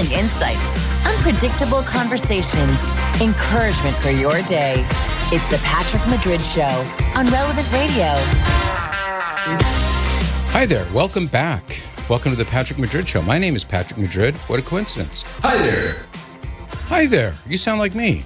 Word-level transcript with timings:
thrilling 0.00 0.18
insights, 0.18 1.06
unpredictable 1.06 1.82
conversations, 1.82 2.78
encouragement 3.20 3.96
for 3.96 4.10
your 4.10 4.42
day. 4.42 4.84
It's 5.32 5.46
the 5.48 5.58
Patrick 5.62 6.06
Madrid 6.08 6.40
Show 6.40 6.86
on 7.14 7.28
Relevant 7.28 7.70
Radio. 7.72 8.14
Hi 10.52 10.66
there. 10.66 10.86
Welcome 10.92 11.26
back. 11.26 11.80
Welcome 12.08 12.32
to 12.32 12.36
the 12.36 12.44
Patrick 12.44 12.78
Madrid 12.78 13.06
Show. 13.06 13.22
My 13.22 13.38
name 13.38 13.54
is 13.54 13.64
Patrick 13.64 13.98
Madrid. 13.98 14.34
What 14.34 14.58
a 14.58 14.62
coincidence. 14.62 15.22
Hi 15.42 15.56
there. 15.58 16.06
Hi 16.88 17.06
there. 17.06 17.34
You 17.46 17.56
sound 17.56 17.78
like 17.78 17.94
me. 17.94 18.24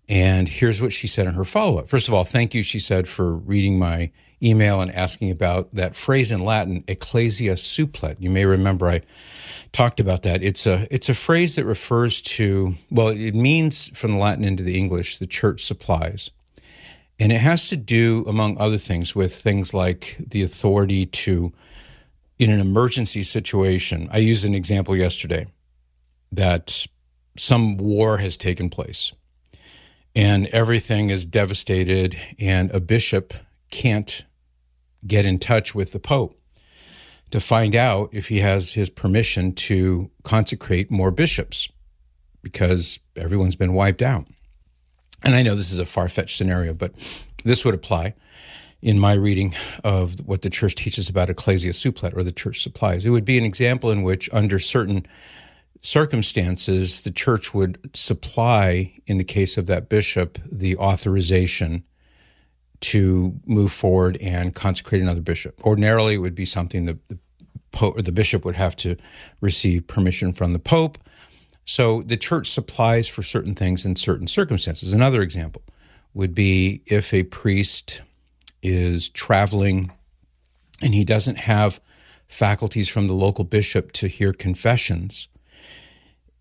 And 0.09 0.49
here's 0.49 0.83
what 0.83 0.93
she 0.93 1.07
said 1.07 1.27
in 1.27 1.35
her 1.35 1.45
follow 1.45 1.79
up. 1.79 1.89
First 1.89 2.09
of 2.09 2.15
all, 2.15 2.25
thank 2.25 2.55
you, 2.55 2.63
she 2.63 2.79
said, 2.79 3.09
for 3.09 3.35
reading 3.35 3.79
my 3.79 4.11
email 4.43 4.81
and 4.81 4.93
asking 4.95 5.31
about 5.31 5.75
that 5.75 5.95
phrase 5.95 6.31
in 6.31 6.41
Latin, 6.41 6.85
ecclesia 6.89 7.55
supplet. 7.55 8.17
You 8.19 8.31
may 8.31 8.45
remember 8.45 8.89
I 8.89 9.03
talked 9.73 10.01
about 10.01 10.23
that. 10.25 10.43
It's 10.43 10.67
a 10.67 10.87
it's 10.91 11.09
a 11.09 11.15
phrase 11.15 11.57
that 11.57 11.65
refers 11.65 12.21
to 12.23 12.75
well, 12.91 13.09
it 13.09 13.35
means 13.35 13.91
from 13.97 14.13
the 14.13 14.19
Latin 14.19 14.45
into 14.45 14.63
the 14.63 14.77
English, 14.77 15.19
the 15.19 15.27
church 15.27 15.65
supplies. 15.65 16.31
And 17.21 17.31
it 17.31 17.39
has 17.39 17.69
to 17.69 17.77
do, 17.77 18.25
among 18.27 18.59
other 18.59 18.79
things, 18.79 19.15
with 19.15 19.35
things 19.35 19.73
like 19.73 20.17
the 20.19 20.43
authority 20.43 21.07
to, 21.07 21.53
in 22.43 22.51
an 22.51 22.61
emergency 22.61 23.23
situation. 23.23 24.09
I 24.11 24.19
used 24.19 24.45
an 24.45 24.55
example 24.55 24.97
yesterday 24.97 25.47
that 26.33 26.87
some 27.37 27.77
war 27.77 28.19
has 28.19 28.37
taken 28.37 28.69
place 28.69 29.13
and 30.15 30.47
everything 30.49 31.09
is 31.09 31.25
devastated, 31.25 32.19
and 32.39 32.71
a 32.73 32.81
bishop 32.81 33.33
can't 33.71 34.25
get 35.07 35.25
in 35.25 35.39
touch 35.39 35.75
with 35.75 35.93
the 35.93 35.99
Pope 35.99 36.39
to 37.31 37.41
find 37.41 37.75
out 37.75 38.11
if 38.13 38.29
he 38.29 38.41
has 38.41 38.75
his 38.75 38.91
permission 38.91 39.55
to 39.55 40.11
consecrate 40.23 40.91
more 40.91 41.11
bishops 41.11 41.69
because 42.43 43.01
everyone's 43.17 43.57
been 43.57 43.73
wiped 43.73 44.03
out. 44.03 44.27
And 45.23 45.35
I 45.35 45.43
know 45.43 45.55
this 45.55 45.73
is 45.73 45.79
a 45.79 45.87
far 45.87 46.09
fetched 46.09 46.37
scenario, 46.37 46.75
but 46.75 46.93
this 47.45 47.65
would 47.65 47.75
apply 47.75 48.15
in 48.83 48.99
my 48.99 49.13
reading 49.13 49.55
of 49.85 50.19
what 50.27 50.43
the 50.43 50.51
church 50.51 50.75
teaches 50.75 51.09
about 51.09 51.31
ecclesia 51.31 51.73
supplet 51.73 52.17
or 52.17 52.23
the 52.23 52.33
church 52.33 52.63
supplies. 52.63 53.07
It 53.07 53.11
would 53.11 53.25
be 53.25 53.39
an 53.39 53.45
example 53.45 53.91
in 53.91 54.03
which, 54.03 54.29
under 54.33 54.59
certain 54.59 55.07
circumstances, 55.81 57.03
the 57.03 57.11
church 57.11 57.55
would 57.55 57.79
supply, 57.95 58.93
in 59.07 59.19
the 59.19 59.25
case 59.25 59.57
of 59.57 59.67
that 59.67 59.89
bishop, 59.89 60.39
the 60.51 60.77
authorization 60.77 61.85
to 62.81 63.39
move 63.47 63.73
forward 63.73 64.19
and 64.21 64.55
consecrate 64.55 65.01
another 65.01 65.21
bishop. 65.21 65.65
Ordinarily, 65.65 66.15
it 66.15 66.19
would 66.19 66.35
be 66.35 66.45
something 66.45 66.87
that 66.87 67.09
the 67.09 67.19
or 67.81 68.03
the 68.03 68.13
bishop 68.13 68.45
would 68.45 68.57
have 68.57 68.77
to 68.77 68.97
receive 69.41 69.87
permission 69.87 70.33
from 70.33 70.53
the 70.53 70.59
pope. 70.59 70.99
So 71.65 72.03
the 72.03 72.17
church 72.17 72.51
supplies 72.51 73.09
for 73.09 73.23
certain 73.23 73.55
things 73.55 73.87
in 73.87 73.97
certain 73.97 74.27
circumstances. 74.27 74.93
Another 74.93 75.23
example 75.23 75.63
would 76.13 76.35
be 76.35 76.83
if 76.87 77.15
a 77.15 77.23
priest 77.23 78.03
is 78.63 79.09
traveling 79.09 79.93
and 80.81 80.95
he 80.95 81.05
doesn't 81.05 81.39
have 81.39 81.81
faculties 82.29 82.89
from 82.89 83.09
the 83.09 83.15
local 83.15 83.45
bishop 83.45 83.93
to 83.93 84.09
hear 84.09 84.33
confessions 84.33 85.29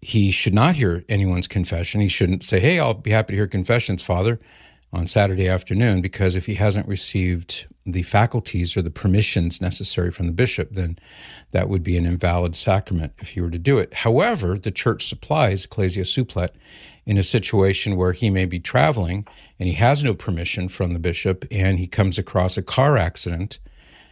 he 0.01 0.31
should 0.31 0.53
not 0.53 0.75
hear 0.75 1.05
anyone's 1.07 1.47
confession. 1.47 2.01
He 2.01 2.07
shouldn't 2.07 2.43
say, 2.43 2.59
Hey, 2.59 2.79
I'll 2.79 2.95
be 2.95 3.11
happy 3.11 3.33
to 3.33 3.37
hear 3.37 3.47
confessions, 3.47 4.03
Father, 4.03 4.39
on 4.91 5.07
Saturday 5.07 5.47
afternoon, 5.47 6.01
because 6.01 6.35
if 6.35 6.47
he 6.47 6.55
hasn't 6.55 6.87
received 6.87 7.67
the 7.85 8.03
faculties 8.03 8.75
or 8.75 8.81
the 8.81 8.91
permissions 8.91 9.61
necessary 9.61 10.11
from 10.11 10.25
the 10.25 10.31
bishop, 10.31 10.69
then 10.71 10.97
that 11.51 11.69
would 11.69 11.83
be 11.83 11.97
an 11.97 12.05
invalid 12.05 12.55
sacrament 12.55 13.13
if 13.19 13.29
he 13.29 13.41
were 13.41 13.49
to 13.49 13.59
do 13.59 13.77
it. 13.77 13.93
However, 13.93 14.57
the 14.57 14.71
church 14.71 15.07
supplies 15.07 15.65
ecclesia 15.65 16.03
supplet 16.03 16.49
in 17.11 17.17
a 17.17 17.23
situation 17.23 17.97
where 17.97 18.13
he 18.13 18.29
may 18.29 18.45
be 18.45 18.57
traveling 18.57 19.27
and 19.59 19.67
he 19.67 19.75
has 19.75 20.01
no 20.01 20.13
permission 20.13 20.69
from 20.69 20.93
the 20.93 20.99
bishop 20.99 21.43
and 21.51 21.77
he 21.77 21.85
comes 21.85 22.17
across 22.17 22.55
a 22.55 22.61
car 22.61 22.95
accident 22.95 23.59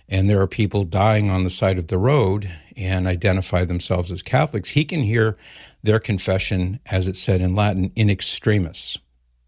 and 0.10 0.30
there 0.30 0.42
are 0.42 0.48
people 0.48 0.84
dying 0.84 1.30
on 1.30 1.46
the 1.46 1.50
side 1.50 1.78
of 1.78 1.88
the 1.88 1.98
road 1.98 2.52
and 2.76 3.08
identify 3.08 3.64
themselves 3.64 4.12
as 4.12 4.22
Catholics, 4.22 4.72
he 4.72 4.84
can 4.84 5.00
hear 5.00 5.38
their 5.82 5.98
confession, 5.98 6.78
as 6.88 7.08
it 7.08 7.16
said 7.16 7.40
in 7.40 7.56
Latin, 7.56 7.90
in 7.96 8.10
extremis, 8.10 8.98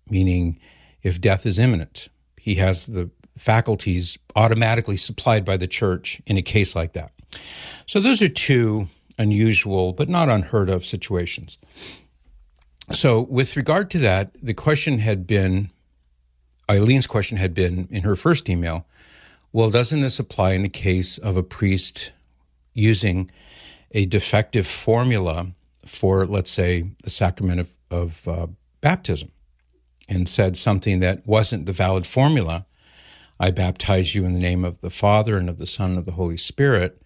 meaning 0.09 0.57
if 1.03 1.19
death 1.19 1.45
is 1.45 1.59
imminent. 1.59 2.07
He 2.37 2.55
has 2.55 2.87
the 2.87 3.09
faculties 3.37 4.17
automatically 4.33 4.95
supplied 4.95 5.43
by 5.43 5.57
the 5.57 5.67
church 5.67 6.21
in 6.25 6.37
a 6.37 6.41
case 6.41 6.73
like 6.73 6.93
that. 6.93 7.11
So 7.85 7.99
those 7.99 8.21
are 8.21 8.29
two 8.29 8.87
unusual 9.17 9.91
but 9.91 10.07
not 10.07 10.29
unheard 10.29 10.69
of 10.69 10.85
situations. 10.85 11.57
So, 12.93 13.21
with 13.21 13.55
regard 13.55 13.89
to 13.91 13.99
that, 13.99 14.31
the 14.41 14.53
question 14.53 14.99
had 14.99 15.25
been 15.25 15.71
Eileen's 16.69 17.07
question 17.07 17.37
had 17.37 17.53
been 17.53 17.87
in 17.91 18.03
her 18.03 18.15
first 18.15 18.49
email 18.49 18.85
well, 19.53 19.69
doesn't 19.69 19.99
this 19.99 20.17
apply 20.17 20.53
in 20.53 20.63
the 20.63 20.69
case 20.69 21.17
of 21.17 21.35
a 21.35 21.43
priest 21.43 22.13
using 22.73 23.29
a 23.91 24.05
defective 24.05 24.65
formula 24.65 25.47
for, 25.85 26.25
let's 26.25 26.49
say, 26.51 26.85
the 27.03 27.09
sacrament 27.09 27.59
of, 27.59 27.75
of 27.89 28.27
uh, 28.29 28.47
baptism 28.79 29.29
and 30.07 30.29
said 30.29 30.55
something 30.55 31.01
that 31.01 31.27
wasn't 31.27 31.65
the 31.65 31.73
valid 31.73 32.07
formula? 32.07 32.65
I 33.41 33.51
baptize 33.51 34.15
you 34.15 34.23
in 34.23 34.33
the 34.33 34.39
name 34.39 34.63
of 34.63 34.79
the 34.79 34.89
Father 34.89 35.37
and 35.37 35.49
of 35.49 35.57
the 35.57 35.67
Son 35.67 35.89
and 35.89 35.99
of 35.99 36.05
the 36.05 36.13
Holy 36.13 36.37
Spirit. 36.37 37.01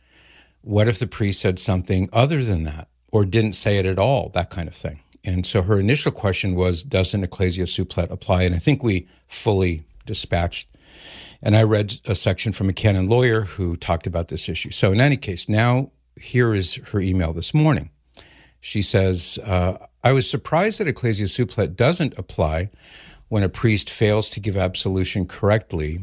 What 0.62 0.88
if 0.88 1.00
the 1.00 1.08
priest 1.08 1.42
said 1.42 1.58
something 1.58 2.10
other 2.14 2.44
than 2.44 2.62
that 2.64 2.90
or 3.12 3.26
didn't 3.26 3.54
say 3.54 3.80
it 3.80 3.88
at 3.88 3.98
all, 3.98 4.30
that 4.36 4.52
kind 4.52 4.68
of 4.68 4.76
thing? 4.76 5.00
And 5.26 5.46
so 5.46 5.64
her 5.64 5.80
initial 5.80 6.12
question 6.12 6.56
was, 6.56 6.84
does 6.84 7.14
an 7.14 7.24
ecclesia 7.24 7.64
supplet 7.64 8.12
apply? 8.12 8.44
And 8.44 8.54
I 8.54 8.60
think 8.60 8.84
we 8.84 9.08
fully 9.28 9.84
dispatched 10.06 10.68
and 11.42 11.56
I 11.56 11.64
read 11.64 12.00
a 12.08 12.16
section 12.16 12.54
from 12.54 12.70
a 12.70 12.74
canon 12.74 13.08
lawyer 13.08 13.42
who 13.42 13.76
talked 13.76 14.08
about 14.08 14.30
this 14.30 14.50
issue. 14.50 14.72
So, 14.72 14.92
in 14.92 15.02
any 15.02 15.18
case, 15.18 15.48
now 15.48 15.92
here 16.20 16.54
is 16.54 16.76
her 16.92 17.00
email 17.00 17.34
this 17.34 17.54
morning. 17.54 17.90
She 18.62 18.82
says, 18.82 19.38
uh, 19.44 19.78
I 20.04 20.12
was 20.12 20.30
surprised 20.30 20.80
that 20.80 20.88
Ecclesia 20.88 21.28
Supplet 21.28 21.76
doesn't 21.76 22.18
apply 22.18 22.70
when 23.28 23.44
a 23.44 23.50
priest 23.50 23.90
fails 23.90 24.30
to 24.32 24.40
give 24.40 24.58
absolution 24.58 25.28
correctly. 25.28 26.00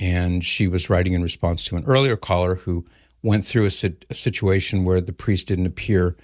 And 0.00 0.44
she 0.44 0.66
was 0.66 0.88
writing 0.88 1.12
in 1.12 1.22
response 1.22 1.62
to 1.64 1.76
an 1.76 1.84
earlier 1.84 2.16
caller 2.16 2.56
who 2.56 2.86
went 3.22 3.44
through 3.44 3.66
a, 3.66 3.92
a 4.10 4.14
situation 4.14 4.84
where 4.84 5.00
the 5.00 5.12
priest 5.12 5.46
didn't 5.46 5.66
appear, 5.66 6.16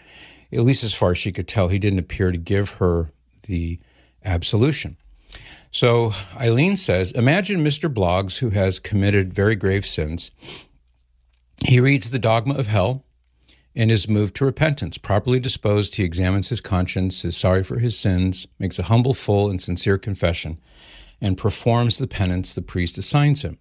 at 0.52 0.60
least 0.60 0.84
as 0.84 0.94
far 0.94 1.12
as 1.12 1.18
she 1.18 1.32
could 1.32 1.48
tell, 1.48 1.68
he 1.68 1.78
didn't 1.78 1.98
appear 1.98 2.32
to 2.32 2.38
give 2.38 2.70
her 2.74 3.10
the 3.46 3.78
absolution. 4.24 4.96
So 5.70 6.12
Eileen 6.36 6.76
says 6.76 7.12
Imagine 7.12 7.64
Mr. 7.64 7.92
Bloggs, 7.92 8.38
who 8.38 8.50
has 8.50 8.78
committed 8.78 9.32
very 9.32 9.54
grave 9.54 9.86
sins. 9.86 10.30
He 11.64 11.78
reads 11.78 12.10
the 12.10 12.18
dogma 12.18 12.54
of 12.54 12.66
hell 12.66 13.04
and 13.76 13.90
is 13.90 14.08
moved 14.08 14.34
to 14.36 14.44
repentance. 14.44 14.98
Properly 14.98 15.38
disposed, 15.38 15.94
he 15.94 16.04
examines 16.04 16.48
his 16.48 16.60
conscience, 16.60 17.24
is 17.24 17.36
sorry 17.36 17.62
for 17.62 17.78
his 17.78 17.96
sins, 17.96 18.48
makes 18.58 18.78
a 18.78 18.84
humble, 18.84 19.14
full, 19.14 19.48
and 19.48 19.62
sincere 19.62 19.98
confession, 19.98 20.58
and 21.20 21.38
performs 21.38 21.98
the 21.98 22.08
penance 22.08 22.54
the 22.54 22.62
priest 22.62 22.98
assigns 22.98 23.42
him. 23.42 23.58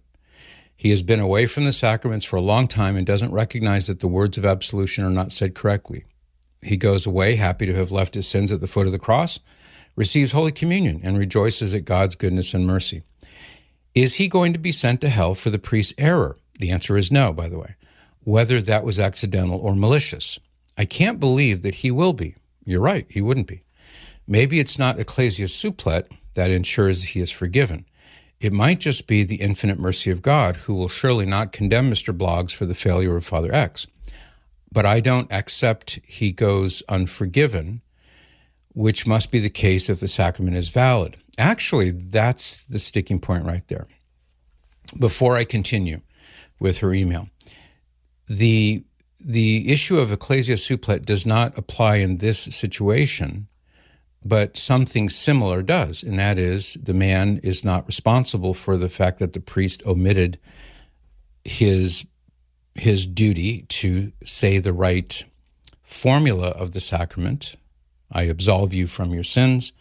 He 0.74 0.90
has 0.90 1.02
been 1.02 1.20
away 1.20 1.46
from 1.46 1.64
the 1.64 1.72
sacraments 1.72 2.24
for 2.24 2.36
a 2.36 2.40
long 2.40 2.66
time 2.66 2.96
and 2.96 3.06
doesn't 3.06 3.32
recognize 3.32 3.86
that 3.86 4.00
the 4.00 4.08
words 4.08 4.38
of 4.38 4.46
absolution 4.46 5.04
are 5.04 5.10
not 5.10 5.30
said 5.30 5.54
correctly. 5.54 6.04
He 6.62 6.76
goes 6.76 7.06
away 7.06 7.36
happy 7.36 7.66
to 7.66 7.74
have 7.74 7.90
left 7.92 8.14
his 8.14 8.28
sins 8.28 8.52
at 8.52 8.60
the 8.60 8.66
foot 8.66 8.86
of 8.86 8.92
the 8.92 8.98
cross 8.98 9.40
receives 9.96 10.32
Holy 10.32 10.52
Communion 10.52 11.00
and 11.02 11.18
rejoices 11.18 11.74
at 11.74 11.84
God's 11.84 12.14
goodness 12.14 12.54
and 12.54 12.66
mercy. 12.66 13.02
Is 13.94 14.14
he 14.14 14.28
going 14.28 14.52
to 14.52 14.58
be 14.58 14.72
sent 14.72 15.00
to 15.00 15.08
hell 15.08 15.34
for 15.34 15.50
the 15.50 15.58
priest's 15.58 15.94
error? 15.98 16.38
The 16.58 16.70
answer 16.70 16.96
is 16.96 17.10
no, 17.10 17.32
by 17.32 17.48
the 17.48 17.58
way. 17.58 17.74
whether 18.22 18.60
that 18.60 18.84
was 18.84 18.98
accidental 18.98 19.58
or 19.58 19.74
malicious. 19.74 20.38
I 20.76 20.84
can't 20.84 21.20
believe 21.20 21.62
that 21.62 21.76
he 21.76 21.90
will 21.90 22.12
be. 22.12 22.36
You're 22.64 22.80
right, 22.80 23.06
he 23.08 23.20
wouldn't 23.22 23.46
be. 23.46 23.62
Maybe 24.26 24.60
it's 24.60 24.78
not 24.78 24.98
ecclesia 24.98 25.46
supplet 25.46 26.06
that 26.34 26.50
ensures 26.50 27.02
he 27.02 27.20
is 27.20 27.30
forgiven. 27.30 27.86
It 28.40 28.52
might 28.52 28.80
just 28.80 29.06
be 29.06 29.24
the 29.24 29.40
infinite 29.40 29.78
mercy 29.78 30.10
of 30.10 30.22
God, 30.22 30.56
who 30.56 30.74
will 30.74 30.88
surely 30.88 31.26
not 31.26 31.52
condemn 31.52 31.90
Mr. 31.90 32.16
Bloggs 32.16 32.52
for 32.52 32.64
the 32.64 32.74
failure 32.74 33.16
of 33.16 33.26
Father 33.26 33.52
X. 33.52 33.86
But 34.72 34.86
I 34.86 35.00
don't 35.00 35.30
accept 35.32 35.98
he 36.06 36.32
goes 36.32 36.82
unforgiven, 36.88 37.82
which 38.72 39.06
must 39.06 39.30
be 39.30 39.40
the 39.40 39.50
case 39.50 39.88
if 39.88 40.00
the 40.00 40.08
sacrament 40.08 40.56
is 40.56 40.68
valid. 40.68 41.16
Actually, 41.38 41.90
that's 41.90 42.64
the 42.66 42.78
sticking 42.78 43.18
point 43.18 43.44
right 43.44 43.66
there. 43.68 43.86
Before 44.98 45.36
I 45.36 45.44
continue 45.44 46.00
with 46.58 46.78
her 46.78 46.92
email, 46.92 47.28
the 48.26 48.84
the 49.22 49.70
issue 49.70 49.98
of 49.98 50.12
ecclesia 50.12 50.54
supplet 50.54 51.04
does 51.04 51.26
not 51.26 51.56
apply 51.58 51.96
in 51.96 52.18
this 52.18 52.38
situation, 52.38 53.48
but 54.24 54.56
something 54.56 55.10
similar 55.10 55.62
does, 55.62 56.02
and 56.02 56.18
that 56.18 56.38
is 56.38 56.74
the 56.82 56.94
man 56.94 57.38
is 57.42 57.64
not 57.64 57.86
responsible 57.86 58.54
for 58.54 58.78
the 58.78 58.88
fact 58.88 59.18
that 59.18 59.34
the 59.34 59.40
priest 59.40 59.84
omitted 59.84 60.38
his 61.44 62.04
his 62.74 63.06
duty 63.06 63.62
to 63.62 64.12
say 64.24 64.58
the 64.58 64.72
right 64.72 65.24
formula 65.82 66.48
of 66.48 66.72
the 66.72 66.80
sacrament. 66.80 67.56
I 68.12 68.24
absolve 68.24 68.74
you 68.74 68.86
from 68.86 69.12
your 69.12 69.24
sins. 69.24 69.72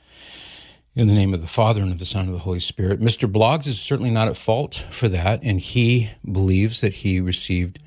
In 0.95 1.07
the 1.07 1.13
name 1.13 1.33
of 1.33 1.41
the 1.41 1.47
Father 1.47 1.81
and 1.81 1.91
of 1.91 1.99
the 1.99 2.05
Son 2.05 2.21
and 2.21 2.29
of 2.29 2.35
the 2.35 2.43
Holy 2.43 2.59
Spirit. 2.59 2.99
Mr. 2.99 3.31
Bloggs 3.31 3.67
is 3.67 3.79
certainly 3.79 4.11
not 4.11 4.27
at 4.27 4.35
fault 4.35 4.85
for 4.89 5.07
that, 5.07 5.39
and 5.43 5.61
he 5.61 6.09
believes 6.29 6.81
that 6.81 6.95
he 6.95 7.21
received 7.21 7.79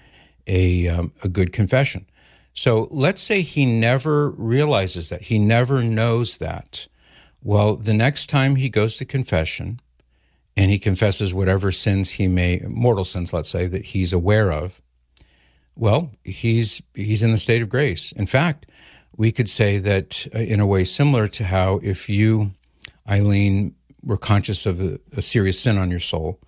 a, 0.47 0.89
um, 0.89 1.13
a 1.23 1.29
good 1.29 1.53
confession. 1.53 2.07
So 2.55 2.89
let's 2.91 3.23
say 3.23 3.43
he 3.43 3.67
never 3.67 4.31
realizes 4.31 5.09
that, 5.09 5.23
he 5.23 5.39
never 5.39 5.83
knows 5.83 6.39
that. 6.39 6.87
Well, 7.43 7.77
the 7.77 7.95
next 7.95 8.29
time 8.29 8.57
he 8.57 8.69
goes 8.69 8.97
to 8.99 9.05
confession 9.05 9.81
and 10.57 10.71
he 10.71 10.79
confesses 10.79 11.33
whatever 11.33 11.73
sins 11.73 12.11
he 12.11 12.29
may, 12.29 12.61
mortal 12.69 13.05
sins, 13.05 13.33
let's 13.33 13.49
say, 13.49 13.67
that 13.67 13.87
he's 13.87 14.13
aware 14.13 14.53
of, 14.53 14.82
well, 15.77 16.11
he's 16.25 16.83
he's 16.95 17.23
in 17.23 17.33
the 17.33 17.39
state 17.39 17.63
of 17.63 17.69
grace. 17.69 18.13
In 18.13 18.27
fact, 18.27 18.67
we 19.17 19.33
could 19.33 19.49
say 19.49 19.79
that 19.79 20.27
uh, 20.35 20.39
in 20.39 20.61
a 20.61 20.67
way 20.67 20.85
similar 20.85 21.29
to 21.29 21.45
how 21.45 21.81
if 21.83 22.09
you, 22.09 22.53
Eileen, 23.09 23.75
were 24.03 24.17
conscious 24.17 24.67
of 24.67 24.81
a, 24.81 24.99
a 25.17 25.23
serious 25.23 25.59
sin 25.61 25.79
on 25.79 25.91
your 25.91 26.01
soul, 26.01 26.41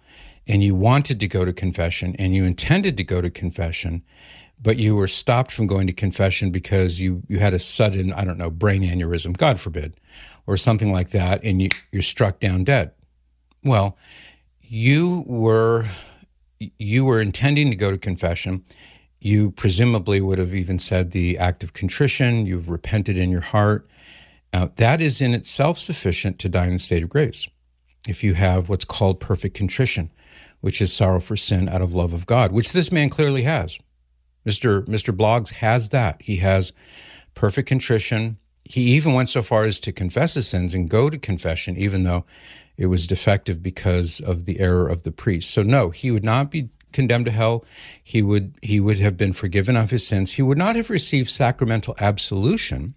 and 0.47 0.63
you 0.63 0.75
wanted 0.75 1.21
to 1.21 1.29
go 1.29 1.45
to 1.45 1.53
confession 1.53 2.15
and 2.19 2.35
you 2.35 2.45
intended 2.45 2.97
to 2.97 3.05
go 3.05 3.21
to 3.21 3.31
confession, 3.31 4.03
but 4.61 4.77
you 4.77 4.97
were 4.97 5.09
stopped 5.09 5.53
from 5.53 5.67
going 5.67 5.87
to 5.87 5.93
confession 5.93 6.51
because 6.51 7.01
you, 7.01 7.23
you 7.29 7.39
had 7.39 7.55
a 7.55 7.59
sudden, 7.59 8.13
I 8.13 8.25
don't 8.25 8.39
know, 8.39 8.51
brain 8.51 8.83
aneurysm, 8.83 9.37
God 9.37 9.61
forbid, 9.61 9.95
or 10.47 10.57
something 10.57 10.93
like 10.93 11.11
that, 11.11 11.43
and 11.45 11.61
you, 11.63 11.71
you're 11.93 12.03
struck 12.03 12.41
down 12.41 12.65
dead. 12.65 12.93
Well, 13.63 13.97
you 14.61 15.25
were 15.27 15.87
you 16.79 17.05
were 17.05 17.21
intending 17.21 17.69
to 17.71 17.77
go 17.77 17.91
to 17.91 17.99
confession. 17.99 18.65
You 19.25 19.53
presumably 19.53 20.21
would 20.21 20.37
have 20.37 20.55
even 20.55 20.79
said 20.79 21.13
the 21.13 21.39
act 21.39 21.65
of 21.65 21.73
contrition. 21.73 22.45
You've 22.45 22.69
repented 22.69 23.17
in 23.17 23.31
your 23.31 23.41
heart. 23.41 23.89
Uh, 24.53 24.69
that 24.77 25.01
is 25.01 25.23
in 25.23 25.33
itself 25.33 25.79
sufficient 25.79 26.39
to 26.41 26.51
die 26.51 26.67
in 26.67 26.75
the 26.75 26.79
state 26.79 27.03
of 27.03 27.09
grace. 27.09 27.49
If 28.07 28.23
you 28.23 28.35
have 28.35 28.69
what's 28.69 28.85
called 28.85 29.21
perfect 29.21 29.57
contrition, 29.57 30.11
which 30.61 30.83
is 30.83 30.93
sorrow 30.93 31.21
for 31.21 31.39
sin 31.39 31.71
out 31.71 31.81
of 31.81 31.95
love 31.95 32.13
of 32.13 32.27
God, 32.27 32.53
which 32.53 32.75
this 32.75 32.93
man 32.93 33.09
clearly 33.09 33.45
has. 33.45 33.79
Mr. 34.47 34.85
Mr. 34.85 35.17
Bloggs 35.17 35.53
has 35.53 35.89
that. 35.89 36.21
He 36.21 36.37
has 36.37 36.75
perfect 37.33 37.67
contrition. 37.67 38.37
He 38.65 38.83
even 38.93 39.15
went 39.15 39.31
so 39.31 39.41
far 39.41 39.65
as 39.65 39.81
to 39.81 39.93
confess 39.93 40.35
his 40.35 40.47
sins 40.47 40.75
and 40.75 40.91
go 40.91 41.09
to 41.09 41.17
confession, 41.17 41.79
even 41.79 42.03
though 42.03 42.27
it 42.77 42.87
was 42.87 43.07
defective 43.07 43.63
because 43.63 44.21
of 44.21 44.45
the 44.45 44.61
error 44.61 44.87
of 44.87 45.05
the 45.05 45.13
priest. 45.13 45.49
So 45.49 45.63
no, 45.63 45.89
he 45.89 46.11
would 46.11 46.25
not 46.25 46.51
be 46.51 46.69
condemned 46.95 47.27
to 47.27 47.33
hell. 47.33 47.65
He 48.03 48.23
would 48.23 48.55
he 48.63 48.81
would 48.81 48.99
have 49.01 49.19
been 49.19 49.35
forgiven 49.35 49.77
of 49.77 49.91
his 49.91 50.07
sins. 50.07 50.33
He 50.33 50.43
would 50.43 50.57
not 50.57 50.77
have 50.77 50.89
received 50.89 51.29
sacramental 51.29 51.95
absolution, 51.99 52.95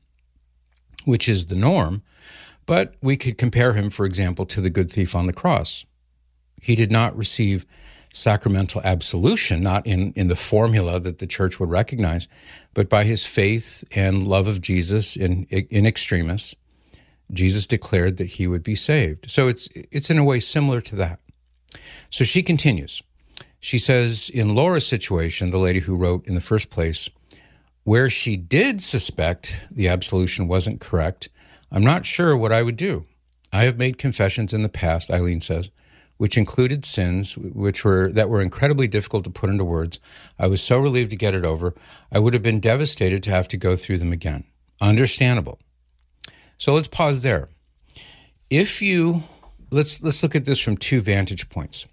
which 1.04 1.28
is 1.28 1.48
the 1.48 1.56
norm, 1.56 2.04
but 2.66 2.94
we 3.02 3.18
could 3.18 3.38
compare 3.38 3.74
him, 3.74 3.90
for 3.90 4.06
example, 4.06 4.46
to 4.46 4.62
the 4.62 4.70
good 4.70 4.90
thief 4.90 5.16
on 5.16 5.28
the 5.28 5.34
cross. 5.34 5.86
He 6.62 6.76
did 6.76 6.92
not 6.92 7.18
receive 7.18 7.66
sacramental 8.14 8.82
absolution, 8.84 9.62
not 9.62 9.86
in, 9.86 10.14
in 10.14 10.28
the 10.28 10.36
formula 10.36 11.00
that 11.00 11.20
the 11.20 11.28
church 11.28 11.60
would 11.60 11.70
recognize, 11.70 12.28
but 12.74 12.90
by 12.90 13.04
his 13.04 13.26
faith 13.26 13.84
and 13.96 14.24
love 14.24 14.48
of 14.48 14.62
Jesus 14.62 15.16
in, 15.16 15.44
in 15.46 15.86
extremis, 15.86 16.56
Jesus 17.32 17.68
declared 17.68 18.18
that 18.18 18.32
he 18.32 18.48
would 18.48 18.64
be 18.64 18.76
saved. 18.76 19.30
So 19.30 19.48
it's, 19.48 19.70
it's 19.92 20.10
in 20.10 20.18
a 20.18 20.24
way 20.24 20.40
similar 20.40 20.82
to 20.82 20.96
that. 20.96 21.20
So 22.10 22.24
she 22.24 22.42
continues. 22.42 23.04
She 23.60 23.78
says, 23.78 24.30
in 24.30 24.56
Laura's 24.56 24.86
situation, 24.86 25.52
the 25.52 25.58
lady 25.58 25.80
who 25.80 25.96
wrote 25.96 26.26
in 26.28 26.36
the 26.36 26.42
first 26.42 26.70
place, 26.70 27.10
where 27.84 28.10
she 28.10 28.36
did 28.36 28.82
suspect 28.82 29.62
the 29.72 29.88
absolution 29.88 30.48
wasn't 30.48 30.82
correct, 30.82 31.30
I'm 31.72 31.84
not 31.84 32.06
sure 32.06 32.36
what 32.36 32.52
I 32.52 32.64
would 32.64 32.78
do. 32.78 33.06
I 33.52 33.64
have 33.64 33.78
made 33.78 33.98
confessions 33.98 34.54
in 34.54 34.62
the 34.62 34.70
past, 34.70 35.10
Eileen 35.10 35.42
says, 35.42 35.72
which 36.18 36.38
included 36.38 36.86
sins 36.86 37.38
which 37.38 37.86
were 37.86 38.12
that 38.12 38.30
were 38.30 38.42
incredibly 38.42 38.88
difficult 38.88 39.24
to 39.24 39.30
put 39.30 39.50
into 39.50 39.64
words. 39.64 40.00
I 40.38 40.48
was 40.48 40.62
so 40.62 40.80
relieved 40.80 41.12
to 41.12 41.18
get 41.18 41.34
it 41.34 41.46
over. 41.46 41.74
I 42.12 42.20
would 42.20 42.34
have 42.34 42.44
been 42.44 42.60
devastated 42.60 43.24
to 43.24 43.32
have 43.32 43.48
to 43.50 43.58
go 43.58 43.76
through 43.76 44.00
them 44.00 44.12
again. 44.12 44.44
Understandable. 44.82 45.60
So 46.58 46.74
let's 46.74 46.88
pause 46.88 47.22
there. 47.22 47.50
If 48.50 48.82
you 48.82 49.24
let's 49.72 50.02
let's 50.02 50.24
look 50.24 50.36
at 50.36 50.46
this 50.46 50.60
from 50.60 50.78
two 50.78 51.02
vantage 51.02 51.50
points. 51.50 51.86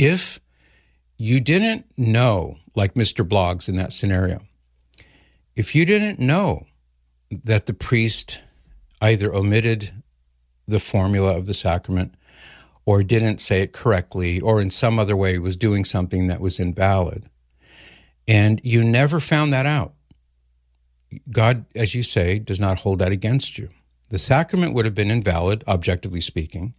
If 0.00 0.40
you 1.18 1.40
didn't 1.40 1.84
know, 1.98 2.56
like 2.74 2.94
Mr. 2.94 3.22
Bloggs 3.22 3.68
in 3.68 3.76
that 3.76 3.92
scenario, 3.92 4.40
if 5.54 5.74
you 5.74 5.84
didn't 5.84 6.18
know 6.18 6.64
that 7.30 7.66
the 7.66 7.74
priest 7.74 8.40
either 9.02 9.34
omitted 9.34 9.92
the 10.66 10.80
formula 10.80 11.36
of 11.36 11.46
the 11.46 11.52
sacrament 11.52 12.14
or 12.86 13.02
didn't 13.02 13.42
say 13.42 13.60
it 13.60 13.74
correctly 13.74 14.40
or 14.40 14.58
in 14.62 14.70
some 14.70 14.98
other 14.98 15.14
way 15.14 15.38
was 15.38 15.54
doing 15.54 15.84
something 15.84 16.28
that 16.28 16.40
was 16.40 16.58
invalid. 16.58 17.28
And 18.26 18.58
you 18.64 18.82
never 18.82 19.20
found 19.20 19.52
that 19.52 19.66
out. 19.66 19.92
God, 21.30 21.66
as 21.74 21.94
you 21.94 22.02
say, 22.02 22.38
does 22.38 22.58
not 22.58 22.80
hold 22.80 23.00
that 23.00 23.12
against 23.12 23.58
you. 23.58 23.68
The 24.08 24.18
sacrament 24.18 24.72
would 24.72 24.86
have 24.86 24.94
been 24.94 25.10
invalid, 25.10 25.62
objectively 25.68 26.22
speaking. 26.22 26.72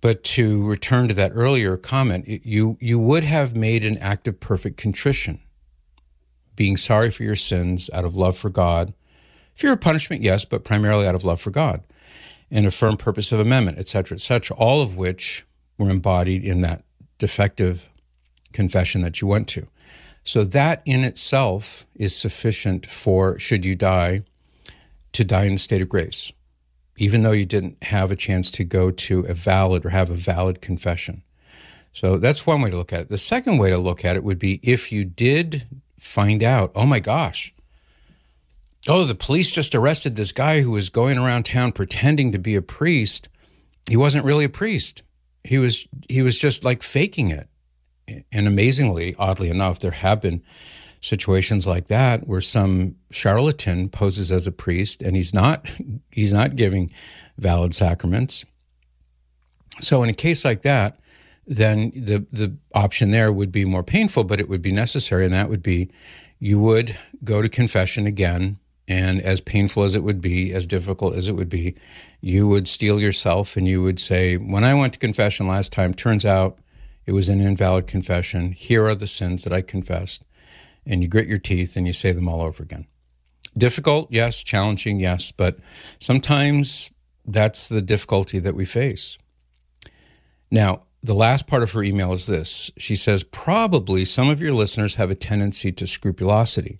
But 0.00 0.22
to 0.24 0.64
return 0.64 1.08
to 1.08 1.14
that 1.14 1.32
earlier 1.34 1.76
comment, 1.76 2.26
you, 2.28 2.76
you 2.80 2.98
would 2.98 3.24
have 3.24 3.56
made 3.56 3.84
an 3.84 3.98
act 3.98 4.28
of 4.28 4.38
perfect 4.38 4.76
contrition, 4.76 5.40
being 6.54 6.76
sorry 6.76 7.10
for 7.10 7.24
your 7.24 7.36
sins 7.36 7.90
out 7.92 8.04
of 8.04 8.14
love 8.14 8.38
for 8.38 8.50
God. 8.50 8.94
Fear 9.54 9.72
of 9.72 9.80
punishment, 9.80 10.22
yes, 10.22 10.44
but 10.44 10.62
primarily 10.62 11.06
out 11.06 11.16
of 11.16 11.24
love 11.24 11.40
for 11.40 11.50
God 11.50 11.82
and 12.50 12.64
a 12.64 12.70
firm 12.70 12.96
purpose 12.96 13.32
of 13.32 13.40
amendment, 13.40 13.78
et 13.78 13.88
cetera, 13.88 14.16
et 14.16 14.20
cetera, 14.20 14.56
all 14.56 14.80
of 14.80 14.96
which 14.96 15.44
were 15.76 15.90
embodied 15.90 16.44
in 16.44 16.60
that 16.60 16.84
defective 17.18 17.88
confession 18.52 19.02
that 19.02 19.20
you 19.20 19.26
went 19.26 19.48
to. 19.48 19.66
So 20.24 20.44
that 20.44 20.82
in 20.84 21.04
itself 21.04 21.86
is 21.94 22.16
sufficient 22.16 22.86
for, 22.86 23.38
should 23.38 23.64
you 23.64 23.74
die, 23.74 24.22
to 25.12 25.24
die 25.24 25.44
in 25.44 25.54
a 25.54 25.58
state 25.58 25.82
of 25.82 25.88
grace, 25.88 26.32
even 26.98 27.22
though 27.22 27.32
you 27.32 27.46
didn't 27.46 27.82
have 27.84 28.10
a 28.10 28.16
chance 28.16 28.50
to 28.52 28.64
go 28.64 28.90
to 28.90 29.20
a 29.20 29.34
valid 29.34 29.86
or 29.86 29.90
have 29.90 30.10
a 30.10 30.14
valid 30.14 30.60
confession. 30.60 31.22
So 31.92 32.18
that's 32.18 32.46
one 32.46 32.60
way 32.60 32.70
to 32.70 32.76
look 32.76 32.92
at 32.92 33.00
it. 33.00 33.08
The 33.08 33.18
second 33.18 33.58
way 33.58 33.70
to 33.70 33.78
look 33.78 34.04
at 34.04 34.16
it 34.16 34.24
would 34.24 34.38
be 34.38 34.60
if 34.62 34.92
you 34.92 35.04
did 35.04 35.66
find 35.98 36.42
out, 36.42 36.70
oh 36.74 36.86
my 36.86 37.00
gosh, 37.00 37.54
oh, 38.86 39.04
the 39.04 39.14
police 39.14 39.50
just 39.50 39.74
arrested 39.74 40.16
this 40.16 40.32
guy 40.32 40.60
who 40.60 40.70
was 40.70 40.90
going 40.90 41.18
around 41.18 41.44
town 41.44 41.72
pretending 41.72 42.32
to 42.32 42.38
be 42.38 42.54
a 42.54 42.62
priest. 42.62 43.28
He 43.88 43.96
wasn't 43.96 44.24
really 44.24 44.44
a 44.44 44.50
priest. 44.50 45.02
He 45.44 45.58
was 45.58 45.88
he 46.08 46.22
was 46.22 46.38
just 46.38 46.64
like 46.64 46.82
faking 46.82 47.30
it. 47.30 47.48
And 48.32 48.48
amazingly, 48.48 49.14
oddly 49.18 49.50
enough, 49.50 49.80
there 49.80 49.90
have 49.90 50.20
been 50.20 50.42
situations 51.00 51.66
like 51.66 51.88
that 51.88 52.26
where 52.26 52.40
some 52.40 52.96
charlatan 53.10 53.88
poses 53.88 54.32
as 54.32 54.46
a 54.46 54.52
priest 54.52 55.02
and 55.02 55.16
he's 55.16 55.32
not 55.32 55.68
he's 56.10 56.32
not 56.32 56.56
giving 56.56 56.90
valid 57.36 57.74
sacraments. 57.74 58.44
So 59.80 60.02
in 60.02 60.08
a 60.08 60.14
case 60.14 60.44
like 60.44 60.62
that, 60.62 60.98
then 61.46 61.92
the 61.94 62.26
the 62.32 62.56
option 62.74 63.10
there 63.10 63.32
would 63.32 63.52
be 63.52 63.64
more 63.64 63.84
painful, 63.84 64.24
but 64.24 64.40
it 64.40 64.48
would 64.48 64.62
be 64.62 64.72
necessary, 64.72 65.24
and 65.24 65.34
that 65.34 65.48
would 65.48 65.62
be 65.62 65.90
you 66.38 66.58
would 66.60 66.96
go 67.24 67.42
to 67.42 67.48
confession 67.48 68.06
again 68.06 68.58
and 68.88 69.20
as 69.20 69.42
painful 69.42 69.84
as 69.84 69.94
it 69.94 70.02
would 70.02 70.20
be, 70.20 70.52
as 70.52 70.66
difficult 70.66 71.14
as 71.14 71.28
it 71.28 71.34
would 71.34 71.50
be, 71.50 71.74
you 72.22 72.48
would 72.48 72.66
steel 72.66 72.98
yourself 72.98 73.56
and 73.56 73.68
you 73.68 73.82
would 73.82 74.00
say, 74.00 74.36
When 74.36 74.64
I 74.64 74.74
went 74.74 74.94
to 74.94 74.98
confession 74.98 75.46
last 75.46 75.72
time, 75.72 75.92
turns 75.94 76.24
out 76.24 76.58
It 77.06 77.12
was 77.12 77.28
an 77.30 77.40
invalid 77.40 77.86
confession. 77.86 78.52
Here 78.52 78.86
are 78.86 78.94
the 78.94 79.06
sins 79.06 79.44
that 79.44 79.52
I 79.52 79.62
confessed. 79.62 80.24
And 80.86 81.02
you 81.02 81.08
grit 81.08 81.28
your 81.28 81.38
teeth 81.38 81.76
and 81.76 81.86
you 81.86 81.92
say 81.92 82.12
them 82.12 82.28
all 82.28 82.40
over 82.40 82.62
again. 82.62 82.86
Difficult, 83.56 84.08
yes. 84.10 84.42
Challenging, 84.42 85.00
yes. 85.00 85.32
But 85.32 85.58
sometimes 85.98 86.90
that's 87.26 87.68
the 87.68 87.82
difficulty 87.82 88.38
that 88.38 88.54
we 88.54 88.64
face. 88.64 89.18
Now, 90.50 90.82
the 91.02 91.14
last 91.14 91.46
part 91.46 91.62
of 91.62 91.72
her 91.72 91.82
email 91.82 92.12
is 92.12 92.26
this. 92.26 92.70
She 92.76 92.96
says, 92.96 93.22
Probably 93.22 94.04
some 94.04 94.28
of 94.28 94.40
your 94.40 94.52
listeners 94.52 94.96
have 94.96 95.10
a 95.10 95.14
tendency 95.14 95.70
to 95.72 95.86
scrupulosity. 95.86 96.78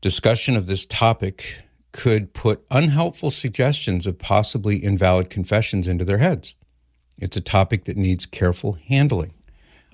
Discussion 0.00 0.56
of 0.56 0.66
this 0.66 0.86
topic 0.86 1.62
could 1.92 2.34
put 2.34 2.64
unhelpful 2.70 3.30
suggestions 3.30 4.06
of 4.06 4.18
possibly 4.18 4.82
invalid 4.82 5.30
confessions 5.30 5.88
into 5.88 6.04
their 6.04 6.18
heads. 6.18 6.54
It's 7.18 7.36
a 7.36 7.40
topic 7.40 7.84
that 7.84 7.96
needs 7.96 8.26
careful 8.26 8.74
handling. 8.88 9.32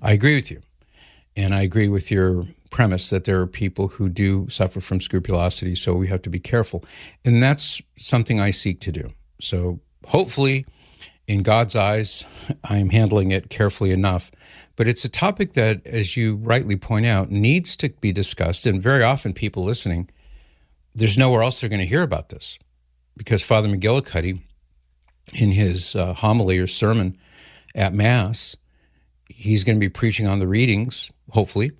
I 0.01 0.13
agree 0.13 0.35
with 0.35 0.51
you. 0.51 0.61
And 1.37 1.55
I 1.55 1.63
agree 1.63 1.89
with 1.89 2.11
your 2.11 2.47
premise 2.73 3.11
that 3.11 3.25
there 3.25 3.41
are 3.41 3.47
people 3.47 3.87
who 3.87 4.09
do 4.09 4.49
suffer 4.49 4.81
from 4.81 5.01
scrupulosity, 5.01 5.77
so 5.77 5.95
we 5.95 6.09
have 6.09 6.23
to 6.23 6.31
be 6.31 6.41
careful. 6.41 6.85
And 7.25 7.41
that's 7.41 7.81
something 7.97 8.41
I 8.41 8.51
seek 8.51 8.81
to 8.81 8.91
do. 8.91 9.11
So 9.41 9.79
hopefully, 10.07 10.67
in 11.29 11.43
God's 11.43 11.77
eyes, 11.77 12.25
I'm 12.65 12.91
handling 12.91 13.31
it 13.31 13.51
carefully 13.51 13.93
enough. 13.93 14.33
But 14.75 14.89
it's 14.89 15.05
a 15.05 15.09
topic 15.09 15.53
that, 15.53 15.87
as 15.87 16.17
you 16.17 16.37
rightly 16.37 16.77
point 16.77 17.07
out, 17.07 17.31
needs 17.31 17.77
to 17.77 17.91
be 17.91 18.11
discussed. 18.11 18.67
And 18.67 18.83
very 18.83 19.05
often, 19.05 19.33
people 19.33 19.63
listening, 19.63 20.11
there's 20.95 21.19
nowhere 21.19 21.43
else 21.43 21.61
they're 21.61 21.71
going 21.71 21.81
to 21.81 21.87
hear 21.87 22.03
about 22.03 22.31
this 22.31 22.59
because 23.17 23.43
Father 23.43 23.69
McGillicuddy, 23.69 24.41
in 25.35 25.53
his 25.53 25.95
uh, 25.95 26.15
homily 26.15 26.59
or 26.59 26.67
sermon 26.67 27.17
at 27.75 27.95
Mass, 27.95 28.57
he's 29.29 29.63
going 29.63 29.77
to 29.77 29.81
be 29.81 29.89
preaching 29.89 30.27
on 30.27 30.39
the 30.39 30.49
readings, 30.49 31.11
hopefully. 31.31 31.73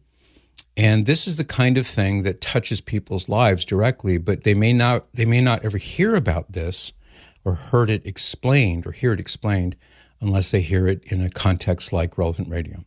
And 0.77 1.05
this 1.05 1.27
is 1.27 1.37
the 1.37 1.45
kind 1.45 1.77
of 1.77 1.87
thing 1.87 2.23
that 2.23 2.41
touches 2.41 2.81
people's 2.81 3.29
lives 3.29 3.65
directly, 3.65 4.19
but 4.19 4.45
they 4.45 4.55
may 4.55 4.73
not 4.73 5.07
they 5.13 5.27
may 5.27 5.41
not 5.41 5.65
ever 5.65 5.79
hear 5.79 6.15
about 6.15 6.53
this 6.53 6.93
or 7.45 7.55
heard 7.55 7.91
it 7.91 8.07
explained 8.07 8.87
or 8.87 8.93
hear 8.93 9.13
it 9.13 9.21
explained 9.21 9.77
unless 10.21 10.51
they 10.51 10.61
hear 10.61 10.87
it 10.87 11.03
in 11.05 11.21
a 11.21 11.29
context 11.29 11.93
like 11.93 12.17
relevant 12.17 12.49
radio. 12.49 12.85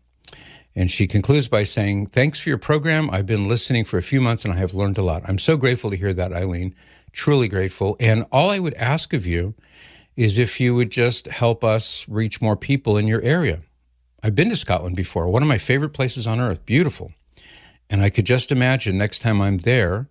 And 0.75 0.91
she 0.91 1.07
concludes 1.07 1.47
by 1.47 1.63
saying, 1.63 2.07
Thanks 2.07 2.39
for 2.39 2.49
your 2.49 2.57
program. 2.57 3.09
I've 3.09 3.25
been 3.25 3.47
listening 3.47 3.85
for 3.85 3.97
a 3.97 4.03
few 4.03 4.19
months 4.19 4.43
and 4.43 4.53
I 4.53 4.57
have 4.57 4.73
learned 4.73 4.97
a 4.97 5.03
lot. 5.03 5.23
I'm 5.25 5.37
so 5.37 5.55
grateful 5.55 5.89
to 5.89 5.97
hear 5.97 6.13
that, 6.13 6.33
Eileen. 6.33 6.75
Truly 7.11 7.47
grateful. 7.47 7.95
And 7.99 8.25
all 8.31 8.49
I 8.49 8.59
would 8.59 8.73
ask 8.73 9.13
of 9.13 9.25
you 9.25 9.55
is 10.17 10.37
if 10.37 10.59
you 10.59 10.75
would 10.75 10.91
just 10.91 11.27
help 11.27 11.63
us 11.63 12.07
reach 12.09 12.41
more 12.41 12.55
people 12.57 12.97
in 12.97 13.07
your 13.07 13.21
area. 13.21 13.61
I've 14.23 14.35
been 14.35 14.49
to 14.49 14.55
Scotland 14.55 14.95
before, 14.95 15.27
one 15.29 15.43
of 15.43 15.47
my 15.47 15.57
favorite 15.57 15.89
places 15.89 16.25
on 16.25 16.39
earth, 16.39 16.65
beautiful. 16.65 17.11
And 17.89 18.01
I 18.01 18.09
could 18.09 18.25
just 18.25 18.51
imagine 18.51 18.97
next 18.97 19.19
time 19.19 19.41
I'm 19.41 19.59
there, 19.59 20.07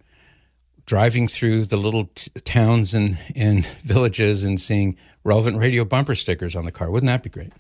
driving 0.87 1.29
through 1.29 1.65
the 1.67 1.77
little 1.77 2.11
t- 2.15 2.31
towns 2.45 2.95
and, 2.95 3.19
and 3.35 3.67
villages 3.85 4.45
and 4.45 4.61
seeing 4.61 4.97
relevant 5.25 5.59
radio 5.59 5.85
bumper 5.85 6.15
stickers 6.15 6.55
on 6.55 6.65
the 6.65 6.73
car. 6.73 6.91
Wouldn't 6.91 7.09
that 7.09 7.23
be 7.23 7.31
great? 7.31 7.53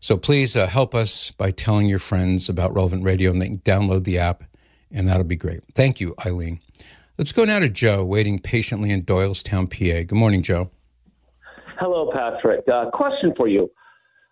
So 0.00 0.18
please 0.18 0.54
uh, 0.54 0.66
help 0.66 0.94
us 0.94 1.30
by 1.30 1.50
telling 1.50 1.86
your 1.86 1.98
friends 1.98 2.48
about 2.48 2.74
Relevant 2.74 3.04
Radio 3.04 3.30
and 3.30 3.40
they 3.40 3.46
can 3.46 3.58
download 3.58 4.04
the 4.04 4.18
app, 4.18 4.44
and 4.90 5.08
that'll 5.08 5.24
be 5.24 5.36
great. 5.36 5.62
Thank 5.74 5.98
you, 6.00 6.14
Eileen. 6.26 6.60
Let's 7.16 7.32
go 7.32 7.44
now 7.44 7.60
to 7.60 7.68
Joe, 7.68 8.04
waiting 8.04 8.38
patiently 8.38 8.90
in 8.90 9.04
Doylestown, 9.04 9.70
PA. 9.70 10.02
Good 10.02 10.12
morning, 10.12 10.42
Joe. 10.42 10.70
Hello, 11.78 12.10
Patrick. 12.12 12.64
Uh, 12.68 12.90
question 12.90 13.32
for 13.36 13.48
you. 13.48 13.70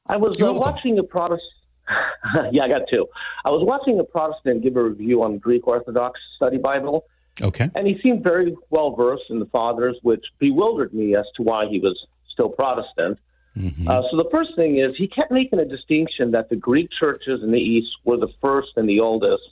I 0.08 0.16
was 0.16 0.36
uh, 0.42 0.52
watching 0.52 0.98
a 0.98 1.02
Protestant. 1.02 1.48
yeah, 2.52 2.62
I 2.62 2.68
got 2.68 2.82
two. 2.90 3.06
I 3.44 3.50
was 3.50 3.64
watching 3.66 3.99
a 3.99 4.04
Protestant 4.04 4.62
give 4.62 4.76
a 4.76 4.82
review 4.82 5.22
on 5.22 5.38
Greek 5.38 5.66
Orthodox 5.66 6.20
Study 6.37 6.58
Bible. 6.58 7.04
Okay. 7.40 7.70
And 7.75 7.87
he 7.87 7.99
seemed 8.02 8.22
very 8.22 8.54
well 8.70 8.94
versed 8.94 9.25
in 9.30 9.38
the 9.38 9.46
fathers, 9.46 9.96
which 10.02 10.25
bewildered 10.38 10.92
me 10.92 11.16
as 11.16 11.25
to 11.37 11.42
why 11.42 11.66
he 11.66 11.78
was 11.78 11.99
still 12.32 12.49
Protestant. 12.49 13.18
Mm-hmm. 13.56 13.88
Uh, 13.88 14.02
so 14.11 14.16
the 14.16 14.28
first 14.30 14.50
thing 14.56 14.78
is 14.78 14.94
he 14.96 15.08
kept 15.08 15.30
making 15.30 15.58
a 15.58 15.64
distinction 15.64 16.30
that 16.32 16.49
the 16.49 16.56
Greek 16.56 16.88
churches 16.99 17.40
in 17.42 17.50
the 17.50 17.58
East 17.58 17.88
were 18.04 18.16
the 18.16 18.32
first 18.40 18.68
and 18.76 18.88
the 18.88 19.00
oldest, 19.00 19.42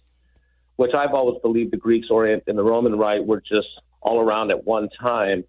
which 0.77 0.93
I've 0.95 1.13
always 1.13 1.41
believed 1.43 1.73
the 1.73 1.77
Greeks 1.77 2.09
Orient 2.11 2.45
and 2.47 2.57
the 2.57 2.63
Roman 2.63 2.97
Rite 2.97 3.27
were 3.27 3.41
just 3.41 3.69
all 4.01 4.21
around 4.21 4.51
at 4.51 4.65
one 4.65 4.89
time 5.01 5.45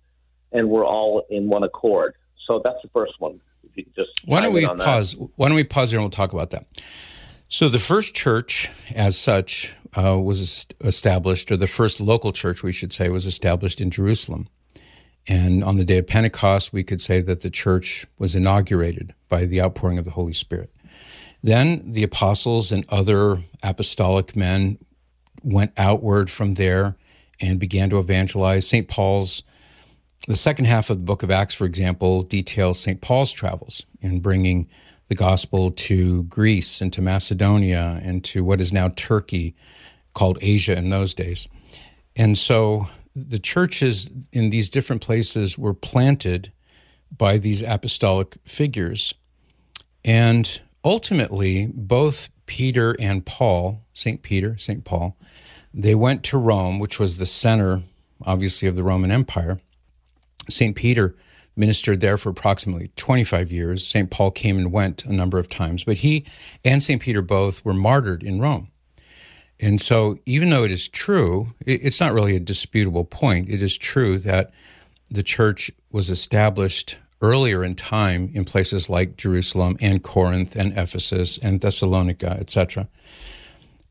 and 0.51 0.69
were 0.69 0.85
all 0.85 1.23
in 1.29 1.47
one 1.47 1.63
accord. 1.63 2.15
So 2.47 2.59
that's 2.63 2.81
the 2.83 2.89
first 2.89 3.13
one. 3.19 3.39
If 3.71 3.77
you 3.77 3.85
just 3.95 4.09
why 4.25 4.41
don't 4.41 4.53
we 4.53 4.65
pause? 4.65 5.13
That. 5.13 5.29
Why 5.35 5.47
don't 5.47 5.55
we 5.55 5.63
pause 5.63 5.91
here 5.91 5.99
and 5.99 6.03
we'll 6.03 6.11
talk 6.11 6.33
about 6.33 6.51
that. 6.51 6.65
So 7.47 7.67
the 7.67 7.79
first 7.79 8.15
church, 8.15 8.69
as 8.95 9.17
such, 9.17 9.75
uh, 9.97 10.17
was 10.19 10.65
established, 10.79 11.51
or 11.51 11.57
the 11.57 11.67
first 11.67 11.99
local 11.99 12.31
church, 12.31 12.63
we 12.63 12.71
should 12.71 12.93
say, 12.93 13.09
was 13.09 13.25
established 13.25 13.81
in 13.81 13.91
Jerusalem. 13.91 14.47
And 15.27 15.63
on 15.63 15.77
the 15.77 15.83
day 15.83 15.97
of 15.97 16.07
Pentecost, 16.07 16.71
we 16.71 16.83
could 16.83 17.01
say 17.01 17.21
that 17.21 17.41
the 17.41 17.49
church 17.49 18.05
was 18.17 18.35
inaugurated 18.35 19.13
by 19.27 19.45
the 19.45 19.61
outpouring 19.61 19.97
of 19.97 20.05
the 20.05 20.11
Holy 20.11 20.33
Spirit. 20.33 20.73
Then 21.43 21.91
the 21.91 22.03
apostles 22.03 22.71
and 22.71 22.85
other 22.89 23.39
apostolic 23.63 24.35
men 24.35 24.77
went 25.43 25.73
outward 25.77 26.29
from 26.29 26.53
there 26.53 26.95
and 27.39 27.59
began 27.59 27.89
to 27.89 27.99
evangelize. 27.99 28.67
St. 28.67 28.87
Paul's, 28.87 29.43
the 30.27 30.35
second 30.35 30.65
half 30.65 30.89
of 30.89 30.97
the 30.97 31.03
book 31.03 31.23
of 31.23 31.31
Acts, 31.31 31.53
for 31.53 31.65
example, 31.65 32.21
details 32.21 32.79
St. 32.79 33.01
Paul's 33.01 33.31
travels 33.31 33.85
in 34.01 34.19
bringing 34.19 34.67
the 35.07 35.15
gospel 35.15 35.71
to 35.71 36.23
Greece 36.23 36.79
and 36.79 36.93
to 36.93 37.01
Macedonia 37.01 37.99
and 38.03 38.23
to 38.25 38.43
what 38.43 38.61
is 38.61 38.71
now 38.71 38.89
Turkey, 38.95 39.55
called 40.13 40.37
Asia 40.41 40.77
in 40.77 40.89
those 40.89 41.13
days. 41.13 41.47
And 42.15 42.37
so 42.37 42.87
the 43.15 43.39
churches 43.39 44.09
in 44.31 44.49
these 44.49 44.69
different 44.69 45.01
places 45.01 45.57
were 45.57 45.73
planted 45.73 46.51
by 47.15 47.37
these 47.37 47.61
apostolic 47.61 48.37
figures. 48.45 49.13
And 50.03 50.61
ultimately, 50.83 51.67
both 51.73 52.29
Peter 52.45 52.95
and 52.99 53.25
Paul, 53.25 53.83
St. 53.93 54.21
Peter, 54.21 54.57
St. 54.57 54.83
Paul, 54.83 55.17
they 55.73 55.95
went 55.95 56.23
to 56.25 56.37
Rome, 56.37 56.79
which 56.79 56.99
was 56.99 57.17
the 57.17 57.25
center, 57.25 57.83
obviously, 58.25 58.67
of 58.67 58.75
the 58.75 58.83
Roman 58.83 59.11
Empire. 59.11 59.59
St. 60.49 60.75
Peter 60.75 61.15
ministered 61.55 62.01
there 62.01 62.17
for 62.17 62.29
approximately 62.29 62.89
25 62.95 63.51
years. 63.51 63.85
St. 63.85 64.09
Paul 64.09 64.31
came 64.31 64.57
and 64.57 64.71
went 64.71 65.05
a 65.05 65.13
number 65.13 65.37
of 65.37 65.49
times, 65.49 65.83
but 65.83 65.97
he 65.97 66.25
and 66.63 66.81
St. 66.81 67.01
Peter 67.01 67.21
both 67.21 67.63
were 67.65 67.73
martyred 67.73 68.23
in 68.23 68.39
Rome. 68.39 68.69
And 69.59 69.79
so, 69.79 70.17
even 70.25 70.49
though 70.49 70.63
it 70.63 70.71
is 70.71 70.87
true, 70.87 71.53
it's 71.65 71.99
not 71.99 72.13
really 72.13 72.35
a 72.35 72.39
disputable 72.39 73.05
point. 73.05 73.47
It 73.47 73.61
is 73.61 73.77
true 73.77 74.17
that 74.19 74.51
the 75.11 75.21
church 75.21 75.69
was 75.91 76.09
established 76.09 76.97
earlier 77.21 77.63
in 77.63 77.75
time 77.75 78.31
in 78.33 78.43
places 78.43 78.89
like 78.89 79.17
Jerusalem 79.17 79.77
and 79.79 80.01
Corinth 80.01 80.55
and 80.55 80.71
Ephesus 80.75 81.37
and 81.37 81.61
Thessalonica, 81.61 82.31
etc. 82.39 82.87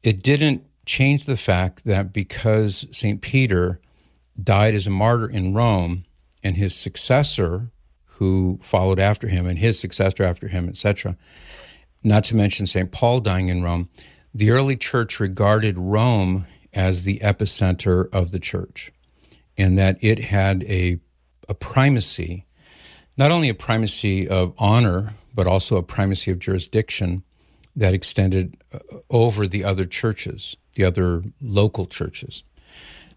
It 0.02 0.23
didn't 0.23 0.64
change 0.87 1.26
the 1.26 1.37
fact 1.37 1.85
that 1.85 2.12
because 2.12 2.87
St. 2.90 3.21
Peter 3.21 3.80
died 4.42 4.75
as 4.75 4.88
a 4.88 4.90
martyr 4.90 5.30
in 5.30 5.54
Rome, 5.54 6.04
and 6.42 6.56
his 6.56 6.75
successor 6.75 7.70
who 8.04 8.59
followed 8.62 9.00
after 9.00 9.28
him 9.28 9.47
and 9.47 9.59
his 9.59 9.78
successor 9.78 10.23
after 10.23 10.49
him, 10.49 10.68
etc. 10.68 11.16
Not 12.02 12.25
to 12.25 12.37
mention 12.37 12.66
St. 12.66 12.90
Paul 12.90 13.20
dying 13.20 13.49
in 13.49 13.62
Rome, 13.62 13.88
the 14.35 14.50
early 14.50 14.76
church 14.76 15.18
regarded 15.20 15.78
Rome 15.78 16.47
as 16.73 17.04
the 17.04 17.18
epicenter 17.20 18.09
of 18.12 18.30
the 18.30 18.38
church 18.38 18.92
and 19.59 19.78
that 19.78 19.99
it 20.00 20.18
had 20.18 20.62
a, 20.64 21.00
a 21.49 21.54
primacy, 21.54 22.47
not 23.18 23.30
only 23.30 23.49
a 23.49 23.54
primacy 23.54 24.28
of 24.28 24.54
honor, 24.59 25.14
but 25.35 25.47
also 25.47 25.76
a 25.76 25.82
primacy 25.82 26.30
of 26.30 26.38
jurisdiction 26.38 27.23
that 27.76 27.94
extended 27.94 28.56
uh, 28.73 28.78
over 29.11 29.47
the 29.47 29.64
other 29.64 29.87
churches, 29.87 30.56
the 30.75 30.85
other 30.85 31.23
local 31.40 31.87
churches. 31.87 32.42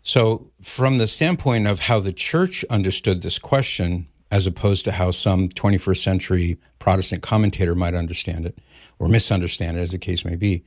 So, 0.04 0.52
from 0.62 0.98
the 0.98 1.08
standpoint 1.08 1.66
of 1.66 1.80
how 1.80 2.02
the 2.02 2.12
church 2.12 2.66
understood 2.70 3.22
this 3.22 3.40
question, 3.40 4.08
as 4.30 4.46
opposed 4.46 4.84
to 4.86 4.92
how 4.92 5.12
some 5.12 5.48
21st 5.48 6.04
century 6.04 6.58
Protestant 6.80 7.24
commentator 7.24 7.74
might 7.74 7.94
understand 7.94 8.46
it 8.46 8.60
or 9.00 9.08
misunderstand 9.08 9.78
it, 9.78 9.80
as 9.80 9.92
the 9.92 9.98
case 9.98 10.26
may 10.26 10.36
be, 10.36 10.66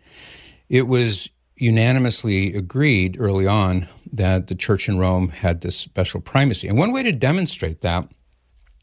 it 0.71 0.89
was 0.89 1.29
unanimously 1.57 2.55
agreed 2.55 3.17
early 3.21 3.47
on 3.47 3.89
that 4.11 4.47
the 4.47 4.55
church 4.55 4.89
in 4.89 4.99
Rome 4.99 5.29
had 5.29 5.61
this 5.61 5.77
special 5.77 6.21
primacy. 6.21 6.69
And 6.69 6.79
one 6.79 6.93
way 6.93 7.03
to 7.03 7.13
demonstrate 7.13 7.83
that 7.83 8.09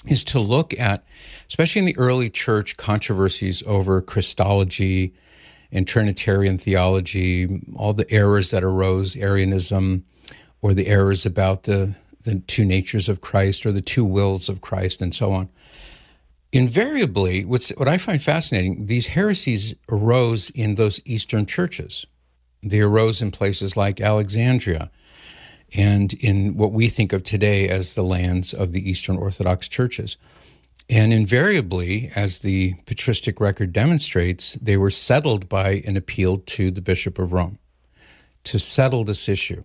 is 0.05 0.23
to 0.25 0.39
look 0.39 0.77
at, 0.79 1.03
especially 1.47 1.79
in 1.79 1.85
the 1.85 1.97
early 1.97 2.29
church, 2.29 2.77
controversies 2.77 3.63
over 3.65 4.01
Christology 4.01 5.13
and 5.71 5.87
Trinitarian 5.87 6.59
theology, 6.59 7.61
all 7.75 7.93
the 7.93 8.11
errors 8.11 8.51
that 8.51 8.63
arose, 8.63 9.15
Arianism, 9.15 10.05
or 10.63 10.73
the 10.73 10.87
errors 10.87 11.25
about 11.25 11.63
the, 11.63 11.93
the 12.23 12.39
two 12.47 12.63
natures 12.63 13.09
of 13.09 13.19
Christ 13.19 13.65
or 13.65 13.71
the 13.73 13.81
two 13.81 14.05
wills 14.05 14.47
of 14.47 14.61
Christ 14.61 15.01
and 15.01 15.13
so 15.13 15.33
on. 15.33 15.49
invariably, 16.53 17.43
what's, 17.43 17.69
what 17.71 17.89
I 17.89 17.97
find 17.97 18.21
fascinating, 18.21 18.85
these 18.85 19.07
heresies 19.07 19.75
arose 19.89 20.49
in 20.51 20.75
those 20.75 21.01
Eastern 21.03 21.45
churches. 21.45 22.05
They 22.63 22.79
arose 22.79 23.21
in 23.21 23.31
places 23.31 23.75
like 23.75 23.99
Alexandria 23.99 24.89
and 25.75 26.13
in 26.13 26.55
what 26.55 26.71
we 26.71 26.87
think 26.87 27.11
of 27.11 27.23
today 27.23 27.67
as 27.67 27.95
the 27.95 28.03
lands 28.03 28.53
of 28.53 28.71
the 28.71 28.89
Eastern 28.89 29.17
Orthodox 29.17 29.67
churches. 29.67 30.15
And 30.89 31.11
invariably, 31.11 32.09
as 32.15 32.39
the 32.39 32.75
patristic 32.85 33.41
record 33.41 33.73
demonstrates, 33.73 34.53
they 34.61 34.77
were 34.77 34.91
settled 34.91 35.49
by 35.49 35.83
an 35.85 35.97
appeal 35.97 36.37
to 36.37 36.71
the 36.71 36.81
Bishop 36.81 37.19
of 37.19 37.33
Rome 37.33 37.57
to 38.45 38.59
settle 38.59 39.03
this 39.03 39.27
issue. 39.27 39.63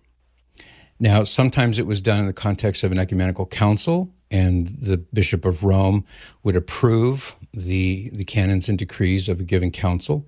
Now, 0.99 1.23
sometimes 1.23 1.79
it 1.79 1.87
was 1.87 2.01
done 2.01 2.19
in 2.19 2.27
the 2.27 2.33
context 2.33 2.83
of 2.83 2.91
an 2.91 2.99
ecumenical 2.99 3.45
council, 3.45 4.11
and 4.29 4.67
the 4.67 4.97
Bishop 4.97 5.45
of 5.45 5.63
Rome 5.63 6.05
would 6.43 6.55
approve 6.55 7.35
the, 7.53 8.09
the 8.13 8.25
canons 8.25 8.67
and 8.67 8.77
decrees 8.77 9.29
of 9.29 9.39
a 9.39 9.43
given 9.43 9.71
council. 9.71 10.27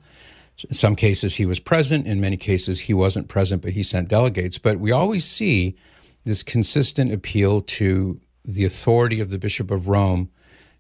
In 0.68 0.74
some 0.74 0.96
cases, 0.96 1.36
he 1.36 1.46
was 1.46 1.60
present. 1.60 2.08
In 2.08 2.22
many 2.22 2.38
cases, 2.38 2.82
he 2.82 2.94
wasn't 2.94 3.28
present, 3.28 3.62
but 3.62 3.74
he 3.74 3.84
sent 3.84 4.08
delegates. 4.08 4.58
But 4.58 4.80
we 4.80 4.92
always 4.92 5.26
see 5.26 5.76
this 6.24 6.44
consistent 6.44 7.12
appeal 7.12 7.62
to 7.62 8.20
the 8.46 8.66
authority 8.66 9.20
of 9.20 9.30
the 9.30 9.38
Bishop 9.38 9.72
of 9.72 9.88
Rome 9.88 10.30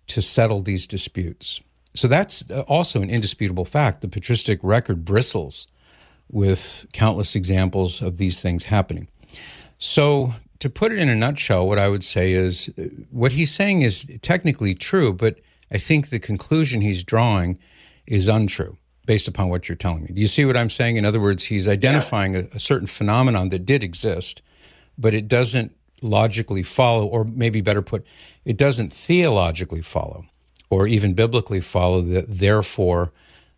to 0.07 0.21
settle 0.21 0.62
these 0.62 0.88
disputes. 0.88 1.62
So 1.95 2.07
that's 2.07 2.50
uh, 2.50 2.62
also 2.67 3.01
an 3.01 3.10
indisputable 3.10 3.65
fact. 3.65 4.01
The 4.01 4.07
patristic 4.07 4.60
record 4.63 5.03
bristles 5.03 5.67
with 6.29 6.86
countless 6.93 7.36
examples 7.36 8.01
of 8.01 8.17
these 8.17 8.41
things 8.41 8.65
happening. 8.65 9.10
So, 9.84 10.36
to 10.60 10.70
put 10.70 10.92
it 10.92 11.00
in 11.00 11.10
a 11.10 11.16
nutshell, 11.16 11.68
what 11.68 11.80
I 11.80 11.88
would 11.88 12.04
say 12.04 12.34
is 12.34 12.72
uh, 12.78 12.84
what 13.10 13.32
he's 13.32 13.52
saying 13.52 13.82
is 13.82 14.06
technically 14.22 14.76
true, 14.76 15.12
but 15.12 15.40
I 15.72 15.80
think 15.80 16.10
the 16.10 16.20
conclusion 16.20 16.82
he's 16.82 17.04
drawing 17.04 17.58
is 18.06 18.28
untrue 18.28 18.78
based 19.08 19.28
upon 19.28 19.50
what 19.50 19.68
you're 19.68 19.76
telling 19.76 20.04
me. 20.04 20.12
Do 20.14 20.22
you 20.22 20.28
see 20.28 20.46
what 20.46 20.56
I'm 20.56 20.70
saying? 20.70 20.98
In 20.98 21.04
other 21.04 21.20
words, 21.20 21.46
he's 21.46 21.68
identifying 21.68 22.36
yeah. 22.36 22.42
a, 22.54 22.58
a 22.58 22.60
certain 22.60 22.86
phenomenon 22.86 23.50
that 23.50 23.66
did 23.66 23.84
exist, 23.84 24.44
but 25.00 25.16
it 25.16 25.28
doesn't 25.28 25.76
logically 26.04 26.62
follow, 26.62 27.08
or 27.08 27.24
maybe 27.24 27.62
better 27.62 27.82
put, 27.82 28.06
it 28.46 28.58
doesn't 28.58 28.94
theologically 28.94 29.82
follow 29.82 30.28
or 30.70 30.86
even 30.86 31.16
biblically 31.16 31.60
follow 31.60 32.02
that 32.02 32.26
therefore 32.30 33.12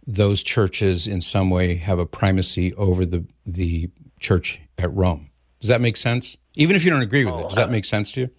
those 0.08 0.42
churches 0.42 1.06
in 1.06 1.20
some 1.20 1.50
way 1.50 1.76
have 1.76 2.00
a 2.00 2.06
primacy 2.06 2.74
over 2.76 3.06
the 3.06 3.26
the 3.46 3.90
church 4.22 4.62
at 4.78 4.94
Rome. 4.94 5.30
Does 5.64 5.70
that 5.70 5.80
make 5.80 5.96
sense? 5.96 6.36
Even 6.56 6.76
if 6.76 6.84
you 6.84 6.92
don't 6.92 7.02
agree 7.02 7.24
with 7.24 7.36
oh, 7.36 7.40
it, 7.40 7.44
does 7.44 7.56
that 7.56 7.72
make 7.72 7.86
sense 7.86 8.12
to 8.12 8.20
you? 8.20 8.30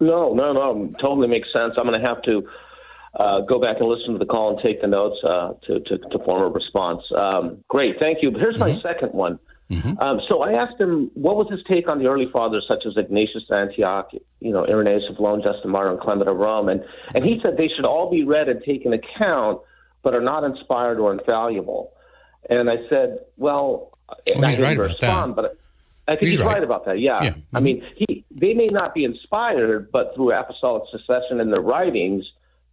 No, 0.00 0.32
no, 0.32 0.54
no. 0.54 0.94
Totally 0.98 1.28
makes 1.28 1.52
sense. 1.52 1.74
I'm 1.76 1.84
going 1.84 2.00
to 2.00 2.06
have 2.06 2.22
to 2.22 2.48
uh, 3.16 3.40
go 3.42 3.60
back 3.60 3.76
and 3.80 3.86
listen 3.86 4.14
to 4.14 4.18
the 4.18 4.24
call 4.24 4.56
and 4.56 4.58
take 4.64 4.80
the 4.80 4.86
notes 4.86 5.18
uh, 5.22 5.52
to, 5.66 5.80
to, 5.80 5.98
to, 5.98 6.18
form 6.24 6.40
a 6.40 6.48
response. 6.48 7.02
Um, 7.14 7.62
great, 7.68 7.96
thank 8.00 8.22
you. 8.22 8.30
Here's 8.30 8.56
mm-hmm. 8.56 8.76
my 8.76 8.80
second 8.80 9.12
one. 9.12 9.38
Mm-hmm. 9.70 9.98
Um, 9.98 10.20
so 10.26 10.40
I 10.40 10.52
asked 10.52 10.80
him 10.80 11.10
what 11.12 11.36
was 11.36 11.48
his 11.50 11.60
take 11.68 11.86
on 11.86 11.98
the 11.98 12.06
early 12.06 12.30
fathers 12.32 12.64
such 12.66 12.86
as 12.86 12.96
Ignatius 12.96 13.44
of 13.50 13.56
Antioch, 13.58 14.08
you 14.40 14.52
know, 14.52 14.66
Irenaeus 14.66 15.04
of 15.10 15.20
Lyon, 15.20 15.42
Justin 15.42 15.70
Martyr, 15.70 15.90
and 15.90 16.00
Clement 16.00 16.30
of 16.30 16.38
Rome, 16.38 16.70
and 16.70 16.82
and 17.14 17.26
he 17.26 17.38
said 17.42 17.58
they 17.58 17.68
should 17.68 17.84
all 17.84 18.10
be 18.10 18.24
read 18.24 18.48
and 18.48 18.64
taken 18.64 18.94
account, 18.94 19.60
but 20.02 20.14
are 20.14 20.22
not 20.22 20.44
inspired 20.44 20.98
or 20.98 21.12
infallible. 21.12 21.92
And 22.48 22.70
I 22.70 22.76
said, 22.88 23.18
well, 23.36 23.92
well 24.34 24.48
he's 24.48 24.58
right 24.58 24.78
about 24.78 24.88
respond, 24.88 25.36
that. 25.36 25.42
But 25.42 25.59
I 26.10 26.16
think 26.16 26.22
he's, 26.22 26.32
he's 26.32 26.40
right. 26.40 26.54
right. 26.54 26.64
about 26.64 26.84
that. 26.86 26.98
Yeah, 26.98 27.18
yeah. 27.22 27.30
Mm-hmm. 27.30 27.56
I 27.56 27.60
mean, 27.60 27.84
he 27.96 28.24
they 28.30 28.54
may 28.54 28.66
not 28.66 28.94
be 28.94 29.04
inspired, 29.04 29.92
but 29.92 30.14
through 30.14 30.32
apostolic 30.32 30.82
succession 30.90 31.40
in 31.40 31.50
their 31.50 31.60
writings, 31.60 32.24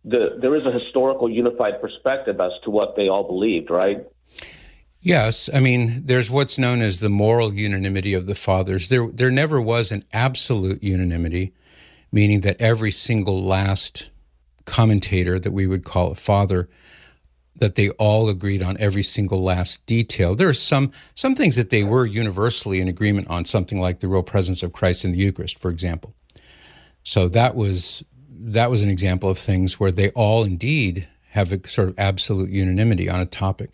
the, 0.04 0.38
there 0.42 0.56
is 0.56 0.66
a 0.66 0.72
historical 0.72 1.30
unified 1.30 1.82
perspective 1.82 2.40
as 2.40 2.52
to 2.64 2.70
what 2.70 2.96
they 2.96 3.10
all 3.10 3.24
believed, 3.24 3.70
right? 3.70 4.06
Yes, 5.02 5.50
I 5.54 5.60
mean, 5.60 6.06
there's 6.06 6.32
what's 6.32 6.58
known 6.58 6.82
as 6.82 7.00
the 7.00 7.10
moral 7.10 7.54
unanimity 7.54 8.14
of 8.14 8.26
the 8.26 8.36
fathers. 8.36 8.90
There, 8.90 9.08
there 9.08 9.32
never 9.32 9.62
was 9.62 9.92
an 9.92 10.04
absolute 10.12 10.82
unanimity, 10.82 11.54
meaning 12.12 12.42
that 12.42 12.60
every 12.60 12.92
single 12.92 13.44
last 13.44 14.10
commentator 14.66 15.40
that 15.40 15.52
we 15.52 15.68
would 15.68 15.86
call 15.86 16.12
a 16.12 16.16
father, 16.16 16.68
that 17.58 17.76
they 17.76 17.90
all 17.92 18.30
agreed 18.30 18.62
on 18.62 18.78
every 18.80 19.04
single 19.04 19.42
last 19.42 19.86
detail. 19.86 20.36
There 20.36 20.50
are 20.50 20.54
some 20.54 20.92
some 21.16 21.36
things 21.36 21.56
that 21.56 21.70
they 21.70 21.84
were 21.84 22.06
universally 22.06 22.80
in 22.80 22.88
agreement 22.88 23.30
on, 23.30 23.46
something 23.46 23.80
like 23.80 24.00
the 24.00 24.08
real 24.08 24.24
presence 24.24 24.64
of 24.64 24.74
Christ 24.74 25.06
in 25.06 25.12
the 25.12 25.18
Eucharist, 25.18 25.60
for 25.60 25.70
example. 25.70 26.14
So 27.04 27.28
that 27.30 27.56
was 27.56 28.04
that 28.30 28.70
was 28.70 28.84
an 28.84 28.90
example 28.90 29.30
of 29.30 29.38
things 29.38 29.80
where 29.80 29.92
they 29.92 30.10
all 30.12 30.44
indeed 30.44 31.08
have 31.32 31.52
a 31.52 31.68
sort 31.68 31.90
of 31.90 31.96
absolute 31.98 32.50
unanimity 32.50 33.10
on 33.10 33.20
a 33.20 33.26
topic. 33.26 33.72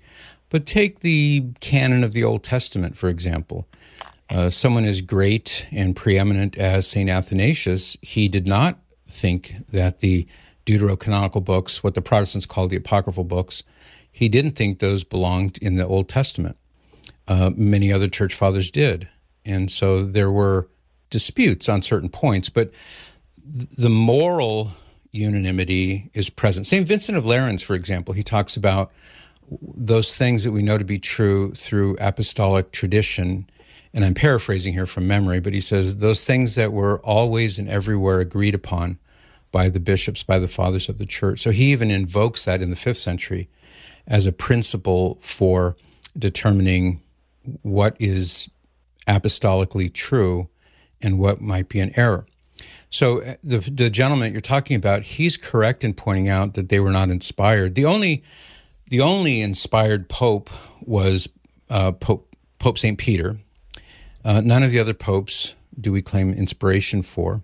But 0.50 0.66
take 0.66 1.00
the 1.00 1.46
canon 1.60 2.04
of 2.04 2.14
the 2.14 2.24
Old 2.24 2.44
Testament, 2.44 2.98
for 2.98 3.10
example. 3.10 3.68
Uh, 4.30 4.50
someone 4.50 4.86
as 4.86 5.02
great 5.02 5.68
and 5.72 5.96
preeminent 5.96 6.58
as 6.58 6.88
St. 6.88 7.10
Athanasius, 7.10 7.98
he 8.02 8.28
did 8.28 8.48
not 8.48 8.80
think 9.08 9.56
that 9.72 10.00
the 10.00 10.28
deuterocanonical 10.66 11.44
books, 11.44 11.84
what 11.84 11.96
the 11.96 12.02
Protestants 12.02 12.46
call 12.46 12.68
the 12.68 12.78
apocryphal 12.78 13.24
books, 13.24 13.64
he 14.12 14.30
didn't 14.30 14.54
think 14.54 14.80
those 14.80 15.04
belonged 15.04 15.58
in 15.58 15.76
the 15.76 15.86
Old 15.86 16.08
Testament. 16.08 16.58
Uh, 17.28 17.52
many 17.56 17.92
other 17.92 18.08
church 18.08 18.34
fathers 18.34 18.70
did. 18.70 19.10
And 19.46 19.72
so 19.72 20.04
there 20.04 20.32
were 20.32 20.70
disputes 21.10 21.68
on 21.68 21.82
certain 21.82 22.10
points, 22.10 22.50
but 22.50 22.72
the 23.46 23.90
moral 23.90 24.72
unanimity 25.12 26.10
is 26.14 26.30
present. 26.30 26.66
St. 26.66 26.88
Vincent 26.88 27.18
of 27.18 27.24
Lerins, 27.24 27.62
for 27.62 27.76
example, 27.76 28.14
he 28.14 28.24
talks 28.24 28.56
about 28.56 28.92
those 29.62 30.16
things 30.16 30.44
that 30.44 30.52
we 30.52 30.64
know 30.64 30.78
to 30.78 30.86
be 30.86 31.00
true 31.00 31.52
through 31.54 31.96
apostolic 32.00 32.72
tradition. 32.72 33.48
And 33.94 34.04
I'm 34.04 34.14
paraphrasing 34.14 34.74
here 34.74 34.88
from 34.88 35.08
memory, 35.08 35.40
but 35.40 35.54
he 35.54 35.60
says 35.60 35.98
those 35.98 36.26
things 36.26 36.56
that 36.56 36.72
were 36.72 37.00
always 37.02 37.60
and 37.60 37.70
everywhere 37.70 38.20
agreed 38.20 38.56
upon 38.56 38.98
by 39.54 39.70
the 39.70 39.80
bishops, 39.80 40.24
by 40.24 40.40
the 40.40 40.50
fathers 40.50 40.90
of 40.90 40.98
the 40.98 41.06
church. 41.06 41.40
So 41.40 41.52
he 41.52 41.72
even 41.72 41.92
invokes 41.92 42.44
that 42.44 42.62
in 42.62 42.72
the 42.72 42.76
fifth 42.76 42.98
century 42.98 43.48
as 44.06 44.26
a 44.26 44.34
principle 44.34 45.18
for 45.22 45.78
determining 46.18 47.02
what 47.62 47.96
is 48.00 48.50
apostolically 49.08 49.94
true 49.94 50.50
and 51.02 51.20
what 51.20 51.40
might 51.40 51.70
be 51.70 51.80
an 51.80 51.92
error. 51.96 52.26
So 52.90 53.22
uh, 53.22 53.36
the 53.44 53.60
the 53.60 53.90
gentleman 53.90 54.34
you're 54.34 54.42
talking 54.42 54.76
about, 54.76 55.04
he's 55.04 55.38
correct 55.38 55.84
in 55.84 55.94
pointing 55.94 56.30
out 56.30 56.56
that 56.56 56.70
they 56.70 56.80
were 56.80 56.92
not 56.92 57.10
inspired. 57.10 57.76
The 57.76 57.86
only 57.86 58.24
the 58.88 59.02
only 59.02 59.42
inspired 59.42 60.10
pope 60.10 60.50
was 60.82 61.30
uh, 61.70 61.92
Pope 61.92 62.36
Pope 62.60 62.78
Saint 62.78 62.98
Peter. 62.98 63.38
Uh, 64.26 64.42
none 64.42 64.64
of 64.64 64.72
the 64.72 64.80
other 64.80 64.94
popes 64.94 65.56
do 65.80 65.92
we 65.92 66.02
claim 66.02 66.34
inspiration 66.34 67.02
for. 67.02 67.42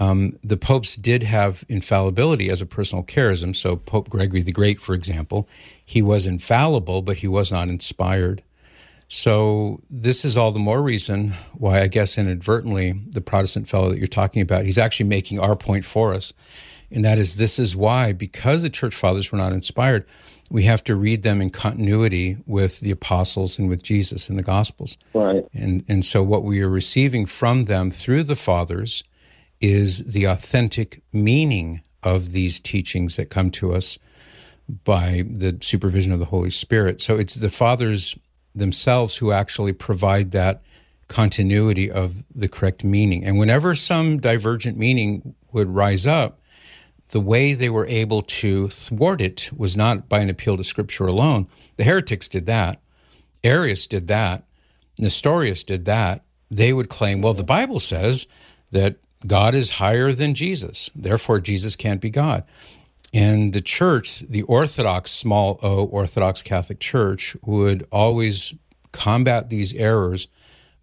Um, 0.00 0.38
the 0.42 0.56
popes 0.56 0.96
did 0.96 1.22
have 1.22 1.62
infallibility 1.68 2.48
as 2.48 2.62
a 2.62 2.66
personal 2.66 3.04
charism. 3.04 3.54
So 3.54 3.76
Pope 3.76 4.08
Gregory 4.08 4.40
the 4.40 4.50
Great, 4.50 4.80
for 4.80 4.94
example, 4.94 5.46
he 5.84 6.00
was 6.00 6.26
infallible, 6.26 7.02
but 7.02 7.18
he 7.18 7.28
was 7.28 7.52
not 7.52 7.68
inspired. 7.68 8.42
So 9.08 9.82
this 9.90 10.24
is 10.24 10.38
all 10.38 10.52
the 10.52 10.58
more 10.58 10.82
reason 10.82 11.34
why 11.52 11.82
I 11.82 11.88
guess 11.88 12.16
inadvertently 12.16 12.92
the 12.92 13.20
Protestant 13.20 13.68
fellow 13.68 13.90
that 13.90 13.98
you're 13.98 14.06
talking 14.06 14.40
about, 14.40 14.64
he's 14.64 14.78
actually 14.78 15.08
making 15.08 15.38
our 15.38 15.54
point 15.54 15.84
for 15.84 16.14
us. 16.14 16.32
And 16.90 17.04
that 17.04 17.18
is 17.18 17.36
this 17.36 17.58
is 17.58 17.76
why, 17.76 18.12
because 18.12 18.62
the 18.62 18.70
church 18.70 18.94
fathers 18.94 19.30
were 19.30 19.38
not 19.38 19.52
inspired, 19.52 20.06
we 20.48 20.62
have 20.62 20.82
to 20.84 20.96
read 20.96 21.22
them 21.22 21.42
in 21.42 21.50
continuity 21.50 22.38
with 22.46 22.80
the 22.80 22.90
apostles 22.90 23.58
and 23.58 23.68
with 23.68 23.82
Jesus 23.82 24.30
in 24.30 24.36
the 24.36 24.42
gospels. 24.42 24.96
Right. 25.12 25.44
And 25.52 25.84
and 25.88 26.04
so 26.04 26.22
what 26.22 26.42
we 26.42 26.62
are 26.62 26.70
receiving 26.70 27.26
from 27.26 27.64
them 27.64 27.90
through 27.90 28.24
the 28.24 28.34
fathers 28.34 29.04
is 29.60 30.04
the 30.04 30.24
authentic 30.24 31.02
meaning 31.12 31.82
of 32.02 32.32
these 32.32 32.60
teachings 32.60 33.16
that 33.16 33.30
come 33.30 33.50
to 33.50 33.72
us 33.74 33.98
by 34.84 35.24
the 35.28 35.58
supervision 35.60 36.12
of 36.12 36.18
the 36.18 36.26
Holy 36.26 36.50
Spirit. 36.50 37.00
So 37.00 37.18
it's 37.18 37.34
the 37.34 37.50
fathers 37.50 38.16
themselves 38.54 39.16
who 39.16 39.32
actually 39.32 39.72
provide 39.72 40.30
that 40.30 40.62
continuity 41.08 41.90
of 41.90 42.24
the 42.34 42.48
correct 42.48 42.84
meaning. 42.84 43.24
And 43.24 43.38
whenever 43.38 43.74
some 43.74 44.18
divergent 44.18 44.78
meaning 44.78 45.34
would 45.52 45.68
rise 45.68 46.06
up, 46.06 46.40
the 47.08 47.20
way 47.20 47.52
they 47.52 47.68
were 47.68 47.86
able 47.86 48.22
to 48.22 48.68
thwart 48.68 49.20
it 49.20 49.50
was 49.56 49.76
not 49.76 50.08
by 50.08 50.20
an 50.20 50.30
appeal 50.30 50.56
to 50.56 50.62
scripture 50.62 51.06
alone. 51.06 51.48
The 51.76 51.84
heretics 51.84 52.28
did 52.28 52.46
that. 52.46 52.80
Arius 53.42 53.88
did 53.88 54.06
that. 54.06 54.44
Nestorius 54.98 55.64
did 55.64 55.86
that. 55.86 56.22
They 56.50 56.72
would 56.72 56.88
claim, 56.88 57.20
well, 57.20 57.34
the 57.34 57.42
Bible 57.42 57.80
says 57.80 58.28
that 58.70 58.96
God 59.26 59.54
is 59.54 59.70
higher 59.70 60.12
than 60.12 60.34
Jesus. 60.34 60.90
Therefore, 60.94 61.40
Jesus 61.40 61.76
can't 61.76 62.00
be 62.00 62.10
God. 62.10 62.44
And 63.12 63.52
the 63.52 63.60
church, 63.60 64.20
the 64.20 64.42
Orthodox, 64.42 65.10
small 65.10 65.58
o 65.62 65.84
Orthodox 65.86 66.42
Catholic 66.42 66.80
Church, 66.80 67.36
would 67.44 67.86
always 67.90 68.54
combat 68.92 69.50
these 69.50 69.74
errors 69.74 70.28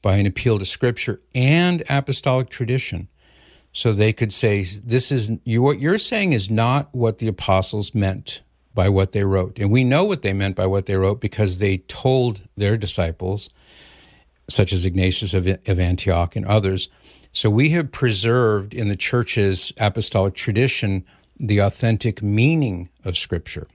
by 0.02 0.18
an 0.18 0.26
appeal 0.26 0.60
to 0.60 0.66
Scripture 0.66 1.22
and 1.34 1.84
apostolic 1.90 2.50
tradition. 2.50 3.08
so 3.74 3.94
they 3.94 4.12
could 4.12 4.34
say, 4.34 4.64
"This 4.64 5.12
is 5.12 5.32
you. 5.44 5.62
What 5.62 5.80
you're 5.80 6.00
saying 6.00 6.34
is 6.34 6.50
not 6.50 6.90
what 6.96 7.20
the 7.20 7.28
apostles 7.28 7.94
meant 7.94 8.42
by 8.74 8.90
what 8.90 9.12
they 9.12 9.24
wrote," 9.24 9.60
and 9.60 9.70
we 9.70 9.84
know 9.84 10.04
what 10.04 10.24
they 10.24 10.34
meant 10.34 10.56
by 10.56 10.66
what 10.66 10.88
they 10.88 10.96
wrote 10.96 11.22
because 11.22 11.60
they 11.60 11.78
told 11.78 12.42
their 12.56 12.76
disciples, 12.76 13.52
such 14.50 14.74
as 14.74 14.84
Ignatius 14.84 15.36
of, 15.36 15.46
of 15.46 15.80
Antioch 15.80 16.36
and 16.36 16.46
others. 16.48 16.90
So 17.32 17.50
we 17.50 17.70
have 17.70 17.92
preserved 17.92 18.74
in 18.74 18.88
the 18.88 18.96
church's 18.96 19.74
apostolic 19.78 20.34
tradition 20.34 21.06
the 21.40 21.60
authentic 21.60 22.22
meaning 22.22 22.90
of 23.06 23.18
Scripture. 23.18 23.68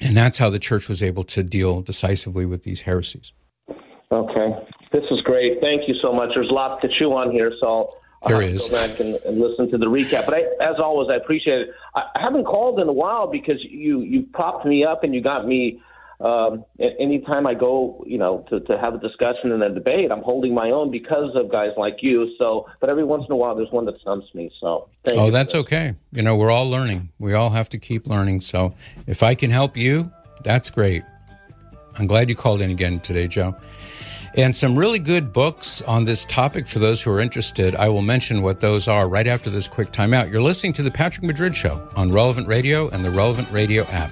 And 0.00 0.16
that's 0.16 0.38
how 0.38 0.50
the 0.50 0.58
church 0.58 0.88
was 0.88 1.02
able 1.02 1.24
to 1.24 1.42
deal 1.42 1.80
decisively 1.82 2.46
with 2.46 2.64
these 2.64 2.82
heresies. 2.82 3.32
Okay. 4.10 4.66
This 4.92 5.04
is 5.10 5.20
great. 5.22 5.60
Thank 5.60 5.88
you 5.88 5.94
so 6.00 6.12
much. 6.12 6.34
There's 6.34 6.50
lots 6.50 6.82
to 6.82 6.88
chew 6.88 7.12
on 7.14 7.30
here, 7.30 7.52
so 7.60 7.88
I'll 8.22 8.28
there 8.28 8.42
is. 8.42 8.68
go 8.68 8.74
back 8.74 9.00
and, 9.00 9.16
and, 9.26 9.40
listen 9.40 9.70
to 9.70 9.78
the 9.78 9.86
recap. 9.86 10.24
But 10.24 10.34
I, 10.34 10.40
as 10.60 10.76
always, 10.78 11.10
I 11.10 11.16
appreciate 11.16 11.62
it. 11.62 11.68
I, 11.94 12.04
I 12.14 12.20
haven't 12.20 12.44
called 12.44 12.80
in 12.80 12.88
a 12.88 12.92
while 12.92 13.26
because 13.26 13.62
you 13.62 14.00
you 14.00 14.22
propped 14.32 14.66
me 14.66 14.84
up 14.84 15.04
and 15.04 15.14
you 15.14 15.20
got 15.20 15.46
me 15.46 15.80
um, 16.20 16.64
anytime 16.78 17.46
I 17.46 17.54
go, 17.54 18.04
you 18.06 18.18
know, 18.18 18.44
to, 18.48 18.60
to 18.60 18.78
have 18.78 18.94
a 18.94 18.98
discussion 18.98 19.52
and 19.52 19.62
a 19.62 19.70
debate, 19.70 20.10
I'm 20.10 20.22
holding 20.22 20.54
my 20.54 20.70
own 20.70 20.90
because 20.90 21.34
of 21.34 21.50
guys 21.50 21.70
like 21.76 21.96
you. 22.00 22.34
So, 22.38 22.66
but 22.80 22.90
every 22.90 23.04
once 23.04 23.24
in 23.28 23.32
a 23.32 23.36
while, 23.36 23.54
there's 23.54 23.70
one 23.70 23.84
that 23.86 24.00
stumps 24.00 24.32
me. 24.34 24.50
So, 24.60 24.88
oh, 25.06 25.30
that's 25.30 25.54
okay. 25.54 25.94
You 26.12 26.22
know, 26.22 26.36
we're 26.36 26.50
all 26.50 26.68
learning. 26.68 27.10
We 27.18 27.34
all 27.34 27.50
have 27.50 27.68
to 27.70 27.78
keep 27.78 28.06
learning. 28.06 28.40
So, 28.42 28.74
if 29.06 29.22
I 29.22 29.34
can 29.34 29.50
help 29.50 29.76
you, 29.76 30.10
that's 30.42 30.70
great. 30.70 31.02
I'm 31.98 32.06
glad 32.06 32.28
you 32.28 32.36
called 32.36 32.60
in 32.60 32.70
again 32.70 33.00
today, 33.00 33.28
Joe. 33.28 33.56
And 34.36 34.54
some 34.54 34.76
really 34.76 34.98
good 34.98 35.32
books 35.32 35.80
on 35.82 36.04
this 36.04 36.24
topic 36.24 36.66
for 36.66 36.80
those 36.80 37.00
who 37.00 37.10
are 37.12 37.20
interested. 37.20 37.76
I 37.76 37.88
will 37.88 38.02
mention 38.02 38.42
what 38.42 38.60
those 38.60 38.88
are 38.88 39.08
right 39.08 39.28
after 39.28 39.48
this 39.48 39.68
quick 39.68 39.92
timeout. 39.92 40.32
You're 40.32 40.42
listening 40.42 40.72
to 40.74 40.82
the 40.82 40.90
Patrick 40.90 41.24
Madrid 41.24 41.54
Show 41.54 41.88
on 41.94 42.10
Relevant 42.10 42.48
Radio 42.48 42.88
and 42.88 43.04
the 43.04 43.12
Relevant 43.12 43.48
Radio 43.52 43.84
app. 43.84 44.10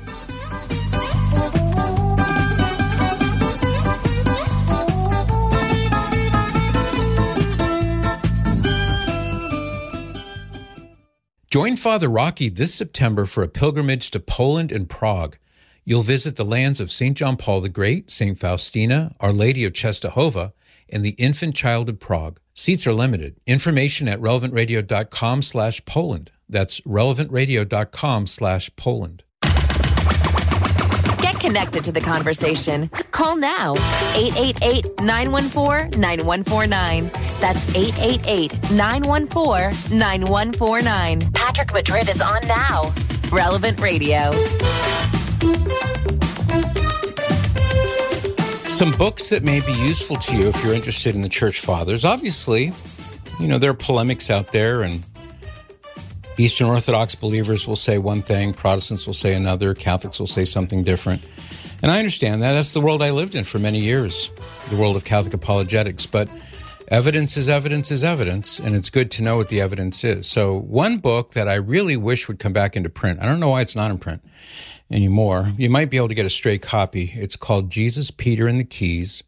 Join 11.53 11.77
Father 11.77 12.09
Rocky 12.09 12.49
this 12.49 12.75
September 12.75 13.27
for 13.27 13.43
a 13.43 13.47
pilgrimage 13.47 14.11
to 14.13 14.21
Poland 14.21 14.73
and 14.73 14.89
Prague. 14.89 15.37
You'll 15.85 16.01
visit 16.01 16.37
the 16.37 16.47
lands 16.47 16.81
of 16.81 16.91
St. 16.91 17.15
John 17.15 17.37
Paul 17.37 17.61
the 17.61 17.69
Great, 17.69 18.11
St. 18.11 18.39
Faustina, 18.39 19.15
Our 19.21 19.35
Lady 19.35 19.67
of 19.67 19.75
Czestochowa, 19.75 20.55
and 20.89 21.05
the 21.05 21.15
infant 21.19 21.55
child 21.55 21.91
of 21.91 22.01
Prague. 22.01 22.41
Seats 22.55 22.87
are 22.87 22.95
limited. 22.95 23.39
Information 23.47 24.09
at 24.09 24.19
relevantradio.com 24.19 25.43
slash 25.43 25.85
Poland. 25.85 26.33
That's 26.49 26.81
relevantradio.com 26.87 28.29
slash 28.29 28.75
Poland. 28.77 29.23
Connected 31.43 31.83
to 31.83 31.91
the 31.91 32.01
conversation. 32.01 32.89
Call 33.11 33.35
now 33.35 33.75
888 34.15 35.01
914 35.01 36.01
9149. 36.01 37.11
That's 37.41 37.77
888 37.77 38.71
914 38.71 39.99
9149. 39.99 41.33
Patrick 41.33 41.73
Madrid 41.73 42.09
is 42.09 42.21
on 42.21 42.47
now. 42.47 42.95
Relevant 43.33 43.81
Radio. 43.81 44.31
Some 48.69 48.93
books 48.97 49.29
that 49.31 49.43
may 49.43 49.61
be 49.63 49.73
useful 49.73 50.19
to 50.19 50.37
you 50.37 50.47
if 50.47 50.63
you're 50.63 50.75
interested 50.75 51.17
in 51.17 51.23
the 51.23 51.29
church 51.29 51.59
fathers. 51.59 52.05
Obviously, 52.05 52.73
you 53.41 53.49
know, 53.49 53.59
there 53.59 53.73
are 53.73 53.75
polemics 53.75 54.31
out 54.31 54.53
there, 54.53 54.83
and 54.83 55.03
Eastern 56.43 56.67
Orthodox 56.67 57.15
believers 57.15 57.69
will 57.69 57.77
say 57.77 57.99
one 57.99 58.21
thing, 58.21 58.53
Protestants 58.53 59.07
will 59.07 59.15
say 59.15 59.35
another, 59.35 59.75
Catholics 59.75 60.19
will 60.19 60.27
say 60.27 60.45
something 60.45 60.83
different. 60.83 61.23
And 61.81 61.89
I 61.89 61.99
understand 62.01 62.43
that. 62.43 62.55
That's 62.55 62.73
the 62.73 62.81
world 62.81 63.01
I 63.01 63.11
lived 63.11 63.37
in 63.37 63.45
for 63.45 63.61
many 63.61 63.79
years, 63.79 64.29
the 64.69 64.75
world 64.75 64.97
of 64.97 65.05
Catholic 65.05 65.35
apologetics. 65.35 66.05
But 66.05 66.29
evidence 66.89 67.37
is 67.37 67.49
evidence 67.49 67.93
is 67.93 68.03
evidence, 68.03 68.59
and 68.59 68.75
it's 68.75 68.91
good 68.91 69.09
to 69.13 69.23
know 69.23 69.37
what 69.37 69.51
the 69.51 69.61
evidence 69.61 70.03
is. 70.03 70.27
So, 70.27 70.59
one 70.59 70.99
book 70.99 71.31
that 71.35 71.47
I 71.47 71.55
really 71.55 71.97
wish 71.97 72.27
would 72.27 72.41
come 72.41 72.53
back 72.53 72.77
into 72.77 72.89
print, 72.89 73.21
I 73.23 73.27
don't 73.27 73.39
know 73.39 73.51
why 73.51 73.61
it's 73.61 73.77
not 73.77 73.93
in 73.93 73.99
print 73.99 74.21
anymore. 74.91 75.53
You 75.57 75.71
might 75.71 75.91
be 75.91 75.97
able 75.97 76.09
to 76.09 76.15
get 76.15 76.27
a 76.27 76.31
stray 76.31 76.59
copy. 76.59 77.13
It's 77.15 77.37
called 77.37 77.71
Jesus, 77.71 78.11
Peter, 78.11 78.49
and 78.49 78.59
the 78.59 78.65
Keys. 78.65 79.23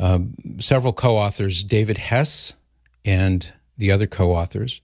Uh, 0.00 0.20
several 0.60 0.94
co 0.94 1.18
authors, 1.18 1.62
David 1.62 1.98
Hess 1.98 2.54
and 3.04 3.52
the 3.76 3.90
other 3.90 4.06
co 4.06 4.32
authors. 4.32 4.80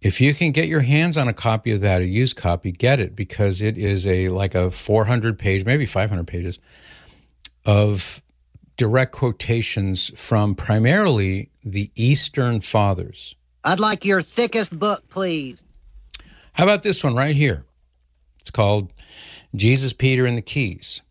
If 0.00 0.20
you 0.20 0.32
can 0.32 0.52
get 0.52 0.66
your 0.66 0.80
hands 0.80 1.16
on 1.18 1.28
a 1.28 1.34
copy 1.34 1.72
of 1.72 1.80
that, 1.82 2.00
a 2.00 2.06
used 2.06 2.36
copy, 2.36 2.72
get 2.72 3.00
it 3.00 3.14
because 3.14 3.60
it 3.60 3.76
is 3.76 4.06
a 4.06 4.30
like 4.30 4.54
a 4.54 4.70
400 4.70 5.38
page, 5.38 5.66
maybe 5.66 5.84
500 5.84 6.26
pages 6.26 6.58
of 7.66 8.22
direct 8.78 9.12
quotations 9.12 10.10
from 10.18 10.54
primarily 10.54 11.50
the 11.62 11.90
Eastern 11.96 12.62
Fathers. 12.62 13.34
I'd 13.62 13.78
like 13.78 14.06
your 14.06 14.22
thickest 14.22 14.78
book, 14.78 15.06
please. 15.10 15.62
How 16.54 16.64
about 16.64 16.82
this 16.82 17.04
one 17.04 17.14
right 17.14 17.36
here? 17.36 17.66
It's 18.40 18.50
called 18.50 18.90
Jesus, 19.54 19.92
Peter, 19.92 20.24
and 20.24 20.36
the 20.36 20.42
Keys. 20.42 21.02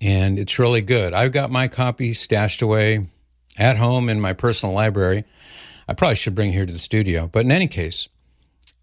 And 0.00 0.38
it's 0.38 0.58
really 0.58 0.80
good. 0.80 1.12
I've 1.12 1.32
got 1.32 1.50
my 1.50 1.68
copy 1.68 2.14
stashed 2.14 2.62
away 2.62 3.08
at 3.58 3.76
home 3.76 4.08
in 4.08 4.20
my 4.20 4.32
personal 4.32 4.74
library. 4.74 5.24
I 5.86 5.92
probably 5.94 6.16
should 6.16 6.34
bring 6.34 6.48
it 6.48 6.52
here 6.54 6.66
to 6.66 6.72
the 6.72 6.78
studio. 6.78 7.28
But 7.28 7.44
in 7.44 7.52
any 7.52 7.68
case, 7.68 8.08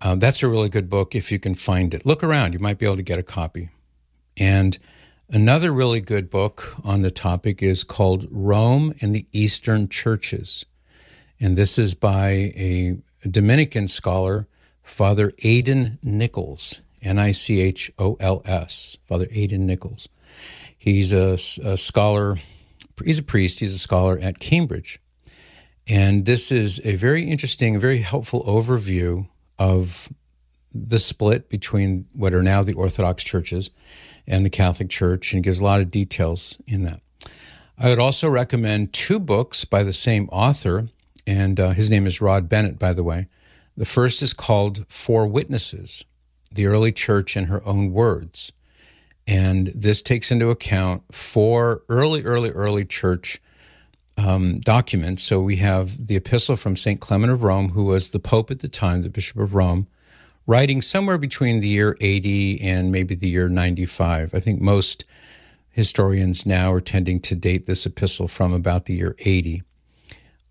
uh, 0.02 0.16
that's 0.16 0.44
a 0.44 0.48
really 0.48 0.70
good 0.70 0.90
book 0.90 1.16
if 1.16 1.32
you 1.32 1.40
can 1.40 1.56
find 1.56 1.94
it. 1.94 2.06
Look 2.06 2.24
around, 2.24 2.54
you 2.54 2.60
might 2.60 2.78
be 2.78 2.86
able 2.86 2.98
to 2.98 3.04
get 3.04 3.20
a 3.20 3.24
copy. 3.24 3.70
And 4.38 4.78
Another 5.32 5.72
really 5.72 6.02
good 6.02 6.32
book 6.32 6.76
on 6.84 7.04
the 7.04 7.12
topic 7.12 7.62
is 7.62 7.84
called 7.84 8.28
Rome 8.32 8.96
and 9.00 9.14
the 9.14 9.28
Eastern 9.32 9.88
Churches. 9.88 10.66
And 11.40 11.56
this 11.56 11.78
is 11.78 11.94
by 11.94 12.30
a 12.56 12.98
Dominican 13.30 13.88
scholar, 13.88 14.48
Father 14.82 15.32
Aidan 15.44 16.00
Nichols, 16.02 16.82
N 17.04 17.20
I 17.20 17.32
C 17.32 17.62
H 17.62 17.92
O 18.00 18.18
L 18.20 18.42
S, 18.44 18.98
Father 19.08 19.28
Aidan 19.30 19.68
Nichols. 19.68 20.10
He's 20.76 21.14
a, 21.14 21.34
a, 21.64 21.78
scholar, 21.78 22.40
he's 23.06 23.20
a 23.20 23.24
priest, 23.24 23.60
he's 23.60 23.76
a 23.76 23.80
scholar 23.80 24.18
at 24.20 24.40
Cambridge. 24.40 25.00
And 25.88 26.26
this 26.26 26.52
is 26.52 26.84
a 26.84 26.96
very 26.96 27.30
interesting, 27.30 27.80
very 27.80 28.00
helpful 28.00 28.44
overview 28.46 29.28
of 29.60 30.10
the 30.74 31.00
split 31.00 31.50
between 31.50 32.06
what 32.14 32.34
are 32.34 32.42
now 32.42 32.64
the 32.64 32.74
Orthodox 32.74 33.24
churches 33.24 33.70
and 34.26 34.46
the 34.46 34.50
Catholic 34.50 34.90
Church, 34.90 35.34
and 35.34 35.44
gives 35.44 35.60
a 35.60 35.64
lot 35.64 35.82
of 35.82 35.92
details 35.92 36.58
in 36.68 36.84
that. 36.84 37.02
I 37.78 37.90
would 37.90 38.00
also 38.00 38.30
recommend 38.30 38.94
two 38.94 39.20
books 39.20 39.66
by 39.66 39.84
the 39.84 39.94
same 39.94 40.30
author, 40.32 40.88
and 41.26 41.60
uh, 41.60 41.72
his 41.72 41.90
name 41.90 42.06
is 42.06 42.22
Rod 42.22 42.48
Bennett, 42.48 42.78
by 42.78 42.94
the 42.94 43.04
way. 43.04 43.28
The 43.76 43.86
first 43.86 44.22
is 44.22 44.34
called 44.34 44.86
Four 44.90 45.26
Witnesses 45.28 46.04
The 46.52 46.66
Early 46.66 46.92
Church 46.92 47.38
in 47.38 47.46
Her 47.46 47.66
Own 47.66 47.92
Words. 47.92 48.52
And 49.26 49.68
this 49.68 50.02
takes 50.02 50.32
into 50.32 50.50
account 50.50 51.04
four 51.14 51.84
early, 51.88 52.24
early, 52.24 52.50
early 52.50 52.84
church 52.84 53.40
um, 54.20 54.60
documents. 54.60 55.24
So 55.24 55.40
we 55.40 55.58
have 55.58 56.08
the 56.08 56.16
epistle 56.16 56.56
from 56.56 56.76
St. 56.76 57.00
Clement 57.00 57.32
of 57.32 57.44
Rome, 57.44 57.70
who 57.70 57.86
was 57.86 58.10
the 58.10 58.20
Pope 58.20 58.52
at 58.52 58.60
the 58.60 58.68
time, 58.68 59.02
the 59.02 59.10
Bishop 59.10 59.38
of 59.38 59.56
Rome 59.56 59.88
writing 60.50 60.82
somewhere 60.82 61.20
between 61.20 61.60
the 61.60 61.68
year 61.68 61.96
80 62.02 62.60
and 62.62 62.92
maybe 62.92 63.14
the 63.14 63.30
year 63.30 63.48
95. 63.48 64.34
I 64.34 64.40
think 64.40 64.60
most 64.60 65.06
historians 65.70 66.44
now 66.44 66.74
are 66.74 66.82
tending 66.82 67.20
to 67.22 67.36
date 67.36 67.68
this 67.68 67.86
epistle 67.86 68.28
from 68.28 68.52
about 68.52 68.86
the 68.86 68.96
year 68.96 69.16
80. 69.20 69.62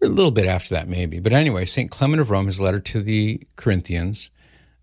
Or 0.01 0.07
a 0.07 0.09
little 0.09 0.31
bit 0.31 0.47
after 0.47 0.73
that, 0.77 0.87
maybe. 0.87 1.19
But 1.19 1.33
anyway, 1.33 1.65
St. 1.65 1.91
Clement 1.91 2.21
of 2.21 2.31
Rome, 2.31 2.47
his 2.47 2.61
letter 2.61 2.79
to 2.79 3.03
the 3.03 3.43
Corinthians, 3.57 4.31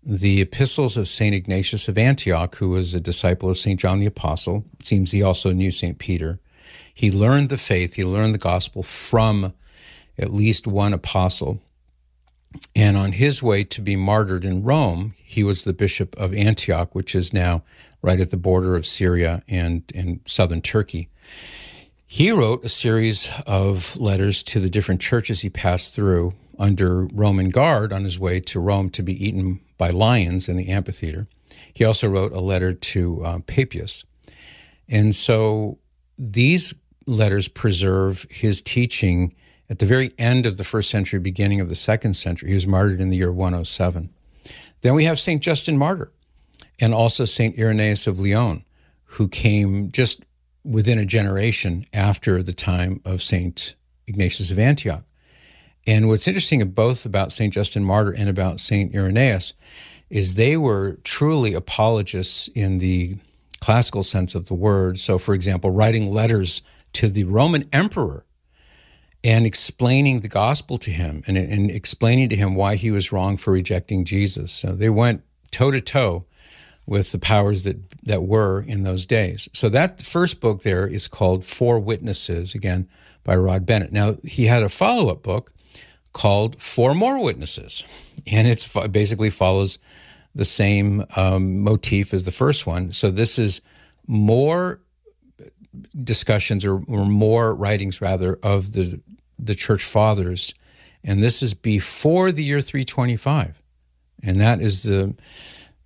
the 0.04 0.42
epistles 0.42 0.98
of 0.98 1.08
St. 1.08 1.34
Ignatius 1.34 1.88
of 1.88 1.96
Antioch, 1.96 2.56
who 2.56 2.68
was 2.68 2.92
a 2.92 3.00
disciple 3.00 3.48
of 3.48 3.56
St. 3.56 3.80
John 3.80 4.00
the 4.00 4.06
Apostle. 4.06 4.66
It 4.78 4.84
seems 4.84 5.12
he 5.12 5.22
also 5.22 5.50
knew 5.52 5.70
St. 5.70 5.98
Peter. 5.98 6.40
He 6.96 7.10
learned 7.10 7.50
the 7.50 7.58
faith, 7.58 7.94
he 7.94 8.04
learned 8.04 8.32
the 8.32 8.38
gospel 8.38 8.82
from 8.82 9.52
at 10.18 10.32
least 10.32 10.66
one 10.66 10.94
apostle. 10.94 11.60
And 12.74 12.96
on 12.96 13.12
his 13.12 13.42
way 13.42 13.64
to 13.64 13.82
be 13.82 13.96
martyred 13.96 14.46
in 14.46 14.62
Rome, 14.62 15.12
he 15.22 15.44
was 15.44 15.64
the 15.64 15.74
bishop 15.74 16.16
of 16.16 16.32
Antioch, 16.32 16.94
which 16.94 17.14
is 17.14 17.34
now 17.34 17.62
right 18.00 18.18
at 18.18 18.30
the 18.30 18.38
border 18.38 18.76
of 18.76 18.86
Syria 18.86 19.42
and, 19.46 19.82
and 19.94 20.20
southern 20.24 20.62
Turkey. 20.62 21.10
He 22.06 22.30
wrote 22.30 22.64
a 22.64 22.70
series 22.70 23.30
of 23.46 23.94
letters 23.98 24.42
to 24.44 24.58
the 24.58 24.70
different 24.70 25.02
churches 25.02 25.42
he 25.42 25.50
passed 25.50 25.94
through 25.94 26.32
under 26.58 27.04
Roman 27.08 27.50
guard 27.50 27.92
on 27.92 28.04
his 28.04 28.18
way 28.18 28.40
to 28.40 28.58
Rome 28.58 28.88
to 28.88 29.02
be 29.02 29.22
eaten 29.22 29.60
by 29.76 29.90
lions 29.90 30.48
in 30.48 30.56
the 30.56 30.68
amphitheater. 30.68 31.28
He 31.74 31.84
also 31.84 32.08
wrote 32.08 32.32
a 32.32 32.40
letter 32.40 32.72
to 32.72 33.22
uh, 33.22 33.38
Papias. 33.40 34.06
And 34.88 35.14
so 35.14 35.76
these 36.18 36.72
letters 37.06 37.48
preserve 37.48 38.26
his 38.30 38.60
teaching 38.60 39.34
at 39.68 39.78
the 39.78 39.86
very 39.86 40.12
end 40.18 40.46
of 40.46 40.58
the 40.58 40.64
first 40.64 40.90
century, 40.90 41.18
beginning 41.18 41.60
of 41.60 41.68
the 41.68 41.74
second 41.74 42.14
century. 42.14 42.50
He 42.50 42.54
was 42.54 42.66
martyred 42.66 43.00
in 43.00 43.10
the 43.10 43.16
year 43.16 43.32
107. 43.32 44.10
Then 44.82 44.94
we 44.94 45.04
have 45.04 45.18
St. 45.18 45.42
Justin 45.42 45.78
Martyr 45.78 46.12
and 46.78 46.92
also 46.92 47.24
St. 47.24 47.58
Irenaeus 47.58 48.06
of 48.06 48.20
Lyon, 48.20 48.64
who 49.04 49.28
came 49.28 49.90
just 49.90 50.22
within 50.64 50.98
a 50.98 51.06
generation 51.06 51.86
after 51.92 52.42
the 52.42 52.52
time 52.52 53.00
of 53.04 53.22
St. 53.22 53.74
Ignatius 54.06 54.50
of 54.50 54.58
Antioch. 54.58 55.04
And 55.86 56.08
what's 56.08 56.26
interesting 56.26 56.60
about 56.60 56.74
both 56.74 57.06
about 57.06 57.32
St. 57.32 57.52
Justin 57.52 57.84
Martyr 57.84 58.12
and 58.12 58.28
about 58.28 58.60
St. 58.60 58.94
Irenaeus 58.94 59.54
is 60.10 60.34
they 60.34 60.56
were 60.56 60.98
truly 61.04 61.54
apologists 61.54 62.48
in 62.48 62.78
the 62.78 63.16
classical 63.60 64.02
sense 64.02 64.34
of 64.34 64.46
the 64.46 64.54
word. 64.54 64.98
So, 64.98 65.18
for 65.18 65.34
example, 65.34 65.70
writing 65.70 66.10
letters 66.10 66.62
to 66.96 67.08
the 67.08 67.24
Roman 67.24 67.68
emperor 67.72 68.24
and 69.22 69.44
explaining 69.44 70.20
the 70.20 70.28
gospel 70.28 70.78
to 70.78 70.90
him 70.90 71.22
and, 71.26 71.36
and 71.36 71.70
explaining 71.70 72.28
to 72.30 72.36
him 72.36 72.54
why 72.54 72.76
he 72.76 72.90
was 72.90 73.12
wrong 73.12 73.36
for 73.36 73.52
rejecting 73.52 74.04
Jesus. 74.04 74.52
So 74.52 74.72
they 74.72 74.88
went 74.88 75.22
toe 75.50 75.70
to 75.70 75.80
toe 75.80 76.24
with 76.86 77.12
the 77.12 77.18
powers 77.18 77.64
that, 77.64 77.76
that 78.04 78.22
were 78.22 78.62
in 78.62 78.84
those 78.84 79.04
days. 79.06 79.48
So 79.52 79.68
that 79.70 80.00
first 80.00 80.40
book 80.40 80.62
there 80.62 80.86
is 80.86 81.08
called 81.08 81.44
Four 81.44 81.80
Witnesses, 81.80 82.54
again, 82.54 82.88
by 83.24 83.36
Rod 83.36 83.66
Bennett. 83.66 83.92
Now, 83.92 84.16
he 84.22 84.46
had 84.46 84.62
a 84.62 84.68
follow 84.68 85.10
up 85.10 85.22
book 85.22 85.52
called 86.12 86.62
Four 86.62 86.94
More 86.94 87.22
Witnesses, 87.22 87.82
and 88.26 88.46
it 88.46 88.66
basically 88.90 89.30
follows 89.30 89.78
the 90.34 90.44
same 90.44 91.04
um, 91.16 91.60
motif 91.60 92.14
as 92.14 92.24
the 92.24 92.32
first 92.32 92.66
one. 92.66 92.92
So 92.92 93.10
this 93.10 93.38
is 93.38 93.60
more 94.06 94.80
discussions 96.02 96.64
or, 96.64 96.82
or 96.86 97.06
more 97.06 97.54
writings, 97.54 98.00
rather, 98.00 98.38
of 98.42 98.72
the 98.72 99.00
the 99.38 99.54
church 99.54 99.84
fathers, 99.84 100.54
and 101.04 101.22
this 101.22 101.42
is 101.42 101.54
before 101.54 102.32
the 102.32 102.42
year 102.42 102.60
325, 102.60 103.62
and 104.22 104.40
that 104.40 104.60
is 104.60 104.82
the 104.82 105.14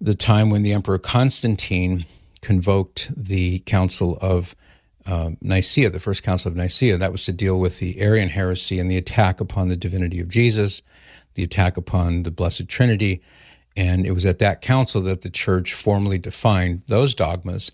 the 0.00 0.14
time 0.14 0.50
when 0.50 0.62
the 0.62 0.72
Emperor 0.72 0.98
Constantine 0.98 2.06
convoked 2.40 3.10
the 3.14 3.58
Council 3.60 4.18
of 4.20 4.56
uh, 5.06 5.30
Nicaea, 5.40 5.90
the 5.90 6.00
first 6.00 6.22
Council 6.22 6.50
of 6.50 6.56
Nicaea. 6.56 6.96
That 6.96 7.12
was 7.12 7.24
to 7.24 7.32
deal 7.32 7.60
with 7.60 7.78
the 7.78 8.00
Arian 8.00 8.30
heresy 8.30 8.78
and 8.78 8.90
the 8.90 8.96
attack 8.96 9.40
upon 9.40 9.68
the 9.68 9.76
divinity 9.76 10.20
of 10.20 10.28
Jesus, 10.28 10.82
the 11.34 11.42
attack 11.42 11.76
upon 11.76 12.22
the 12.22 12.30
Blessed 12.30 12.68
Trinity. 12.68 13.20
And 13.76 14.06
it 14.06 14.12
was 14.12 14.26
at 14.26 14.38
that 14.40 14.62
council 14.62 15.00
that 15.02 15.22
the 15.22 15.30
church 15.30 15.74
formally 15.74 16.18
defined 16.18 16.82
those 16.88 17.14
dogmas 17.14 17.72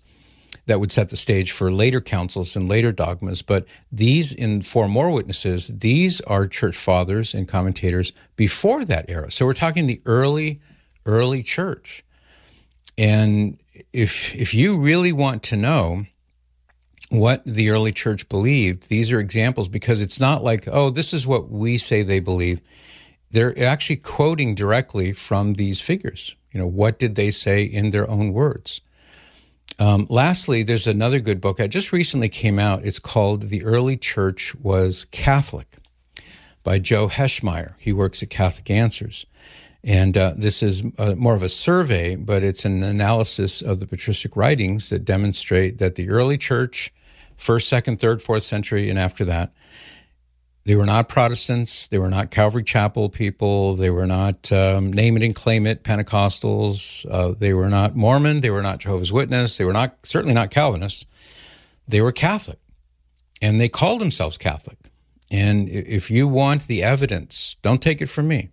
that 0.67 0.79
would 0.79 0.91
set 0.91 1.09
the 1.09 1.17
stage 1.17 1.51
for 1.51 1.71
later 1.71 1.99
councils 1.99 2.55
and 2.55 2.69
later 2.69 2.91
dogmas. 2.91 3.41
But 3.41 3.65
these, 3.91 4.31
in 4.31 4.61
Four 4.61 4.87
More 4.87 5.09
Witnesses, 5.09 5.67
these 5.67 6.21
are 6.21 6.45
church 6.45 6.77
fathers 6.77 7.33
and 7.33 7.47
commentators 7.47 8.11
before 8.35 8.85
that 8.85 9.09
era. 9.09 9.31
So 9.31 9.45
we're 9.45 9.53
talking 9.53 9.87
the 9.87 10.01
early, 10.05 10.61
early 11.05 11.41
church. 11.41 12.03
And 12.97 13.59
if 13.93 14.35
if 14.35 14.53
you 14.53 14.77
really 14.77 15.13
want 15.13 15.43
to 15.43 15.55
know 15.55 16.05
what 17.09 17.45
the 17.45 17.69
early 17.69 17.93
church 17.93 18.27
believed, 18.27 18.89
these 18.89 19.11
are 19.11 19.19
examples 19.19 19.69
because 19.69 20.01
it's 20.01 20.19
not 20.19 20.43
like, 20.43 20.67
oh, 20.67 20.89
this 20.89 21.13
is 21.13 21.25
what 21.25 21.49
we 21.49 21.77
say 21.77 22.03
they 22.03 22.19
believe. 22.19 22.59
They're 23.31 23.57
actually 23.63 23.97
quoting 23.97 24.55
directly 24.55 25.13
from 25.13 25.53
these 25.53 25.79
figures. 25.79 26.35
You 26.51 26.59
know, 26.59 26.67
what 26.67 26.97
did 26.97 27.15
they 27.15 27.29
say 27.31 27.63
in 27.63 27.91
their 27.91 28.09
own 28.09 28.33
words? 28.33 28.81
Um, 29.79 30.07
lastly, 30.09 30.63
there's 30.63 30.87
another 30.87 31.19
good 31.19 31.39
book 31.39 31.57
that 31.57 31.69
just 31.69 31.91
recently 31.91 32.29
came 32.29 32.57
out. 32.57 32.83
It's 32.83 32.99
called 32.99 33.43
The 33.43 33.63
Early 33.63 33.95
Church 33.95 34.55
Was 34.55 35.05
Catholic 35.11 35.77
by 36.63 36.79
Joe 36.79 37.07
Heschmeyer. 37.07 37.75
He 37.77 37.93
works 37.93 38.23
at 38.23 38.29
Catholic 38.29 38.69
Answers. 38.71 39.25
And 39.83 40.17
uh, 40.17 40.33
this 40.35 40.63
is 40.63 40.83
uh, 40.97 41.15
more 41.15 41.35
of 41.35 41.43
a 41.43 41.49
survey, 41.49 42.15
but 42.15 42.43
it's 42.43 42.65
an 42.65 42.83
analysis 42.83 43.61
of 43.61 43.79
the 43.79 43.87
patristic 43.87 44.35
writings 44.35 44.89
that 44.89 45.05
demonstrate 45.05 45.77
that 45.77 45.95
the 45.95 46.09
early 46.09 46.37
church, 46.37 46.91
first, 47.37 47.69
second, 47.69 47.99
third, 47.99 48.21
fourth 48.21 48.43
century, 48.43 48.89
and 48.89 48.97
after 48.97 49.23
that, 49.25 49.53
they 50.67 50.75
were 50.75 50.85
not 50.85 51.07
Protestants. 51.07 51.87
They 51.87 51.97
were 51.97 52.09
not 52.09 52.29
Calvary 52.29 52.61
Chapel 52.61 53.07
people. 53.07 53.77
They 53.77 53.89
were 53.89 54.05
not 54.05 54.51
um, 54.51 54.91
name 54.91 55.15
it 55.15 55.23
and 55.23 55.33
claim 55.33 55.65
it 55.65 55.81
Pentecostals. 55.81 57.05
Uh, 57.09 57.33
they 57.39 57.53
were 57.53 57.69
not 57.69 57.95
Mormon. 57.95 58.41
They 58.41 58.49
were 58.49 58.61
not 58.61 58.79
Jehovah's 58.79 59.13
Witness. 59.13 59.55
They 59.55 59.63
were 59.63 59.71
not 59.71 59.95
certainly 60.03 60.33
not 60.33 60.51
Calvinists. 60.51 61.05
They 61.87 62.01
were 62.01 62.11
Catholic, 62.11 62.59
and 63.41 63.61
they 63.61 63.69
called 63.69 64.01
themselves 64.01 64.37
Catholic. 64.37 64.77
And 65.31 65.69
if 65.69 66.11
you 66.11 66.27
want 66.27 66.67
the 66.67 66.83
evidence, 66.83 67.55
don't 67.61 67.81
take 67.81 68.01
it 68.01 68.07
from 68.07 68.27
me. 68.27 68.49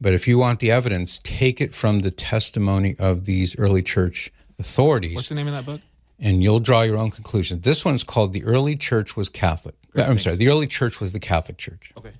But 0.00 0.14
if 0.14 0.26
you 0.26 0.38
want 0.38 0.60
the 0.60 0.70
evidence, 0.70 1.20
take 1.22 1.60
it 1.60 1.74
from 1.74 1.98
the 1.98 2.10
testimony 2.10 2.96
of 2.98 3.26
these 3.26 3.58
early 3.58 3.82
church 3.82 4.32
authorities. 4.58 5.16
What's 5.16 5.28
the 5.28 5.34
name 5.34 5.48
of 5.48 5.52
that 5.52 5.66
book? 5.66 5.82
And 6.18 6.42
you'll 6.42 6.60
draw 6.60 6.80
your 6.80 6.96
own 6.96 7.10
conclusions. 7.10 7.60
This 7.60 7.84
one's 7.84 8.04
called 8.04 8.32
The 8.32 8.42
Early 8.42 8.74
Church 8.74 9.18
Was 9.18 9.28
Catholic. 9.28 9.74
Great, 9.92 10.02
I'm 10.04 10.08
thanks. 10.10 10.24
sorry, 10.24 10.36
The 10.36 10.48
Early 10.48 10.66
Church 10.66 11.00
Was 11.00 11.12
the 11.12 11.20
Catholic 11.20 11.58
Church. 11.58 11.92
Okay. 11.96 12.12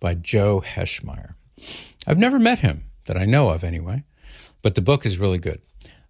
By 0.00 0.14
Joe 0.14 0.62
Heschmeyer. 0.64 1.34
I've 2.06 2.18
never 2.18 2.38
met 2.38 2.60
him 2.60 2.84
that 3.06 3.16
I 3.16 3.24
know 3.24 3.50
of 3.50 3.64
anyway, 3.64 4.04
but 4.62 4.74
the 4.74 4.80
book 4.82 5.04
is 5.06 5.18
really 5.18 5.38
good. 5.38 5.60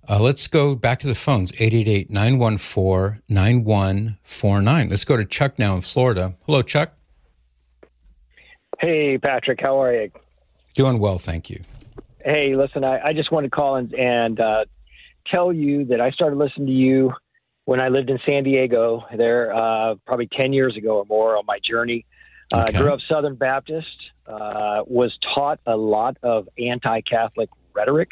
Uh, 0.09 0.21
let's 0.21 0.47
go 0.49 0.75
back 0.75 1.01
to 1.01 1.07
the 1.07 1.15
phones 1.15 1.53
888 1.53 2.11
914 2.11 3.23
9149. 3.29 4.89
Let's 4.91 5.05
go 5.05 5.17
to 5.17 5.25
Chuck 5.25 5.59
now 5.59 5.75
in 5.77 5.81
Florida. 5.81 6.35
Hello, 6.45 6.63
Chuck. 6.63 6.93
Hey, 8.81 9.19
Patrick. 9.19 9.61
How 9.61 9.81
are 9.81 9.95
you? 9.95 10.11
Doing 10.75 10.99
well, 10.99 11.19
thank 11.19 11.49
you. 11.49 11.63
Hey, 12.25 12.55
listen, 12.57 12.85
I, 12.85 13.01
I 13.09 13.13
just 13.13 13.31
want 13.31 13.45
to 13.45 13.51
call 13.51 13.77
and, 13.77 13.95
and 13.95 14.41
uh, 14.41 14.65
tell 15.27 15.53
you 15.53 15.85
that 15.87 16.01
I 16.01 16.11
started 16.11 16.37
listening 16.37 16.67
to 16.67 16.73
you 16.73 17.13
when 17.65 17.81
I 17.81 17.89
lived 17.89 18.11
in 18.11 18.19
San 18.27 18.45
Diego, 18.45 19.05
there 19.17 19.55
uh, 19.55 19.95
probably 20.07 20.29
10 20.29 20.53
years 20.53 20.77
ago 20.77 20.99
or 20.99 21.05
more 21.07 21.37
on 21.37 21.47
my 21.47 21.59
journey. 21.59 22.05
Uh, 22.53 22.67
okay. 22.69 22.79
grew 22.79 22.93
up 22.93 23.01
Southern 23.09 23.37
Baptist, 23.37 23.97
uh, 24.27 24.83
was 24.87 25.17
taught 25.35 25.61
a 25.67 25.77
lot 25.77 26.19
of 26.23 26.49
anti 26.59 27.01
Catholic 27.01 27.49
rhetoric. 27.73 28.11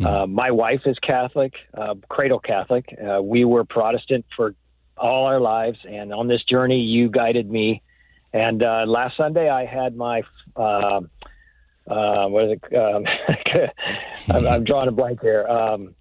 Mm. 0.00 0.32
my 0.32 0.50
wife 0.50 0.80
is 0.86 0.98
Catholic, 1.00 1.52
uh, 1.74 1.94
cradle 2.08 2.40
Catholic. 2.40 2.96
Uh, 2.98 3.20
we 3.22 3.44
were 3.44 3.64
Protestant 3.64 4.24
for 4.34 4.54
all 4.96 5.26
our 5.26 5.40
lives, 5.40 5.78
and 5.88 6.12
on 6.12 6.26
this 6.26 6.42
journey, 6.44 6.80
you 6.80 7.10
guided 7.10 7.50
me. 7.50 7.82
And 8.32 8.60
last 8.60 9.16
Sunday, 9.16 9.50
I 9.50 9.66
had 9.66 9.94
my 9.94 10.22
uh, 11.90 12.26
what 12.28 12.44
is 12.44 12.58
it? 12.62 12.76
Um, 12.76 13.04
I'm, 14.36 14.46
I'm, 14.46 14.64
drawing 14.64 14.88
a 14.88 14.92
blank 14.92 15.20
here. 15.20 15.46
Um, 15.46 15.94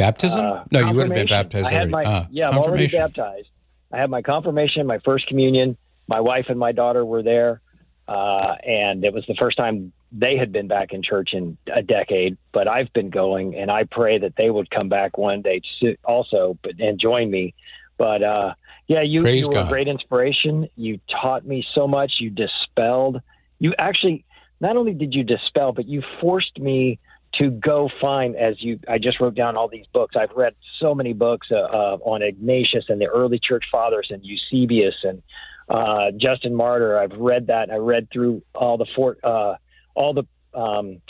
Baptism? 0.00 0.44
Uh, 0.44 0.64
no, 0.72 0.80
you 0.80 0.96
would 0.96 1.08
have 1.08 1.14
been 1.14 1.26
baptized 1.26 1.66
already. 1.66 1.90
My, 1.90 2.04
uh, 2.04 2.26
yeah, 2.30 2.48
I'm 2.48 2.58
already 2.58 2.88
baptized. 2.88 3.48
I 3.92 3.98
had 3.98 4.08
my 4.08 4.22
confirmation, 4.22 4.86
my 4.86 4.98
first 5.00 5.26
communion. 5.26 5.76
My 6.08 6.20
wife 6.20 6.46
and 6.48 6.58
my 6.58 6.72
daughter 6.72 7.04
were 7.04 7.22
there, 7.22 7.60
uh, 8.08 8.56
and 8.66 9.04
it 9.04 9.12
was 9.12 9.24
the 9.26 9.34
first 9.34 9.56
time 9.56 9.92
they 10.10 10.36
had 10.36 10.50
been 10.50 10.66
back 10.66 10.92
in 10.92 11.02
church 11.02 11.34
in 11.34 11.56
a 11.72 11.82
decade. 11.82 12.36
But 12.52 12.66
I've 12.66 12.92
been 12.92 13.10
going, 13.10 13.54
and 13.54 13.70
I 13.70 13.84
pray 13.84 14.18
that 14.18 14.34
they 14.36 14.50
would 14.50 14.70
come 14.70 14.88
back 14.88 15.18
one 15.18 15.42
day 15.42 15.60
also, 16.04 16.58
but 16.62 16.80
and 16.80 16.98
join 16.98 17.30
me. 17.30 17.54
But 17.98 18.22
uh, 18.22 18.54
yeah, 18.88 19.02
you, 19.04 19.26
you 19.28 19.46
were 19.46 19.54
God. 19.54 19.66
a 19.66 19.68
great 19.68 19.86
inspiration. 19.86 20.68
You 20.76 20.98
taught 21.10 21.46
me 21.46 21.64
so 21.74 21.86
much. 21.86 22.14
You 22.18 22.30
dispelled. 22.30 23.20
You 23.58 23.74
actually 23.78 24.24
not 24.60 24.76
only 24.76 24.94
did 24.94 25.14
you 25.14 25.22
dispel, 25.22 25.72
but 25.72 25.86
you 25.86 26.02
forced 26.20 26.58
me 26.58 26.98
to 27.34 27.50
go 27.50 27.88
find 28.00 28.34
as 28.36 28.60
you 28.62 28.78
i 28.88 28.98
just 28.98 29.20
wrote 29.20 29.34
down 29.34 29.56
all 29.56 29.68
these 29.68 29.86
books. 29.92 30.16
I've 30.16 30.32
read 30.32 30.54
so 30.78 30.94
many 30.94 31.12
books 31.12 31.48
uh, 31.50 31.56
uh, 31.56 31.98
on 32.02 32.22
ignatius 32.22 32.86
and 32.88 33.00
the 33.00 33.06
early 33.06 33.38
church 33.38 33.64
fathers 33.70 34.08
and 34.10 34.24
eusebius 34.24 34.96
and 35.02 35.22
uh, 35.68 36.10
justin 36.16 36.54
martyr. 36.54 36.98
I've 36.98 37.12
read 37.12 37.46
that. 37.46 37.70
I 37.70 37.76
read 37.76 38.08
through 38.12 38.42
all 38.54 38.78
the 38.78 38.86
uh, 39.24 39.56
all 39.94 40.14
the 40.14 40.24
um, 40.58 41.00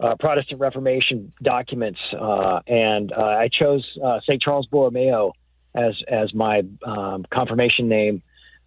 uh, 0.00 0.14
protestant 0.18 0.60
reformation 0.60 1.32
documents 1.42 2.00
uh, 2.18 2.60
and 2.66 3.12
I 3.12 3.48
chose 3.48 3.86
st 4.24 4.40
charles 4.40 4.66
borromeo 4.66 5.32
as 5.74 6.02
as 6.08 6.32
my 6.32 6.62
um, 6.82 7.26
confirmation 7.30 7.88
name 7.88 8.22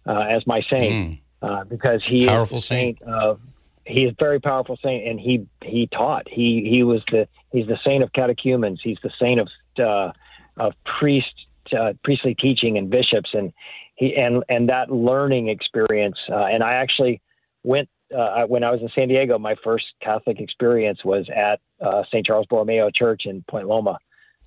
as 0.06 0.46
my 0.46 0.62
saint 0.70 1.20
mm. 1.42 1.68
because 1.68 2.06
he 2.06 2.26
Powerful 2.26 2.58
is 2.58 2.66
saint, 2.66 2.98
saint 3.00 3.10
of 3.10 3.40
he's 3.84 4.10
a 4.10 4.16
very 4.18 4.40
powerful 4.40 4.78
saint, 4.82 5.06
and 5.06 5.18
he 5.18 5.46
he 5.62 5.86
taught. 5.86 6.28
He 6.28 6.66
he 6.68 6.82
was 6.82 7.02
the 7.10 7.28
he's 7.52 7.66
the 7.66 7.78
saint 7.84 8.02
of 8.02 8.12
catechumens. 8.12 8.80
He's 8.82 8.98
the 9.02 9.10
saint 9.20 9.40
of 9.40 9.48
uh, 9.78 10.12
of 10.56 10.74
priest 10.98 11.32
uh, 11.76 11.94
priestly 12.04 12.34
teaching 12.34 12.78
and 12.78 12.90
bishops, 12.90 13.30
and 13.32 13.52
he 13.94 14.16
and 14.16 14.44
and 14.48 14.68
that 14.68 14.90
learning 14.90 15.48
experience. 15.48 16.18
Uh, 16.28 16.46
and 16.46 16.62
I 16.62 16.74
actually 16.74 17.20
went 17.62 17.88
uh, 18.16 18.44
when 18.44 18.64
I 18.64 18.70
was 18.70 18.80
in 18.80 18.88
San 18.94 19.08
Diego. 19.08 19.38
My 19.38 19.56
first 19.62 19.86
Catholic 20.00 20.40
experience 20.40 21.04
was 21.04 21.28
at 21.34 21.60
uh, 21.80 22.04
St. 22.04 22.26
Charles 22.26 22.46
Borromeo 22.46 22.90
Church 22.90 23.22
in 23.26 23.42
Point 23.48 23.68
Loma, 23.68 23.98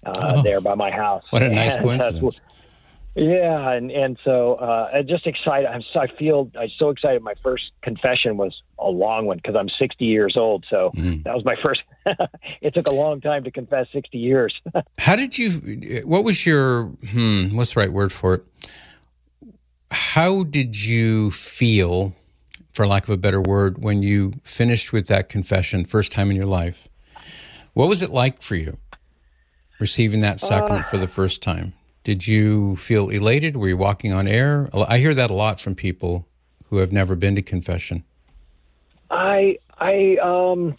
uh, 0.06 0.14
oh, 0.38 0.44
there 0.44 0.62
by 0.62 0.76
my 0.76 0.92
house. 0.92 1.24
What 1.30 1.44
a 1.44 1.50
nice 1.54 1.76
and 1.76 1.84
coincidence! 1.84 2.42
Yeah, 3.16 3.72
and 3.72 3.92
and 3.92 4.20
so 4.26 4.56
uh, 4.56 4.90
I'm 4.94 5.08
just 5.08 5.26
excited. 5.26 5.68
I'm 5.68 5.82
so, 5.94 6.02
I 6.02 6.08
feel 6.08 6.52
I'm 6.60 6.70
so 6.78 6.90
excited. 6.90 7.24
My 7.24 7.36
first 7.42 7.72
confession 7.82 8.36
was 8.36 8.62
a 8.78 8.90
long 8.90 9.26
one 9.26 9.38
because 9.38 9.56
I'm 9.56 9.70
60 9.70 10.04
years 10.04 10.36
old. 10.36 10.66
So 10.70 10.92
mm. 10.94 11.24
that 11.24 11.34
was 11.34 11.46
my 11.46 11.56
first. 11.64 11.84
it 12.62 12.74
took 12.74 12.88
a 12.88 12.94
long 12.94 13.22
time 13.22 13.46
to 13.46 13.52
confess 13.52 13.88
60 13.94 14.18
years. 14.18 14.62
How 14.98 15.16
did 15.16 15.38
you? 15.38 16.02
What 16.04 16.26
was 16.26 16.46
your? 16.46 16.88
Hmm, 17.10 17.56
what's 17.56 17.74
the 17.74 17.80
right 17.80 17.94
word 17.94 18.12
for 18.12 18.34
it? 18.34 18.46
How 19.92 20.44
did 20.44 20.84
you 20.84 21.32
feel, 21.32 22.14
for 22.74 22.86
lack 22.86 23.04
of 23.04 23.12
a 23.12 23.18
better 23.18 23.40
word, 23.40 23.78
when 23.78 24.04
you 24.04 24.34
finished 24.44 24.92
with 24.92 25.08
that 25.08 25.30
confession, 25.30 25.86
first 25.86 26.12
time 26.12 26.30
in 26.30 26.36
your 26.36 26.48
life? 26.48 26.90
What 27.74 27.88
was 27.88 28.02
it 28.02 28.10
like 28.10 28.42
for 28.42 28.56
you, 28.58 28.78
receiving 29.80 30.20
that 30.20 30.42
sacrament 30.42 30.86
uh, 30.86 30.90
for 30.90 30.98
the 30.98 31.08
first 31.08 31.42
time? 31.42 31.74
Did 32.06 32.28
you 32.28 32.76
feel 32.76 33.10
elated? 33.10 33.58
Were 33.58 33.68
you 33.68 33.78
walking 33.78 34.14
on 34.14 34.28
air? 34.28 34.70
I 34.72 35.00
hear 35.00 35.16
that 35.16 35.32
a 35.32 35.34
lot 35.34 35.60
from 35.60 35.74
people 35.74 36.28
who 36.66 36.78
have 36.78 36.92
never 36.94 37.16
been 37.16 37.34
to 37.34 37.42
confession. 37.42 38.04
I 39.10 39.58
I 39.80 40.18
um 40.22 40.76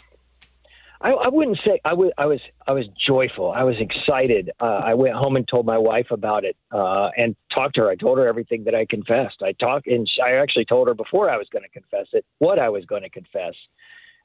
I, 1.00 1.10
I 1.10 1.28
wouldn't 1.28 1.58
say 1.66 1.80
I 1.84 1.94
was 1.94 2.12
I 2.16 2.26
was 2.26 2.40
I 2.68 2.72
was 2.72 2.86
joyful. 3.04 3.50
I 3.50 3.64
was 3.64 3.74
excited. 3.80 4.50
Uh, 4.60 4.80
I 4.84 4.94
went 4.94 5.16
home 5.16 5.34
and 5.34 5.46
told 5.48 5.66
my 5.66 5.78
wife 5.78 6.12
about 6.12 6.44
it 6.44 6.56
uh, 6.70 7.08
and 7.16 7.34
talked 7.52 7.74
to 7.74 7.80
her. 7.82 7.90
I 7.90 7.96
told 7.96 8.18
her 8.18 8.28
everything 8.28 8.62
that 8.62 8.76
I 8.76 8.86
confessed. 8.86 9.42
I 9.42 9.50
talked 9.50 9.88
and 9.88 10.08
I 10.24 10.34
actually 10.34 10.64
told 10.64 10.86
her 10.86 10.94
before 10.94 11.28
I 11.28 11.36
was 11.36 11.48
going 11.48 11.64
to 11.64 11.68
confess 11.68 12.06
it 12.12 12.24
what 12.38 12.60
I 12.60 12.68
was 12.68 12.84
going 12.84 13.02
to 13.02 13.10
confess. 13.10 13.54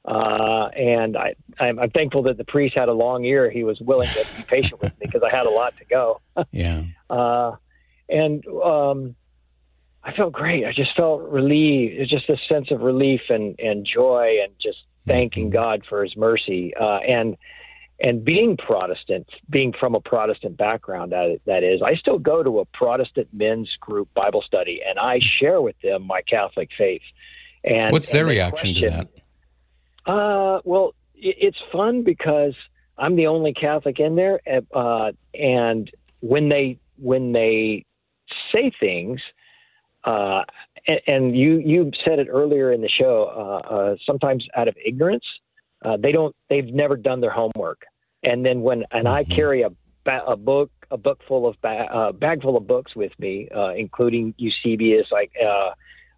Uh, 0.04 0.68
and 0.76 1.16
I, 1.16 1.34
I'm, 1.60 1.78
I'm, 1.78 1.90
thankful 1.90 2.24
that 2.24 2.36
the 2.36 2.44
priest 2.44 2.74
had 2.76 2.88
a 2.88 2.92
long 2.92 3.24
ear. 3.24 3.48
He 3.50 3.62
was 3.62 3.80
willing 3.80 4.08
to 4.08 4.26
be 4.36 4.42
patient 4.42 4.80
with 4.80 4.92
me 4.98 5.06
because 5.06 5.22
I 5.22 5.30
had 5.34 5.46
a 5.46 5.50
lot 5.50 5.76
to 5.78 5.84
go. 5.84 6.20
yeah. 6.50 6.82
Uh, 7.08 7.52
and 8.08 8.44
um, 8.48 9.14
I 10.02 10.12
felt 10.12 10.32
great. 10.32 10.64
I 10.66 10.72
just 10.72 10.96
felt 10.96 11.22
relieved. 11.22 11.94
It's 12.00 12.10
just 12.10 12.28
a 12.28 12.36
sense 12.48 12.72
of 12.72 12.80
relief 12.80 13.20
and, 13.28 13.58
and 13.60 13.86
joy 13.86 14.38
and 14.42 14.52
just 14.60 14.78
thanking 15.06 15.46
mm-hmm. 15.46 15.54
God 15.54 15.82
for 15.88 16.02
his 16.02 16.16
mercy. 16.16 16.74
Uh, 16.74 16.98
and, 16.98 17.36
and 18.00 18.24
being 18.24 18.56
Protestant, 18.56 19.28
being 19.48 19.72
from 19.72 19.94
a 19.94 20.00
Protestant 20.00 20.56
background, 20.56 21.12
that, 21.12 21.38
that 21.46 21.62
is, 21.62 21.80
I 21.80 21.94
still 21.94 22.18
go 22.18 22.42
to 22.42 22.58
a 22.58 22.64
Protestant 22.64 23.28
men's 23.32 23.70
group 23.80 24.12
Bible 24.14 24.42
study 24.42 24.82
and 24.84 24.98
I 24.98 25.20
share 25.20 25.60
with 25.60 25.80
them 25.80 26.08
my 26.08 26.22
Catholic 26.22 26.70
faith. 26.76 27.02
And 27.62 27.92
what's 27.92 28.10
their 28.10 28.26
reaction 28.26 28.74
question, 28.74 28.90
to 28.90 28.96
that? 28.96 29.08
Uh, 30.06 30.60
well, 30.64 30.94
it's 31.14 31.58
fun 31.70 32.02
because 32.02 32.54
I'm 32.98 33.16
the 33.16 33.26
only 33.26 33.52
Catholic 33.52 34.00
in 34.00 34.16
there, 34.16 34.40
uh, 34.74 35.12
and 35.34 35.90
when 36.20 36.48
they 36.48 36.78
when 36.98 37.32
they 37.32 37.84
say 38.52 38.72
things, 38.78 39.20
uh, 40.04 40.42
and, 40.86 41.00
and, 41.06 41.36
you 41.36 41.58
you 41.58 41.90
said 42.04 42.18
it 42.18 42.28
earlier 42.28 42.72
in 42.72 42.80
the 42.80 42.88
show, 42.88 43.32
uh, 43.34 43.74
uh 43.74 43.96
sometimes 44.04 44.46
out 44.56 44.68
of 44.68 44.76
ignorance, 44.84 45.24
uh, 45.84 45.96
they 45.96 46.12
don't 46.12 46.34
they've 46.48 46.72
never 46.72 46.96
done 46.96 47.20
their 47.20 47.30
homework, 47.30 47.82
and 48.22 48.44
then 48.44 48.62
when 48.62 48.84
and 48.90 49.08
I 49.08 49.22
mm-hmm. 49.22 49.34
carry 49.34 49.62
a 49.62 49.70
a 50.26 50.36
book 50.36 50.70
a 50.90 50.96
book 50.96 51.20
full 51.28 51.46
of 51.46 51.60
ba- 51.62 51.88
uh, 51.92 52.12
bag 52.12 52.42
full 52.42 52.56
of 52.56 52.66
books 52.66 52.96
with 52.96 53.12
me, 53.18 53.48
including 53.76 54.34
Eusebius, 54.36 55.06
like 55.12 55.32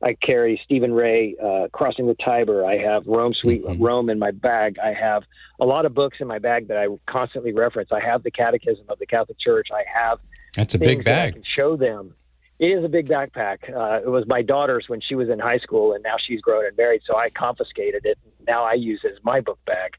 I 0.03 0.15
carry 0.15 0.61
Stephen 0.65 0.93
Ray, 0.93 1.37
uh, 1.43 1.69
Crossing 1.73 2.07
the 2.07 2.15
Tiber. 2.15 2.65
I 2.65 2.79
have 2.79 3.07
Rome 3.07 3.35
Sweet 3.35 3.65
mm-hmm. 3.65 3.83
Rome 3.83 4.11
in 4.11 4.19
my 4.19 4.31
bag. 4.33 4.79
I 4.79 4.93
have 4.93 5.25
a 5.61 5.65
lot 5.65 5.87
of 5.87 5.95
books 5.95 6.19
in 6.21 6.27
my 6.27 6.39
bag 6.39 6.69
that 6.69 6.77
I 6.77 6.89
constantly 7.07 7.53
reference. 7.53 7.91
I 7.93 8.01
have 8.01 8.23
the 8.23 8.31
Catechism 8.31 8.85
of 8.89 8.99
the 8.99 9.07
Catholic 9.07 9.39
Church. 9.39 9.69
I 9.73 9.85
have 9.93 10.19
that's 10.55 10.75
a 10.75 10.79
big 10.79 11.05
bag. 11.05 11.43
show 11.45 11.77
them. 11.77 12.15
It 12.59 12.67
is 12.67 12.85
a 12.85 12.89
big 12.89 13.09
backpack. 13.09 13.75
Uh, 13.75 14.01
it 14.05 14.09
was 14.09 14.27
my 14.27 14.43
daughter's 14.43 14.89
when 14.89 15.01
she 15.01 15.15
was 15.15 15.29
in 15.29 15.39
high 15.39 15.59
school, 15.59 15.93
and 15.93 16.03
now 16.05 16.17
she's 16.19 16.41
grown 16.41 16.65
and 16.67 16.77
married. 16.77 17.03
So 17.05 17.17
I 17.17 17.31
confiscated 17.31 18.07
it. 18.07 18.19
Now 18.47 18.65
I 18.65 18.75
use 18.75 19.01
it 19.05 19.13
as 19.13 19.25
my 19.25 19.41
book 19.41 19.59
bag. 19.67 19.97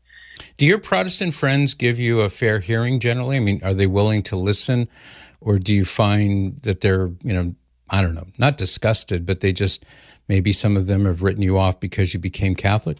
Do 0.57 0.65
your 0.65 0.77
Protestant 0.77 1.33
friends 1.33 1.73
give 1.73 1.99
you 1.99 2.21
a 2.21 2.29
fair 2.29 2.59
hearing 2.59 2.99
generally? 2.99 3.37
I 3.37 3.39
mean, 3.41 3.61
are 3.63 3.73
they 3.73 3.87
willing 3.87 4.23
to 4.23 4.35
listen, 4.35 4.87
or 5.41 5.59
do 5.59 5.73
you 5.73 5.83
find 5.83 6.61
that 6.61 6.81
they're 6.81 7.11
you 7.23 7.33
know 7.33 7.55
I 7.95 8.01
don't 8.01 8.13
know, 8.13 8.27
not 8.37 8.57
disgusted, 8.57 9.25
but 9.25 9.39
they 9.39 9.53
just 9.53 9.85
maybe 10.27 10.51
some 10.51 10.75
of 10.75 10.87
them 10.87 11.05
have 11.05 11.21
written 11.21 11.41
you 11.41 11.57
off 11.57 11.79
because 11.79 12.13
you 12.13 12.19
became 12.19 12.53
Catholic? 12.53 12.97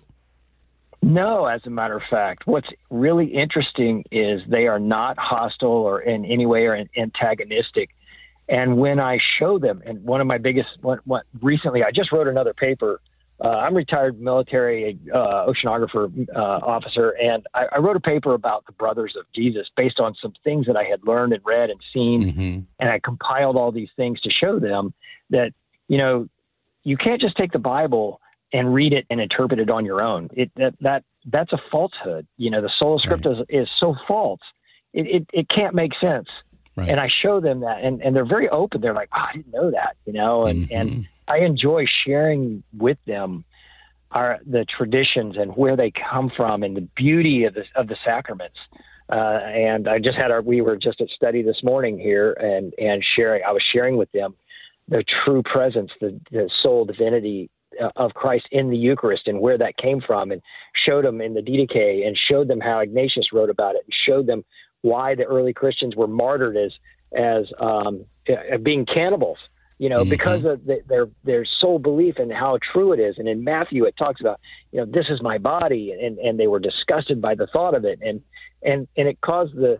No, 1.02 1.48
as 1.48 1.60
a 1.66 1.70
matter 1.70 1.98
of 1.98 2.04
fact, 2.10 2.48
what's 2.48 2.70
really 2.90 3.26
interesting 3.26 4.06
is 4.10 4.42
they 4.48 4.68
are 4.68 4.80
not 4.80 5.18
hostile 5.18 5.70
or 5.70 6.00
in 6.00 6.24
any 6.24 6.46
way 6.46 6.66
or 6.66 6.82
antagonistic. 6.96 7.90
And 8.48 8.78
when 8.78 9.02
I 9.02 9.20
show 9.38 9.60
them, 9.60 9.84
and 9.86 10.02
one 10.06 10.22
of 10.22 10.28
my 10.28 10.38
biggest, 10.38 10.70
what 10.82 11.26
recently, 11.42 11.84
I 11.84 11.92
just 11.92 12.14
wrote 12.14 12.30
another 12.30 12.54
paper 12.54 13.02
uh, 13.44 13.50
I'm 13.50 13.76
retired 13.76 14.20
military 14.20 14.98
uh, 15.14 15.46
oceanographer 15.46 16.28
uh, 16.34 16.40
officer, 16.40 17.10
and 17.22 17.46
I, 17.54 17.66
I, 17.74 17.80
wrote 17.80 17.98
a 17.98 18.00
paper 18.00 18.34
about 18.34 18.66
the 18.66 18.72
Brothers 18.72 19.16
of 19.18 19.26
Jesus 19.34 19.68
based 19.76 20.00
on 20.00 20.16
some 20.22 20.34
things 20.44 20.68
that 20.68 20.78
I 20.78 20.84
had 20.84 21.06
learned 21.06 21.34
and 21.34 21.42
read 21.46 21.70
and 21.70 21.80
seen, 21.94 22.24
mm-hmm. 22.24 22.60
and 22.80 22.90
I 22.90 23.00
compiled 23.00 23.58
all 23.58 23.74
these 23.74 23.90
things 23.98 24.22
to 24.22 24.30
show 24.30 24.58
them 24.58 24.94
that 25.32 25.52
you 25.90 25.98
know 25.98 26.30
you 26.84 26.96
can't 26.96 27.20
just 27.20 27.36
take 27.36 27.52
the 27.52 27.60
Bible 27.60 28.22
and 28.54 28.74
read 28.74 28.94
it 28.94 29.06
and 29.10 29.20
interpret 29.20 29.60
it 29.60 29.70
on 29.70 29.84
your 29.86 30.02
own. 30.02 30.30
It 30.34 30.50
that, 30.56 30.76
that 30.80 31.04
that's 31.26 31.52
a 31.52 31.60
falsehood. 31.70 32.26
You 32.38 32.52
know, 32.52 32.62
the 32.62 32.72
sola 32.80 33.02
scriptura 33.02 33.40
right. 33.40 33.46
is, 33.50 33.68
is 33.68 33.70
so 33.76 33.96
false. 34.08 34.42
It, 34.94 35.08
it 35.08 35.30
it 35.34 35.50
can't 35.50 35.76
make 35.76 35.92
sense. 36.00 36.30
Right. 36.78 36.90
And 36.90 37.00
I 37.00 37.08
show 37.08 37.40
them 37.40 37.62
that, 37.62 37.84
and, 37.84 38.02
and 38.02 38.14
they're 38.16 38.26
very 38.26 38.50
open. 38.50 38.82
They're 38.82 38.94
like, 38.94 39.08
oh, 39.14 39.26
I 39.30 39.32
didn't 39.34 39.54
know 39.54 39.72
that, 39.72 39.96
you 40.06 40.12
know, 40.12 40.46
and, 40.46 40.68
mm-hmm. 40.68 40.76
and 40.76 41.08
I 41.28 41.40
enjoy 41.40 41.86
sharing 41.86 42.64
with 42.78 42.98
them 43.06 43.46
our 44.12 44.40
the 44.46 44.66
traditions 44.66 45.38
and 45.38 45.56
where 45.56 45.76
they 45.76 45.92
come 45.92 46.32
from 46.36 46.64
and 46.64 46.76
the 46.76 46.88
beauty 46.96 47.46
of 47.46 47.54
the 47.54 47.66
of 47.76 47.88
the 47.88 47.98
sacraments. 48.04 48.58
Uh, 49.10 49.40
and 49.44 49.88
I 49.88 50.00
just 50.00 50.18
had 50.18 50.32
our 50.32 50.42
we 50.42 50.62
were 50.62 50.78
just 50.78 51.02
at 51.02 51.10
study 51.10 51.42
this 51.42 51.64
morning 51.64 52.00
here 52.00 52.34
and 52.34 52.74
and 52.78 53.04
sharing. 53.04 53.44
I 53.44 53.52
was 53.52 53.64
sharing 53.64 53.98
with 53.98 54.12
them 54.12 54.36
the 54.88 55.04
true 55.04 55.42
presence, 55.44 55.92
the, 56.00 56.20
the 56.32 56.50
soul 56.62 56.86
divinity 56.86 57.50
uh, 57.82 57.90
of 57.96 58.14
Christ 58.14 58.48
in 58.52 58.70
the 58.70 58.78
Eucharist 58.78 59.28
and 59.28 59.42
where 59.42 59.58
that 59.58 59.78
came 59.78 60.00
from, 60.00 60.32
and 60.32 60.42
showed 60.74 61.06
them 61.06 61.22
in 61.22 61.34
the 61.34 61.42
Didache 61.42 62.06
and 62.08 62.18
showed 62.18 62.48
them 62.48 62.62
how 62.62 62.80
Ignatius 62.80 63.34
wrote 63.34 63.50
about 63.50 63.76
it, 63.76 63.84
and 63.86 63.94
showed 63.94 64.28
them 64.28 64.46
why 64.82 65.16
the 65.16 65.24
early 65.24 65.54
Christians 65.54 65.96
were 65.96 66.08
martyred 66.08 66.58
as 66.58 66.74
as 67.16 67.52
um, 67.60 68.06
uh, 68.30 68.58
being 68.58 68.86
cannibals 68.86 69.40
you 69.78 69.90
know, 69.90 70.02
mm-hmm. 70.02 70.10
because 70.10 70.46
of 70.46 70.66
the, 70.66 70.82
their 70.88 71.08
their 71.24 71.46
sole 71.46 71.80
belief 71.80 72.18
in 72.18 72.30
how 72.30 72.58
true 72.72 72.94
it 72.94 73.00
is. 73.00 73.18
And 73.18 73.28
in 73.28 73.44
Matthew, 73.44 73.86
it 73.86 73.96
talks 73.98 74.22
about, 74.22 74.40
you 74.72 74.80
know, 74.80 74.86
this 74.86 75.08
is 75.10 75.22
my 75.22 75.38
body, 75.38 75.92
and 75.92 76.18
and 76.18 76.40
they 76.40 76.48
were 76.48 76.60
disgusted 76.60 77.22
by 77.22 77.36
the 77.36 77.48
thought 77.48 77.76
of 77.76 77.84
it, 77.86 78.00
and 78.02 78.22
and 78.64 78.88
and 78.96 79.08
it 79.08 79.20
caused 79.22 79.56
the 79.56 79.80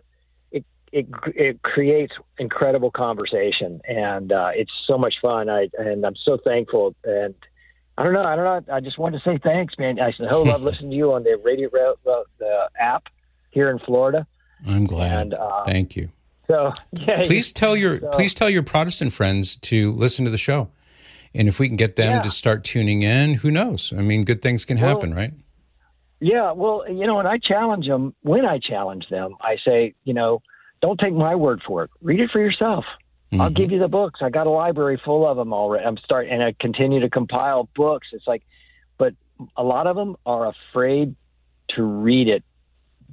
it 0.50 0.64
it 0.92 1.06
it 1.34 1.62
creates 1.62 2.12
incredible 2.38 2.90
conversation, 2.90 3.80
and 3.88 4.32
uh, 4.32 4.50
it's 4.54 4.72
so 4.86 4.98
much 4.98 5.14
fun. 5.22 5.48
I 5.48 5.68
and 5.78 6.04
I'm 6.04 6.16
so 6.16 6.36
thankful, 6.36 6.94
and 7.04 7.34
I 7.96 8.02
don't 8.02 8.12
know, 8.12 8.24
I 8.24 8.36
don't 8.36 8.44
know. 8.44 8.74
I 8.74 8.80
just 8.80 8.98
wanted 8.98 9.22
to 9.22 9.30
say 9.30 9.38
thanks, 9.42 9.74
man. 9.78 9.98
I 9.98 10.12
so 10.12 10.42
love 10.42 10.62
listening 10.62 10.90
to 10.90 10.96
you 10.96 11.12
on 11.12 11.24
the 11.24 11.40
radio 11.42 11.68
uh, 11.68 12.22
the 12.38 12.68
app 12.78 13.04
here 13.50 13.70
in 13.70 13.78
Florida. 13.78 14.26
I'm 14.66 14.84
glad. 14.84 15.22
And, 15.22 15.34
uh, 15.34 15.64
Thank 15.64 15.96
you. 15.96 16.10
So 16.46 16.72
yeah. 16.92 17.22
Please 17.24 17.52
tell 17.52 17.76
your 17.76 18.00
so, 18.00 18.08
please 18.08 18.34
tell 18.34 18.48
your 18.48 18.62
Protestant 18.62 19.12
friends 19.12 19.56
to 19.56 19.92
listen 19.92 20.24
to 20.24 20.30
the 20.30 20.38
show, 20.38 20.68
and 21.34 21.48
if 21.48 21.58
we 21.58 21.68
can 21.68 21.76
get 21.76 21.96
them 21.96 22.14
yeah. 22.14 22.22
to 22.22 22.30
start 22.30 22.64
tuning 22.64 23.02
in, 23.02 23.34
who 23.34 23.50
knows? 23.50 23.92
I 23.96 24.02
mean, 24.02 24.24
good 24.24 24.42
things 24.42 24.64
can 24.64 24.76
happen, 24.76 25.10
well, 25.10 25.18
right? 25.18 25.32
Yeah. 26.20 26.52
Well, 26.52 26.84
you 26.88 27.06
know, 27.06 27.18
and 27.18 27.28
I 27.28 27.38
challenge 27.38 27.86
them. 27.86 28.14
When 28.22 28.44
I 28.44 28.58
challenge 28.58 29.08
them, 29.10 29.34
I 29.40 29.56
say, 29.64 29.94
you 30.04 30.14
know, 30.14 30.42
don't 30.80 31.00
take 31.00 31.14
my 31.14 31.34
word 31.34 31.62
for 31.66 31.84
it. 31.84 31.90
Read 32.00 32.20
it 32.20 32.30
for 32.30 32.40
yourself. 32.40 32.84
Mm-hmm. 33.32 33.40
I'll 33.40 33.50
give 33.50 33.72
you 33.72 33.80
the 33.80 33.88
books. 33.88 34.20
I 34.22 34.30
got 34.30 34.46
a 34.46 34.50
library 34.50 35.00
full 35.04 35.26
of 35.26 35.36
them 35.36 35.52
already. 35.52 35.84
I'm 35.84 35.98
starting, 35.98 36.32
and 36.32 36.42
I 36.42 36.54
continue 36.60 37.00
to 37.00 37.10
compile 37.10 37.68
books. 37.74 38.08
It's 38.12 38.26
like, 38.26 38.44
but 38.98 39.14
a 39.56 39.64
lot 39.64 39.88
of 39.88 39.96
them 39.96 40.16
are 40.24 40.46
afraid 40.46 41.16
to 41.70 41.82
read 41.82 42.28
it 42.28 42.44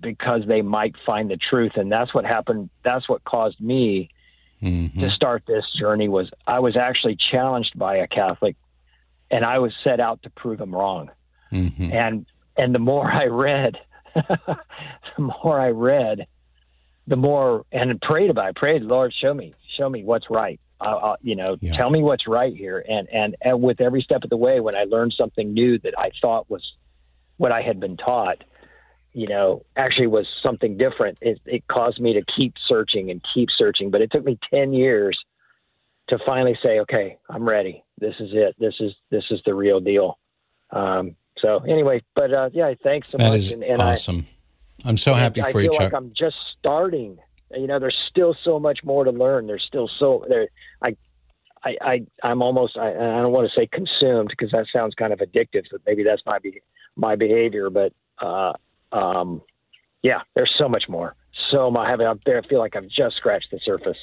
because 0.03 0.43
they 0.47 0.61
might 0.61 0.95
find 1.05 1.29
the 1.29 1.37
truth 1.37 1.73
and 1.75 1.91
that's 1.91 2.13
what 2.13 2.25
happened 2.25 2.69
that's 2.83 3.09
what 3.09 3.23
caused 3.23 3.59
me 3.59 4.09
mm-hmm. 4.61 4.99
to 4.99 5.09
start 5.09 5.43
this 5.47 5.65
journey 5.77 6.07
was 6.07 6.29
i 6.45 6.59
was 6.59 6.77
actually 6.77 7.15
challenged 7.15 7.77
by 7.77 7.95
a 7.95 8.07
catholic 8.07 8.55
and 9.31 9.43
i 9.43 9.57
was 9.57 9.73
set 9.83 9.99
out 9.99 10.21
to 10.21 10.29
prove 10.29 10.59
him 10.59 10.75
wrong 10.75 11.09
mm-hmm. 11.51 11.91
and 11.91 12.25
and 12.57 12.75
the 12.75 12.79
more 12.79 13.09
i 13.11 13.25
read 13.25 13.77
the 14.15 14.57
more 15.17 15.59
i 15.59 15.69
read 15.69 16.27
the 17.07 17.15
more 17.15 17.65
and 17.71 17.99
prayed 18.01 18.29
about 18.29 18.49
it 18.49 18.55
prayed 18.55 18.83
lord 18.83 19.13
show 19.13 19.33
me 19.33 19.55
show 19.77 19.89
me 19.89 20.03
what's 20.03 20.29
right 20.29 20.59
I'll, 20.79 20.99
I'll, 20.99 21.17
you 21.21 21.35
know 21.35 21.55
yeah. 21.61 21.75
tell 21.75 21.89
me 21.89 22.03
what's 22.03 22.27
right 22.27 22.53
here 22.53 22.83
and, 22.87 23.07
and 23.09 23.35
and 23.41 23.61
with 23.61 23.79
every 23.81 24.01
step 24.01 24.23
of 24.23 24.29
the 24.29 24.37
way 24.37 24.59
when 24.59 24.75
i 24.75 24.83
learned 24.83 25.13
something 25.17 25.53
new 25.53 25.79
that 25.79 25.97
i 25.97 26.11
thought 26.21 26.49
was 26.49 26.73
what 27.37 27.51
i 27.51 27.61
had 27.61 27.79
been 27.79 27.97
taught 27.97 28.43
you 29.14 29.28
know, 29.28 29.64
actually 29.76 30.07
was 30.07 30.28
something 30.41 30.78
different. 30.78 31.18
It, 31.22 31.39
it 31.45 31.68
caused 31.68 31.99
me 31.99 32.14
to 32.14 32.24
keep 32.36 32.55
searching 32.66 33.11
and 33.11 33.24
keep 33.34 33.49
searching. 33.51 33.91
But 33.91 34.01
it 34.01 34.11
took 34.11 34.26
me 34.26 34.39
10 34.51 34.74
years 34.74 35.18
to 36.07 36.18
finally 36.26 36.57
say, 36.61 36.80
okay, 36.80 37.18
I'm 37.30 37.47
ready. 37.47 37.84
This 37.99 38.16
is 38.20 38.32
it. 38.34 38.55
This 38.59 38.76
is 38.80 38.93
this 39.11 39.24
is 39.32 39.39
the 39.45 39.53
real 39.53 39.80
deal. 39.80 40.18
Um, 40.72 41.16
so 41.38 41.59
anyway, 41.59 42.01
but 42.16 42.34
uh, 42.34 42.49
yeah, 42.53 42.74
thanks 42.84 43.07
so 43.11 43.18
That 43.18 43.30
much. 43.30 43.39
is 43.39 43.51
and, 43.51 43.64
and 43.64 43.82
awesome. 43.82 44.28
I, 44.84 44.89
am 44.89 44.97
so 44.97 45.14
happy 45.14 45.41
I 45.41 45.51
for 45.51 45.59
feel 45.59 45.64
you, 45.64 45.72
Chuck. 45.72 45.82
like 45.82 45.93
I'm 45.93 46.11
just 46.18 46.36
starting. 46.59 47.18
You 47.51 47.68
know, 47.68 47.80
there's 47.80 47.97
still 48.09 48.36
so 48.43 48.59
much 48.59 48.84
more 48.84 49.03
to 49.03 49.11
learn. 49.11 49.45
There's 49.45 49.64
still 49.64 49.88
so 49.99 50.26
there. 50.28 50.47
I, 50.82 50.97
I, 51.64 51.76
I 51.82 52.05
I'm 52.24 52.41
almost. 52.41 52.78
I, 52.78 52.89
I 52.89 53.22
don't 53.22 53.32
want 53.32 53.47
to 53.49 53.53
say 53.55 53.68
consumed 53.68 54.30
because 54.30 54.51
that 54.51 54.66
sounds 54.74 54.95
kind 54.95 55.14
of 55.14 55.20
addictive. 55.20 55.64
But 55.72 55.82
maybe 55.86 56.03
that's 56.03 56.24
my 56.26 56.39
be, 56.39 56.61
my 56.95 57.16
behavior. 57.16 57.70
But 57.70 57.93
uh, 58.20 58.53
um, 58.93 59.41
yeah, 60.01 60.21
there's 60.35 60.53
so 60.57 60.69
much 60.69 60.85
more. 60.87 61.15
So 61.51 61.69
much. 61.71 61.87
I 61.87 61.89
have 61.91 62.01
out 62.01 62.19
there. 62.25 62.39
I 62.43 62.47
feel 62.47 62.59
like 62.59 62.75
I've 62.75 62.87
just 62.89 63.15
scratched 63.17 63.49
the 63.51 63.59
surface. 63.63 63.97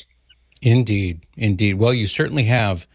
Indeed, 0.63 1.21
indeed. 1.37 1.75
Well, 1.75 1.95
you 1.95 2.07
certainly 2.07 2.45
have. 2.45 2.87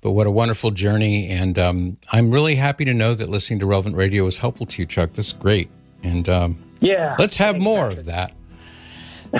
But 0.00 0.12
what 0.12 0.26
a 0.28 0.30
wonderful 0.30 0.70
journey. 0.70 1.28
And 1.28 1.58
um, 1.58 1.96
I'm 2.12 2.30
really 2.30 2.54
happy 2.54 2.84
to 2.84 2.94
know 2.94 3.14
that 3.14 3.28
listening 3.28 3.58
to 3.60 3.66
Relevant 3.66 3.96
Radio 3.96 4.24
was 4.24 4.38
helpful 4.38 4.66
to 4.66 4.82
you, 4.82 4.86
Chuck. 4.86 5.14
This 5.14 5.28
is 5.28 5.32
great. 5.32 5.68
And 6.04 6.28
um, 6.28 6.56
Yeah. 6.78 7.16
let's 7.18 7.36
have 7.38 7.54
Thanks, 7.54 7.64
more 7.64 7.80
Patrick. 7.88 7.98
of 7.98 8.04
that. 8.06 8.32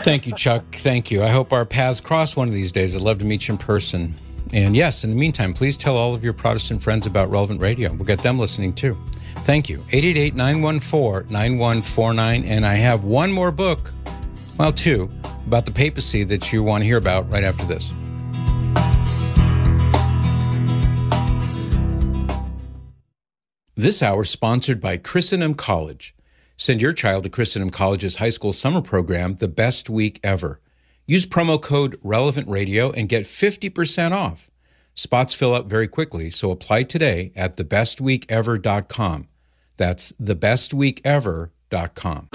Thank 0.01 0.27
you, 0.27 0.33
Chuck. 0.35 0.65
Thank 0.75 1.11
you. 1.13 1.23
I 1.23 1.29
hope 1.29 1.53
our 1.53 1.65
paths 1.65 2.01
cross 2.01 2.35
one 2.35 2.49
of 2.49 2.55
these 2.55 2.73
days. 2.73 2.97
I'd 2.97 3.03
love 3.03 3.19
to 3.19 3.25
meet 3.25 3.47
you 3.47 3.53
in 3.53 3.59
person. 3.59 4.15
And 4.53 4.77
yes, 4.77 5.05
in 5.05 5.11
the 5.11 5.17
meantime, 5.17 5.53
please 5.53 5.77
tell 5.77 5.97
all 5.97 6.15
of 6.15 6.25
your 6.25 6.33
Protestant 6.33 6.83
friends 6.83 7.07
about 7.07 7.31
Relevant 7.31 7.63
Radio. 7.63 7.93
We'll 7.93 8.05
get 8.07 8.21
them 8.21 8.39
listening 8.39 8.73
too. 8.75 8.99
Thank 9.49 9.71
you. 9.71 9.79
888 9.93 10.35
914 10.35 11.33
9149. 11.33 12.45
And 12.45 12.67
I 12.67 12.75
have 12.75 13.05
one 13.05 13.33
more 13.33 13.51
book, 13.51 13.95
well, 14.59 14.71
two, 14.71 15.09
about 15.47 15.65
the 15.65 15.73
papacy 15.73 16.23
that 16.25 16.53
you 16.53 16.63
want 16.63 16.83
to 16.83 16.87
hear 16.87 16.99
about 16.99 17.33
right 17.33 17.43
after 17.43 17.65
this. 17.65 17.91
This 23.75 24.03
hour 24.03 24.25
sponsored 24.25 24.83
by 24.83 24.99
Christendom 24.99 25.55
College. 25.55 26.15
Send 26.59 26.83
your 26.83 26.93
child 26.93 27.23
to 27.23 27.31
Christendom 27.31 27.71
College's 27.71 28.17
high 28.17 28.29
school 28.29 28.53
summer 28.53 28.83
program, 28.83 29.37
The 29.37 29.49
Best 29.49 29.89
Week 29.89 30.21
Ever. 30.23 30.61
Use 31.07 31.25
promo 31.25 31.59
code 31.59 31.99
Relevant 32.03 32.51
Radio 32.51 32.91
and 32.91 33.09
get 33.09 33.25
50% 33.25 34.13
off. 34.13 34.51
Spots 34.95 35.33
fill 35.33 35.55
up 35.55 35.71
very 35.71 35.89
quickly, 35.89 36.29
so 36.29 36.51
apply 36.51 36.83
today 36.83 37.33
at 37.35 37.57
thebestweekever.com. 37.57 39.29
That's 39.79 40.13
thebestweekever.com. 40.23 42.29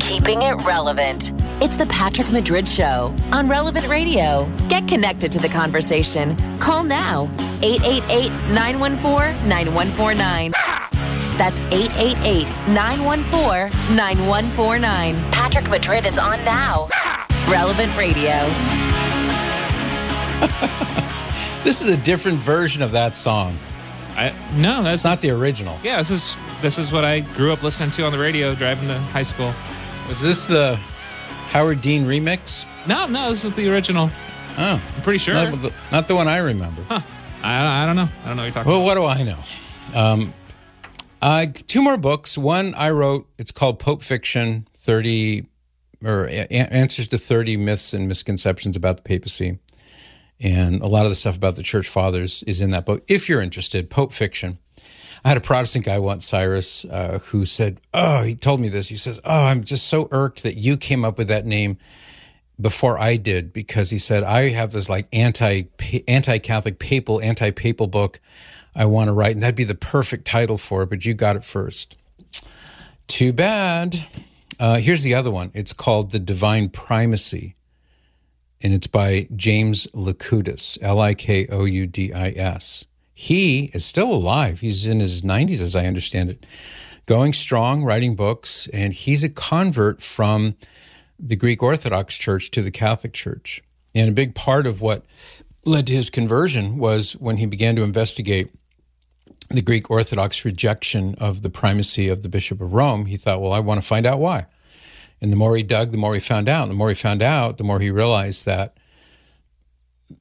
Keeping 0.00 0.42
it 0.42 0.54
relevant. 0.64 1.32
It's 1.62 1.76
the 1.76 1.86
Patrick 1.86 2.30
Madrid 2.30 2.68
Show 2.68 3.14
on 3.32 3.48
Relevant 3.48 3.88
Radio. 3.88 4.48
Get 4.68 4.86
connected 4.86 5.32
to 5.32 5.40
the 5.40 5.48
conversation. 5.48 6.36
Call 6.60 6.84
now 6.84 7.24
888 7.62 8.30
914 8.52 9.48
9149. 9.48 10.52
That's 11.36 11.58
888 11.74 12.46
914 12.68 13.96
9149. 13.96 15.32
Patrick 15.32 15.68
Madrid 15.68 16.06
is 16.06 16.16
on 16.18 16.44
now. 16.44 16.88
Relevant 17.48 17.96
Radio. 17.96 18.48
This 21.64 21.80
is 21.80 21.88
a 21.88 21.96
different 21.96 22.38
version 22.38 22.82
of 22.82 22.92
that 22.92 23.14
song. 23.16 23.58
I 24.16 24.30
no, 24.54 24.82
that's 24.82 24.96
It's 24.96 25.04
not 25.04 25.20
the 25.20 25.30
original. 25.30 25.78
Yeah, 25.82 25.96
this 25.98 26.10
is 26.10 26.36
this 26.62 26.78
is 26.78 26.92
what 26.92 27.04
I 27.04 27.20
grew 27.20 27.52
up 27.52 27.62
listening 27.62 27.90
to 27.92 28.04
on 28.04 28.12
the 28.12 28.18
radio 28.18 28.54
driving 28.54 28.88
to 28.88 28.98
high 28.98 29.22
school. 29.22 29.54
Was 30.08 30.20
this 30.20 30.46
the 30.46 30.76
Howard 31.48 31.80
Dean 31.80 32.04
remix? 32.04 32.66
No, 32.86 33.06
no, 33.06 33.30
this 33.30 33.44
is 33.44 33.52
the 33.52 33.72
original. 33.72 34.10
Oh, 34.58 34.80
I'm 34.94 35.02
pretty 35.02 35.18
sure. 35.18 35.34
not 35.34 35.60
the, 35.60 35.72
not 35.90 36.06
the 36.06 36.14
one 36.14 36.28
I 36.28 36.36
remember. 36.36 36.82
Huh. 36.84 37.00
I, 37.42 37.82
I 37.82 37.86
don't 37.86 37.96
know. 37.96 38.08
I 38.22 38.28
don't 38.28 38.36
know 38.36 38.42
what 38.42 38.46
you're 38.46 38.52
talking 38.54 38.70
Well, 38.72 38.82
what 38.82 38.94
do 38.94 39.04
I 39.04 39.22
know? 39.22 39.38
Um, 39.94 40.34
I 41.20 41.46
two 41.46 41.82
more 41.82 41.96
books. 41.96 42.36
One 42.36 42.74
I 42.74 42.90
wrote. 42.90 43.26
It's 43.38 43.52
called 43.52 43.78
Pope 43.78 44.02
Fiction: 44.02 44.68
Thirty 44.78 45.46
or 46.04 46.26
a- 46.26 46.52
Answers 46.52 47.08
to 47.08 47.18
Thirty 47.18 47.56
Myths 47.56 47.94
and 47.94 48.06
Misconceptions 48.06 48.76
about 48.76 48.96
the 48.98 49.02
Papacy, 49.02 49.58
and 50.40 50.80
a 50.80 50.86
lot 50.86 51.04
of 51.04 51.10
the 51.10 51.14
stuff 51.14 51.36
about 51.36 51.56
the 51.56 51.62
Church 51.62 51.88
Fathers 51.88 52.42
is 52.46 52.60
in 52.60 52.70
that 52.70 52.86
book. 52.86 53.04
If 53.08 53.28
you're 53.28 53.42
interested, 53.42 53.90
Pope 53.90 54.12
Fiction. 54.12 54.58
I 55.24 55.28
had 55.28 55.38
a 55.38 55.40
Protestant 55.40 55.86
guy 55.86 55.98
once, 55.98 56.26
Cyrus, 56.26 56.84
uh, 56.84 57.18
who 57.26 57.46
said, 57.46 57.80
"Oh, 57.94 58.22
he 58.22 58.34
told 58.34 58.60
me 58.60 58.68
this. 58.68 58.88
He 58.88 58.96
says, 58.96 59.20
oh, 59.24 59.44
I'm 59.44 59.64
just 59.64 59.86
so 59.86 60.06
irked 60.10 60.42
that 60.42 60.58
you 60.58 60.76
came 60.76 61.04
up 61.04 61.18
with 61.18 61.28
that 61.28 61.46
name." 61.46 61.78
before 62.60 62.98
I 63.00 63.16
did 63.16 63.52
because 63.52 63.90
he 63.90 63.98
said 63.98 64.22
I 64.22 64.50
have 64.50 64.70
this 64.70 64.88
like 64.88 65.08
anti 65.12 65.64
anti 66.06 66.38
Catholic 66.38 66.78
papal 66.78 67.20
anti 67.20 67.50
papal 67.50 67.86
book 67.86 68.20
I 68.76 68.86
want 68.86 69.08
to 69.08 69.12
write 69.12 69.32
and 69.32 69.42
that'd 69.42 69.54
be 69.54 69.64
the 69.64 69.74
perfect 69.74 70.24
title 70.24 70.58
for 70.58 70.82
it, 70.82 70.90
but 70.90 71.04
you 71.04 71.14
got 71.14 71.36
it 71.36 71.44
first. 71.44 71.96
Too 73.06 73.32
bad. 73.32 74.06
Uh, 74.58 74.76
here's 74.76 75.02
the 75.02 75.14
other 75.14 75.30
one. 75.30 75.50
It's 75.54 75.72
called 75.72 76.10
The 76.10 76.18
Divine 76.18 76.70
Primacy, 76.70 77.54
and 78.64 78.72
it's 78.72 78.86
by 78.86 79.28
James 79.36 79.86
Likoudis, 79.88 80.78
L 80.80 80.98
I 80.98 81.12
K 81.12 81.46
O 81.52 81.66
U 81.66 81.86
D 81.86 82.14
I 82.14 82.30
S. 82.30 82.86
He 83.12 83.66
is 83.74 83.84
still 83.84 84.12
alive. 84.12 84.60
He's 84.60 84.86
in 84.86 85.00
his 85.00 85.22
90s, 85.22 85.60
as 85.60 85.76
I 85.76 85.86
understand 85.86 86.30
it, 86.30 86.46
going 87.06 87.34
strong, 87.34 87.84
writing 87.84 88.16
books, 88.16 88.66
and 88.72 88.94
he's 88.94 89.22
a 89.22 89.28
convert 89.28 90.02
from 90.02 90.56
the 91.20 91.36
Greek 91.36 91.62
Orthodox 91.62 92.16
Church 92.16 92.50
to 92.52 92.62
the 92.62 92.70
Catholic 92.70 93.12
Church. 93.12 93.62
And 93.94 94.08
a 94.08 94.12
big 94.12 94.34
part 94.34 94.66
of 94.66 94.80
what 94.80 95.04
led 95.64 95.86
to 95.86 95.92
his 95.92 96.10
conversion 96.10 96.78
was 96.78 97.12
when 97.12 97.36
he 97.36 97.46
began 97.46 97.76
to 97.76 97.82
investigate 97.82 98.50
the 99.50 99.62
Greek 99.62 99.90
Orthodox 99.90 100.44
rejection 100.44 101.14
of 101.16 101.42
the 101.42 101.50
primacy 101.50 102.08
of 102.08 102.22
the 102.22 102.28
Bishop 102.30 102.60
of 102.60 102.72
Rome. 102.72 103.06
He 103.06 103.18
thought, 103.18 103.42
well, 103.42 103.52
I 103.52 103.60
want 103.60 103.80
to 103.80 103.86
find 103.86 104.06
out 104.06 104.18
why. 104.18 104.46
And 105.24 105.32
the 105.32 105.38
more 105.38 105.56
he 105.56 105.62
dug, 105.62 105.90
the 105.90 105.96
more 105.96 106.12
he 106.12 106.20
found 106.20 106.50
out. 106.50 106.64
And 106.64 106.72
The 106.72 106.76
more 106.76 106.90
he 106.90 106.94
found 106.94 107.22
out, 107.22 107.56
the 107.56 107.64
more 107.64 107.80
he 107.80 107.90
realized 107.90 108.44
that 108.44 108.76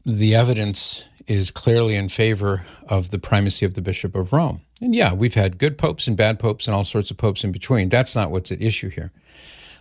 the 0.06 0.34
evidence 0.34 1.10
is 1.28 1.52
clearly 1.52 1.98
in 1.98 2.08
favor 2.08 2.64
of 2.88 3.12
the 3.12 3.20
primacy 3.20 3.66
of 3.66 3.74
the 3.74 3.82
Bishop 3.82 4.16
of 4.16 4.32
Rome. 4.32 4.62
And 4.80 4.96
yeah, 4.96 5.12
we've 5.12 5.34
had 5.34 5.58
good 5.58 5.78
popes 5.78 6.08
and 6.08 6.16
bad 6.16 6.40
popes 6.40 6.68
and 6.68 6.74
all 6.74 6.86
sorts 6.86 7.12
of 7.12 7.18
popes 7.18 7.44
in 7.44 7.52
between. 7.52 7.90
That's 7.90 8.16
not 8.16 8.32
what's 8.32 8.50
at 8.50 8.62
issue 8.62 8.88
here. 8.88 9.12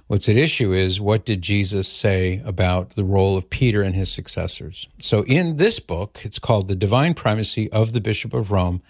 What's 0.08 0.28
at 0.28 0.36
issue 0.36 0.72
is 0.72 1.00
what 1.00 1.24
did 1.24 1.40
Jesus 1.40 1.86
say 1.86 2.42
about 2.44 2.96
the 2.96 3.04
role 3.04 3.36
of 3.36 3.48
Peter 3.48 3.80
and 3.80 3.94
his 3.94 4.10
successors? 4.10 4.88
So 4.98 5.22
in 5.26 5.56
this 5.56 5.78
book, 5.78 6.18
it's 6.24 6.40
called 6.40 6.66
The 6.66 6.74
Divine 6.74 7.14
Primacy 7.14 7.70
of 7.70 7.92
the 7.92 8.00
Bishop 8.00 8.34
of 8.34 8.50
Rome 8.50 8.82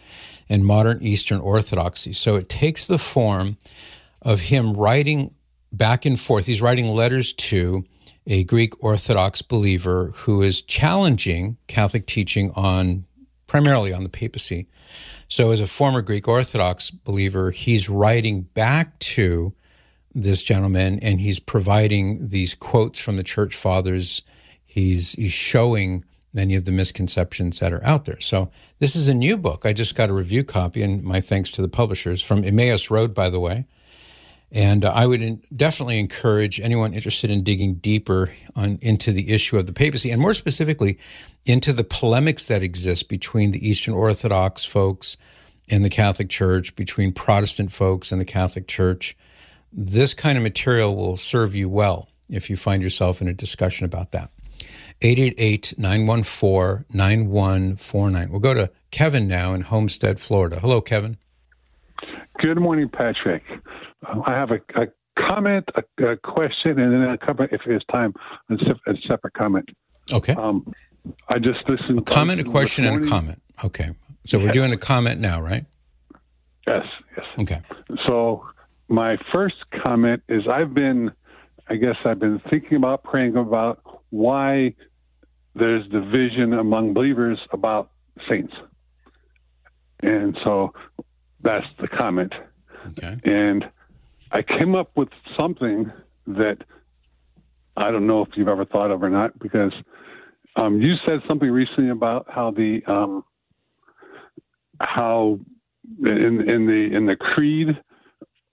and 0.49 0.65
Modern 0.65 1.03
Eastern 1.03 1.41
Orthodoxy. 1.41 2.15
So 2.15 2.37
it 2.37 2.49
takes 2.49 2.87
the 2.87 2.97
form 2.97 3.59
of 4.23 4.41
him 4.41 4.73
writing 4.73 5.35
back 5.73 6.05
and 6.05 6.19
forth. 6.19 6.47
He's 6.47 6.63
writing 6.63 6.87
letters 6.89 7.33
to 7.33 7.85
a 8.27 8.45
Greek 8.45 8.83
Orthodox 8.83 9.43
believer 9.43 10.13
who 10.15 10.43
is 10.43 10.63
challenging 10.63 11.57
Catholic 11.67 12.07
teaching 12.07 12.53
on 12.55 13.05
primarily 13.47 13.93
on 13.93 14.03
the 14.03 14.09
papacy. 14.09 14.67
So 15.29 15.51
as 15.51 15.61
a 15.61 15.67
former 15.67 16.03
Greek 16.03 16.29
Orthodox 16.29 16.91
believer, 16.91 17.51
he's 17.51 17.89
writing 17.89 18.43
back 18.43 18.99
to 19.01 19.55
this 20.15 20.43
gentleman 20.43 20.99
and 21.01 21.21
he's 21.21 21.41
providing 21.41 22.29
these 22.29 22.55
quotes 22.55 23.01
from 23.01 23.17
the 23.17 23.23
church 23.23 23.57
fathers. 23.57 24.23
He's 24.65 25.13
he's 25.13 25.33
showing 25.33 26.05
many 26.35 26.55
of 26.55 26.65
the 26.65 26.73
misconceptions 26.73 27.59
that 27.61 27.73
are 27.73 27.85
out 27.85 28.05
there. 28.05 28.21
So 28.21 28.51
this 28.79 28.97
is 28.97 29.09
a 29.09 29.15
new 29.15 29.37
book. 29.37 29.67
I 29.67 29.73
just 29.73 29.95
got 29.95 30.11
a 30.11 30.15
review 30.15 30.45
copy, 30.45 30.83
and 30.83 31.03
my 31.03 31.21
thanks 31.21 31.51
to 31.53 31.63
the 31.63 31.69
publishers 31.69 32.23
from 32.23 32.45
Emmaus 32.45 32.91
Road, 32.91 33.15
by 33.15 33.29
the 33.29 33.41
way. 33.41 33.67
And 34.53 34.85
uh, 34.85 34.93
I 34.95 35.07
would 35.07 35.23
in, 35.23 35.43
definitely 35.57 35.99
encourage 35.99 36.61
anyone 36.61 36.93
interested 36.93 37.31
in 37.31 37.43
digging 37.43 37.77
deeper 37.77 38.31
on 38.55 38.79
into 38.83 39.11
the 39.11 39.31
issue 39.31 39.57
of 39.57 39.67
the 39.67 39.73
papacy, 39.73 40.11
and 40.11 40.21
more 40.21 40.35
specifically, 40.35 40.99
into 41.47 41.73
the 41.73 41.85
polemics 41.85 42.49
that 42.49 42.63
exist 42.63 43.09
between 43.09 43.53
the 43.53 43.67
Eastern 43.67 43.95
Orthodox 43.95 44.65
folks 44.65 45.17
and 45.71 45.83
the 45.83 45.91
Catholic 45.91 46.29
Church, 46.29 46.77
between 46.77 47.13
Protestant 47.13 47.73
folks 47.73 48.13
and 48.13 48.21
the 48.21 48.27
Catholic 48.27 48.69
Church. 48.69 49.17
This 49.73 50.13
kind 50.13 50.37
of 50.37 50.45
material 50.45 50.95
will 50.95 51.17
serve 51.17 51.55
you 51.55 51.71
well 51.71 52.11
if 52.29 52.51
you 52.51 52.57
find 52.57 52.83
yourself 52.83 53.23
in 53.23 53.29
a 53.29 53.33
discussion 53.33 53.87
about 53.87 54.13
that. 54.13 54.31
888 55.01 55.75
914 55.79 56.85
9149. 56.93 58.31
We'll 58.31 58.41
go 58.41 58.55
to 58.55 58.71
Kevin 58.91 59.27
now 59.27 59.55
in 59.55 59.63
Homestead, 59.63 60.21
Florida. 60.21 60.61
Hello, 60.61 60.83
Kevin. 60.83 61.17
Good 62.39 62.59
morning, 62.59 62.89
Patrick. 62.89 63.43
Uh, 64.07 64.21
I 64.27 64.33
have 64.33 64.51
a, 64.51 64.61
a 64.81 64.87
comment, 65.19 65.69
a, 65.75 66.05
a, 66.05 66.17
question, 66.17 66.79
and 66.79 66.93
then 66.93 67.03
a 67.03 67.19
comment, 67.19 67.51
if 67.53 67.61
there's 67.67 67.85
time, 67.91 68.15
a, 68.51 68.55
a 68.55 68.95
separate 69.07 69.35
comment. 69.35 69.69
Okay. 70.13 70.35
Um, 70.35 70.73
I 71.29 71.39
just 71.39 71.69
listened. 71.69 71.99
A 71.99 72.03
comment, 72.03 72.41
a 72.41 72.45
question, 72.45 72.85
and 72.85 73.05
a 73.05 73.09
comment. 73.09 73.41
Okay. 73.65 73.91
So 74.25 74.39
we're 74.39 74.53
doing 74.53 74.71
the 74.71 74.79
comment 74.79 75.21
now, 75.21 75.41
right? 75.41 75.65
Yes, 76.67 76.85
yes. 77.17 77.27
Okay. 77.41 77.61
So 78.07 78.47
my 78.89 79.17
first 79.33 79.57
comment 79.83 80.23
is 80.29 80.47
I've 80.49 80.75
been 80.75 81.11
I 81.69 81.77
guess 81.77 81.97
I've 82.05 82.19
been 82.19 82.41
thinking 82.51 82.77
about 82.77 83.03
praying 83.03 83.37
about 83.37 83.83
why 84.11 84.75
there's 85.55 85.87
division 85.89 86.53
among 86.53 86.93
believers 86.93 87.39
about 87.53 87.91
saints. 88.29 88.53
And 90.03 90.37
so 90.45 90.73
that's 91.43 91.67
the 91.81 91.89
comment. 91.89 92.33
Okay. 92.91 93.17
And 93.25 93.65
I 94.31 94.43
came 94.43 94.75
up 94.75 94.91
with 94.97 95.09
something 95.37 95.91
that 96.27 96.59
I 97.77 97.91
don't 97.91 98.07
know 98.07 98.23
if 98.23 98.31
you've 98.35 98.49
ever 98.49 98.65
thought 98.65 98.91
of 98.91 99.03
or 99.03 99.11
not, 99.11 99.39
because 99.39 99.73
um, 100.57 100.81
you 100.81 100.95
said 101.07 101.21
something 101.27 101.51
recently 101.51 101.91
about 101.91 102.27
how 102.29 102.51
the 102.51 102.83
um, 102.87 103.25
how 104.81 105.39
in 106.01 106.49
in 106.49 106.67
the 106.67 106.97
in 106.97 107.07
the 107.07 107.17
creed 107.17 107.69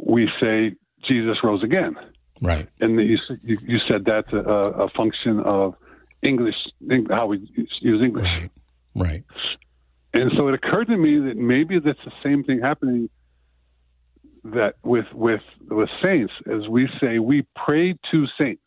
we 0.06 0.30
say 0.40 0.76
Jesus 1.08 1.38
rose 1.44 1.64
again, 1.64 1.96
Right. 2.42 2.68
and 2.80 2.98
the, 2.98 3.04
you, 3.04 3.18
you 3.44 3.80
said 3.88 4.06
that's 4.06 4.32
a, 4.32 4.38
a 4.38 4.90
function 4.90 5.40
of 5.42 5.76
English 6.22 6.56
how 7.10 7.28
we 7.28 7.50
use 7.82 8.02
English. 8.02 8.24
Right. 8.26 8.52
Right. 8.96 9.24
And 10.14 10.32
so 10.36 10.48
it 10.48 10.54
occurred 10.56 10.88
to 10.88 10.98
me 10.98 11.20
that 11.20 11.38
maybe 11.38 11.80
that's 11.80 12.04
the 12.04 12.12
same 12.24 12.44
thing 12.44 12.60
happening 12.60 13.10
that 14.44 14.76
with 14.84 15.06
with 15.14 15.42
with 15.70 15.90
saints 16.02 16.34
as 16.52 16.68
we 16.68 16.90
say 17.00 17.20
we 17.20 17.46
pray 17.56 17.94
to 18.12 18.26
saints. 18.38 18.64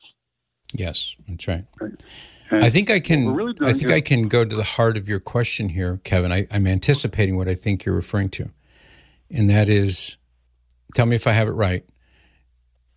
Yes, 0.72 1.16
that's 1.28 1.48
right. 1.48 1.64
And 2.50 2.64
I 2.64 2.70
think 2.70 2.90
I 2.90 3.00
can. 3.00 3.34
really 3.34 3.54
I 3.60 3.72
think 3.72 3.88
here- 3.88 3.96
I 3.96 4.00
can 4.00 4.28
go 4.28 4.44
to 4.44 4.54
the 4.54 4.62
heart 4.64 4.96
of 4.96 5.08
your 5.08 5.20
question 5.20 5.70
here, 5.70 6.00
Kevin. 6.04 6.30
I, 6.30 6.46
I'm 6.50 6.66
anticipating 6.66 7.36
what 7.36 7.48
I 7.48 7.54
think 7.54 7.84
you're 7.84 7.94
referring 7.94 8.28
to, 8.30 8.50
and 9.30 9.48
that 9.50 9.68
is, 9.68 10.16
tell 10.94 11.06
me 11.06 11.16
if 11.16 11.26
I 11.26 11.32
have 11.32 11.48
it 11.48 11.52
right. 11.52 11.84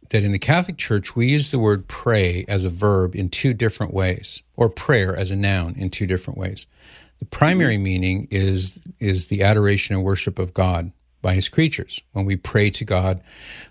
That 0.09 0.23
in 0.23 0.31
the 0.31 0.39
Catholic 0.39 0.77
Church 0.77 1.15
we 1.15 1.27
use 1.27 1.51
the 1.51 1.59
word 1.59 1.87
pray 1.87 2.45
as 2.47 2.63
a 2.63 2.69
verb 2.69 3.15
in 3.15 3.29
two 3.29 3.53
different 3.53 3.93
ways, 3.93 4.41
or 4.55 4.69
prayer 4.69 5.15
as 5.15 5.31
a 5.31 5.35
noun 5.35 5.73
in 5.77 5.89
two 5.89 6.05
different 6.05 6.37
ways. 6.37 6.67
The 7.19 7.25
primary 7.25 7.77
meaning 7.77 8.27
is 8.29 8.85
is 8.99 9.27
the 9.27 9.43
adoration 9.43 9.95
and 9.95 10.03
worship 10.03 10.39
of 10.39 10.53
God 10.53 10.91
by 11.21 11.33
His 11.33 11.49
creatures. 11.49 12.01
When 12.11 12.25
we 12.25 12.35
pray 12.35 12.69
to 12.71 12.85
God, 12.85 13.21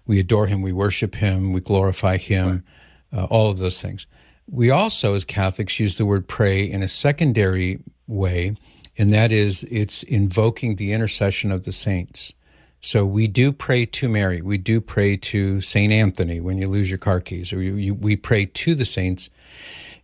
we 0.06 0.18
adore 0.18 0.46
Him, 0.46 0.62
we 0.62 0.72
worship 0.72 1.16
Him, 1.16 1.52
we 1.52 1.60
glorify 1.60 2.16
Him, 2.16 2.64
uh, 3.12 3.24
all 3.24 3.50
of 3.50 3.58
those 3.58 3.80
things. 3.80 4.06
We 4.50 4.70
also, 4.70 5.14
as 5.14 5.24
Catholics, 5.24 5.78
use 5.80 5.96
the 5.96 6.04
word 6.04 6.28
pray 6.28 6.64
in 6.64 6.82
a 6.82 6.88
secondary 6.88 7.78
way, 8.06 8.56
and 8.98 9.12
that 9.12 9.32
is 9.32 9.62
it's 9.64 10.02
invoking 10.02 10.76
the 10.76 10.92
intercession 10.92 11.50
of 11.50 11.64
the 11.64 11.72
saints. 11.72 12.32
So 12.80 13.06
we 13.06 13.28
do 13.28 13.50
pray 13.50 13.86
to 13.86 14.10
Mary. 14.10 14.42
We 14.42 14.58
do 14.58 14.78
pray 14.78 15.16
to 15.16 15.62
Saint 15.62 15.90
Anthony 15.90 16.38
when 16.40 16.58
you 16.58 16.68
lose 16.68 16.90
your 16.90 16.98
car 16.98 17.20
keys, 17.20 17.50
or 17.50 17.62
you, 17.62 17.76
you, 17.76 17.94
we 17.94 18.14
pray 18.14 18.44
to 18.44 18.74
the 18.74 18.84
saints 18.84 19.30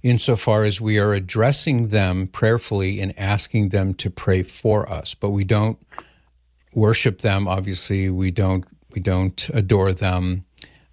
insofar 0.02 0.64
as 0.64 0.80
we 0.80 0.98
are 0.98 1.12
addressing 1.12 1.88
them 1.88 2.26
prayerfully 2.26 3.00
and 3.00 3.18
asking 3.18 3.68
them 3.68 3.94
to 3.94 4.10
pray 4.10 4.42
for 4.42 4.90
us. 4.90 5.14
But 5.14 5.30
we 5.30 5.44
don't 5.44 5.78
worship 6.74 7.20
them. 7.20 7.48
Obviously, 7.48 8.10
we 8.10 8.30
don't 8.30 8.64
we 8.92 9.00
don't 9.00 9.48
adore 9.54 9.92
them. 9.92 10.44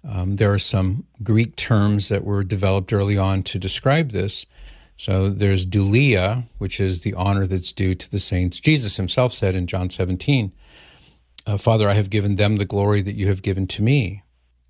Um, 0.08 0.36
there 0.36 0.52
are 0.52 0.58
some 0.58 1.04
Greek 1.22 1.56
terms 1.56 2.08
that 2.08 2.24
were 2.24 2.44
developed 2.44 2.92
early 2.92 3.18
on 3.18 3.42
to 3.44 3.58
describe 3.58 4.10
this. 4.10 4.46
So 4.96 5.28
there's 5.28 5.66
dulia, 5.66 6.44
which 6.58 6.80
is 6.80 7.02
the 7.02 7.14
honor 7.14 7.46
that's 7.46 7.72
due 7.72 7.94
to 7.94 8.10
the 8.10 8.18
saints. 8.18 8.60
Jesus 8.60 8.96
himself 8.96 9.32
said 9.32 9.54
in 9.54 9.66
John 9.66 9.90
17, 9.90 10.52
uh, 11.46 11.56
Father, 11.56 11.88
I 11.88 11.94
have 11.94 12.10
given 12.10 12.36
them 12.36 12.56
the 12.56 12.64
glory 12.64 13.02
that 13.02 13.14
you 13.14 13.28
have 13.28 13.42
given 13.42 13.66
to 13.68 13.82
me. 13.82 14.22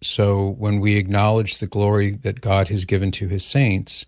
So 0.03 0.51
when 0.59 0.81
we 0.81 0.97
acknowledge 0.97 1.59
the 1.59 1.67
glory 1.67 2.11
that 2.11 2.41
God 2.41 2.69
has 2.69 2.85
given 2.85 3.11
to 3.13 3.29
his 3.29 3.45
saints, 3.45 4.07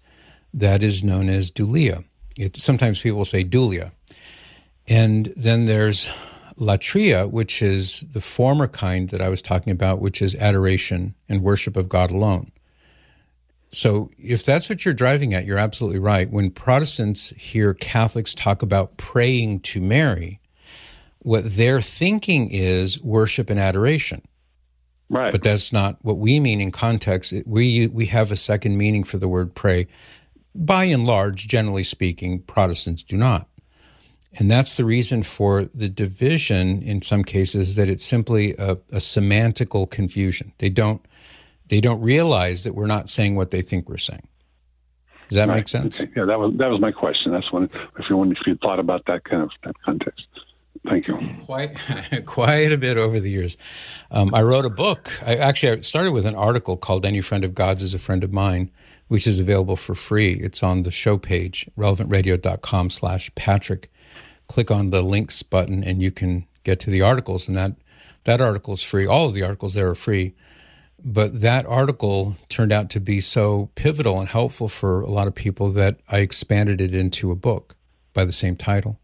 that 0.55 0.83
is 0.83 1.05
known 1.05 1.29
as 1.29 1.51
dulia. 1.51 2.05
It, 2.39 2.57
sometimes 2.57 3.01
people 3.01 3.25
say 3.25 3.45
dulia. 3.45 3.93
And 4.89 5.33
then 5.37 5.67
there's 5.67 6.09
latria, 6.57 7.31
which 7.31 7.63
is 7.63 8.05
the 8.13 8.21
former 8.21 8.69
kind 8.69 9.09
that 9.11 9.21
I 9.21 9.29
was 9.29 9.43
talking 9.43 9.73
about, 9.73 10.01
which 10.01 10.21
is 10.21 10.35
adoration 10.37 11.15
and 11.29 11.43
worship 11.43 11.77
of 11.77 11.89
God 11.89 12.11
alone. 12.11 12.53
So 13.73 14.11
if 14.19 14.45
that's 14.45 14.69
what 14.69 14.85
you're 14.85 14.95
driving 14.95 15.33
at, 15.33 15.47
you're 15.47 15.59
absolutely 15.59 16.01
right. 16.01 16.29
When 16.29 16.51
Protestants 16.51 17.31
hear 17.31 17.73
Catholics 17.73 18.35
talk 18.35 18.63
about 18.63 18.97
praying 18.97 19.61
to 19.61 19.81
Mary, 19.81 20.41
what 21.23 21.45
they're 21.45 21.81
thinking 21.81 22.51
is 22.51 23.01
worship 23.01 23.49
and 23.49 23.61
adoration. 23.61 24.23
Right. 25.09 25.33
But 25.33 25.43
that's 25.43 25.73
not 25.73 25.99
what 26.03 26.19
we 26.19 26.39
mean 26.41 26.61
in 26.61 26.71
context. 26.71 27.33
We 27.45 27.89
we 27.89 28.07
have 28.07 28.31
a 28.31 28.37
second 28.37 28.77
meaning 28.77 29.03
for 29.03 29.19
the 29.19 29.29
word 29.29 29.55
pray. 29.55 29.89
By 30.55 30.85
and 30.85 31.07
large, 31.07 31.47
generally 31.49 31.85
speaking, 31.85 32.41
Protestants 32.41 33.03
do 33.03 33.17
not. 33.17 33.49
And 34.39 34.51
that's 34.51 34.77
the 34.77 34.85
reason 34.85 35.23
for 35.23 35.65
the 35.75 35.89
division 35.89 36.83
in 36.83 37.03
some 37.03 37.25
cases 37.25 37.77
that 37.77 37.89
it's 37.89 38.05
simply 38.05 38.55
a, 38.57 38.73
a 38.73 38.99
semantical 39.01 39.91
confusion. 39.91 40.53
They 40.59 40.69
don't 40.71 41.05
they 41.69 41.81
don't 41.81 42.01
realize 42.01 42.65
that 42.65 42.75
we're 42.75 42.87
not 42.87 43.09
saying 43.09 43.37
what 43.37 43.53
they 43.53 43.63
think 43.63 43.89
we're 43.89 43.97
saying. 43.97 44.27
Does 45.29 45.37
that 45.37 45.49
Right. 45.49 45.57
make 45.57 45.69
sense? 45.69 46.01
Okay. 46.01 46.11
Yeah, 46.17 46.25
that 46.25 46.39
was 46.39 46.55
that 46.59 46.69
was 46.69 46.81
my 46.81 46.93
question. 46.93 47.33
That's 47.33 47.51
one. 47.53 47.71
If 47.99 48.11
you 48.11 48.23
if 48.31 48.39
you 48.47 48.57
thought 48.57 48.79
about 48.79 49.05
that 49.07 49.25
kind 49.25 49.43
of 49.43 49.51
that 49.65 49.75
context. 49.85 50.27
Thank 50.89 51.09
you. 51.09 51.19
Quite, 51.45 51.77
quite 52.27 52.73
a 52.73 52.79
bit 52.79 52.97
over 52.97 53.21
the 53.21 53.29
years. 53.31 53.59
Um, 54.11 54.35
I 54.35 54.43
wrote 54.43 54.65
a 54.65 54.71
book. 54.71 55.13
I 55.27 55.37
actually 55.37 55.73
I 55.73 55.81
started 55.83 56.13
with 56.13 56.25
an 56.25 56.35
article 56.35 56.77
called 56.77 57.05
"Any 57.05 57.21
Friend 57.21 57.45
of 57.45 57.55
God's 57.55 57.83
is 57.83 57.95
a 57.95 57.99
Friend 57.99 58.25
of 58.25 58.33
Mine," 58.33 58.71
which 59.11 59.27
is 59.27 59.41
available 59.41 59.75
for 59.75 59.97
free. 59.97 60.35
It's 60.35 60.63
on 60.63 60.85
the 60.85 60.93
show 60.93 61.19
page, 61.19 61.69
relevantradio.com/slash 61.77 63.35
Patrick. 63.35 63.91
Click 64.47 64.71
on 64.71 64.91
the 64.91 65.03
links 65.03 65.43
button, 65.43 65.83
and 65.83 66.01
you 66.01 66.13
can 66.13 66.47
get 66.63 66.79
to 66.79 66.91
the 66.91 67.03
articles. 67.03 67.49
And 67.49 67.57
that 67.57 67.73
that 68.23 68.41
article 68.41 68.73
is 68.73 68.85
free. 68.85 69.07
All 69.07 69.27
of 69.27 69.35
the 69.35 69.43
articles 69.43 69.75
there 69.75 69.91
are 69.91 69.97
free. 69.97 70.35
But 71.03 71.41
that 71.41 71.67
article 71.67 72.37
turned 72.49 72.71
out 72.71 72.89
to 72.91 73.01
be 73.01 73.21
so 73.21 73.71
pivotal 73.75 74.21
and 74.21 74.29
helpful 74.29 74.69
for 74.69 75.01
a 75.01 75.11
lot 75.11 75.27
of 75.27 75.35
people 75.35 75.73
that 75.73 75.99
I 76.09 76.19
expanded 76.19 76.81
it 76.81 76.95
into 76.95 77.33
a 77.33 77.37
book 77.37 77.75
by 78.15 78.25
the 78.25 78.31
same 78.33 78.55
title. 78.55 79.01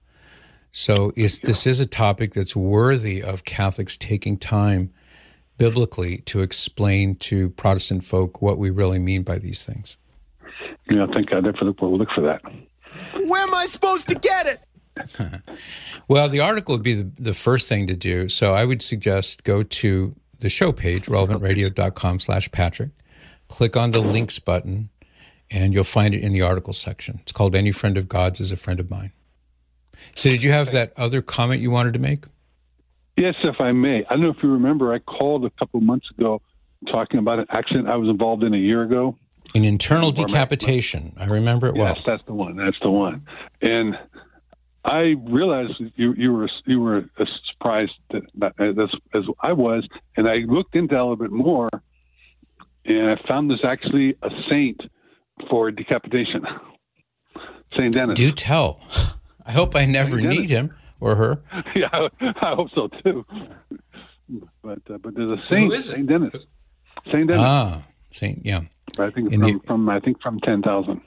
So 0.70 1.12
is, 1.16 1.40
this 1.40 1.66
is 1.66 1.80
a 1.80 1.86
topic 1.86 2.32
that's 2.32 2.54
worthy 2.54 3.20
of 3.20 3.44
Catholics 3.44 3.96
taking 3.96 4.38
time 4.38 4.92
biblically 5.58 6.18
to 6.18 6.40
explain 6.40 7.16
to 7.16 7.50
Protestant 7.50 8.04
folk 8.04 8.42
what 8.42 8.58
we 8.58 8.70
really 8.70 8.98
mean 8.98 9.22
by 9.22 9.38
these 9.38 9.64
things. 9.64 9.96
Yeah, 10.90 11.04
I 11.04 11.14
think 11.14 11.32
I 11.32 11.40
definitely 11.40 11.74
will 11.80 11.98
look 11.98 12.10
for 12.14 12.20
that. 12.22 12.42
Where 13.28 13.42
am 13.42 13.54
I 13.54 13.66
supposed 13.66 14.08
to 14.08 14.14
get 14.14 14.46
it? 14.46 14.60
Well, 16.08 16.28
the 16.28 16.38
article 16.38 16.76
would 16.76 16.84
be 16.84 16.94
the, 16.94 17.10
the 17.18 17.34
first 17.34 17.68
thing 17.68 17.88
to 17.88 17.96
do. 17.96 18.28
So 18.28 18.54
I 18.54 18.64
would 18.64 18.80
suggest 18.80 19.42
go 19.42 19.64
to 19.64 20.14
the 20.38 20.48
show 20.48 20.70
page, 20.70 21.06
relevantradio.com 21.06 22.20
slash 22.20 22.50
Patrick, 22.52 22.90
click 23.48 23.76
on 23.76 23.90
the 23.90 24.00
links 24.00 24.38
button, 24.38 24.90
and 25.50 25.74
you'll 25.74 25.84
find 25.84 26.14
it 26.14 26.22
in 26.22 26.32
the 26.32 26.42
article 26.42 26.72
section. 26.72 27.18
It's 27.22 27.32
called 27.32 27.56
Any 27.56 27.72
Friend 27.72 27.98
of 27.98 28.08
God's 28.08 28.40
is 28.40 28.52
a 28.52 28.56
Friend 28.56 28.78
of 28.78 28.88
Mine. 28.90 29.12
So 30.14 30.28
did 30.28 30.42
you 30.42 30.52
have 30.52 30.70
that 30.70 30.92
other 30.96 31.22
comment 31.22 31.60
you 31.60 31.70
wanted 31.70 31.94
to 31.94 31.98
make? 31.98 32.24
Yes, 33.16 33.34
if 33.42 33.60
I 33.60 33.72
may. 33.72 34.04
I 34.04 34.10
don't 34.10 34.20
know 34.20 34.30
if 34.30 34.42
you 34.42 34.50
remember. 34.50 34.92
I 34.92 34.98
called 34.98 35.44
a 35.44 35.50
couple 35.50 35.80
months 35.80 36.10
ago 36.10 36.42
talking 36.90 37.18
about 37.18 37.38
an 37.38 37.46
accident 37.48 37.88
I 37.88 37.96
was 37.96 38.08
involved 38.08 38.42
in 38.42 38.52
a 38.52 38.58
year 38.58 38.82
ago. 38.82 39.16
An 39.54 39.64
internal 39.64 40.12
decapitation. 40.12 41.14
I 41.16 41.26
remember 41.26 41.66
it 41.68 41.74
well. 41.74 41.94
Yes, 41.94 42.02
that's 42.04 42.22
the 42.26 42.34
one. 42.34 42.56
That's 42.56 42.78
the 42.80 42.90
one. 42.90 43.26
And 43.62 43.98
I 44.84 45.14
realized 45.24 45.74
you 45.96 46.12
you 46.14 46.32
were 46.32 46.48
you 46.66 46.80
were 46.80 47.04
surprised 47.50 47.92
that, 48.10 48.22
that 48.34 48.52
as 48.60 48.90
as 49.14 49.24
I 49.40 49.52
was, 49.52 49.86
and 50.16 50.28
I 50.28 50.36
looked 50.36 50.76
into 50.76 50.94
that 50.94 51.00
a 51.00 51.02
little 51.02 51.16
bit 51.16 51.30
more, 51.30 51.70
and 52.84 53.10
I 53.10 53.16
found 53.26 53.48
there's 53.48 53.64
actually 53.64 54.16
a 54.22 54.30
saint 54.48 54.82
for 55.48 55.70
decapitation, 55.70 56.44
Saint 57.76 57.94
Dennis. 57.94 58.16
Do 58.16 58.30
tell. 58.30 58.80
I 59.46 59.52
hope 59.52 59.76
I 59.76 59.86
never 59.86 60.20
need 60.20 60.50
him 60.50 60.74
or 61.00 61.14
her. 61.16 61.38
yeah, 61.74 61.88
I, 61.92 62.08
I 62.40 62.54
hope 62.54 62.70
so 62.74 62.88
too. 62.88 63.24
But 64.62 64.78
uh, 64.90 64.98
but 64.98 65.14
there's 65.14 65.32
a 65.32 65.42
saint, 65.42 65.72
is 65.72 65.88
it? 65.88 65.92
Saint 65.92 66.06
Dennis, 66.08 66.34
Saint 67.12 67.28
Dennis. 67.28 67.44
Ah, 67.46 67.86
Saint, 68.10 68.44
yeah. 68.44 68.62
I 68.98 69.10
think 69.10 69.32
from, 69.32 69.40
the- 69.42 69.60
from 69.66 69.88
I 69.88 70.00
think 70.00 70.20
from 70.20 70.40
ten 70.40 70.62
thousand. 70.62 71.00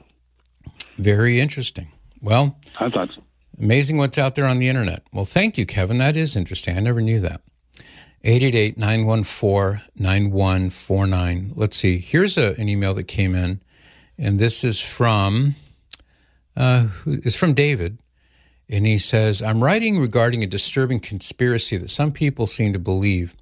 Very 0.97 1.39
interesting. 1.39 1.91
Well, 2.21 2.57
I 2.79 2.89
thought 2.89 3.09
so. 3.11 3.21
amazing 3.57 3.97
what's 3.97 4.17
out 4.17 4.35
there 4.35 4.45
on 4.45 4.59
the 4.59 4.67
internet. 4.67 5.03
Well, 5.13 5.25
thank 5.25 5.57
you, 5.57 5.65
Kevin. 5.65 5.97
That 5.97 6.15
is 6.17 6.35
interesting. 6.35 6.77
I 6.77 6.81
never 6.81 6.99
knew 7.01 7.19
that. 7.21 7.41
888 8.25 8.77
914 8.77 9.81
9149. 9.95 11.53
Let's 11.55 11.77
see. 11.77 11.99
Here's 11.99 12.37
a, 12.37 12.53
an 12.59 12.67
email 12.67 12.93
that 12.95 13.03
came 13.05 13.33
in, 13.33 13.61
and 14.17 14.39
this 14.39 14.63
is 14.65 14.81
from 14.81 15.55
uh, 16.57 16.83
who- 16.83 17.19
it's 17.23 17.35
from 17.35 17.53
David. 17.53 17.97
And 18.69 18.85
he 18.85 18.99
says, 18.99 19.41
I'm 19.41 19.63
writing 19.63 19.99
regarding 19.99 20.43
a 20.43 20.47
disturbing 20.47 20.99
conspiracy 20.99 21.77
that 21.77 21.89
some 21.89 22.11
people 22.11 22.45
seem 22.47 22.73
to 22.73 22.79
believe. 22.79 23.35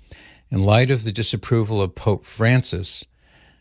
In 0.50 0.64
light 0.64 0.90
of 0.90 1.04
the 1.04 1.12
disapproval 1.12 1.82
of 1.82 1.96
Pope 1.96 2.26
Francis, 2.26 3.06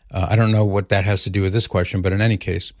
Uh, 0.09 0.27
I 0.29 0.35
don't 0.37 0.53
know 0.53 0.63
what 0.63 0.87
that 0.87 1.03
has 1.03 1.23
to 1.23 1.29
do 1.29 1.41
with 1.41 1.51
this 1.51 1.67
question, 1.67 2.01
but 2.01 2.13
in 2.13 2.21
any 2.21 2.37
case, 2.37 2.71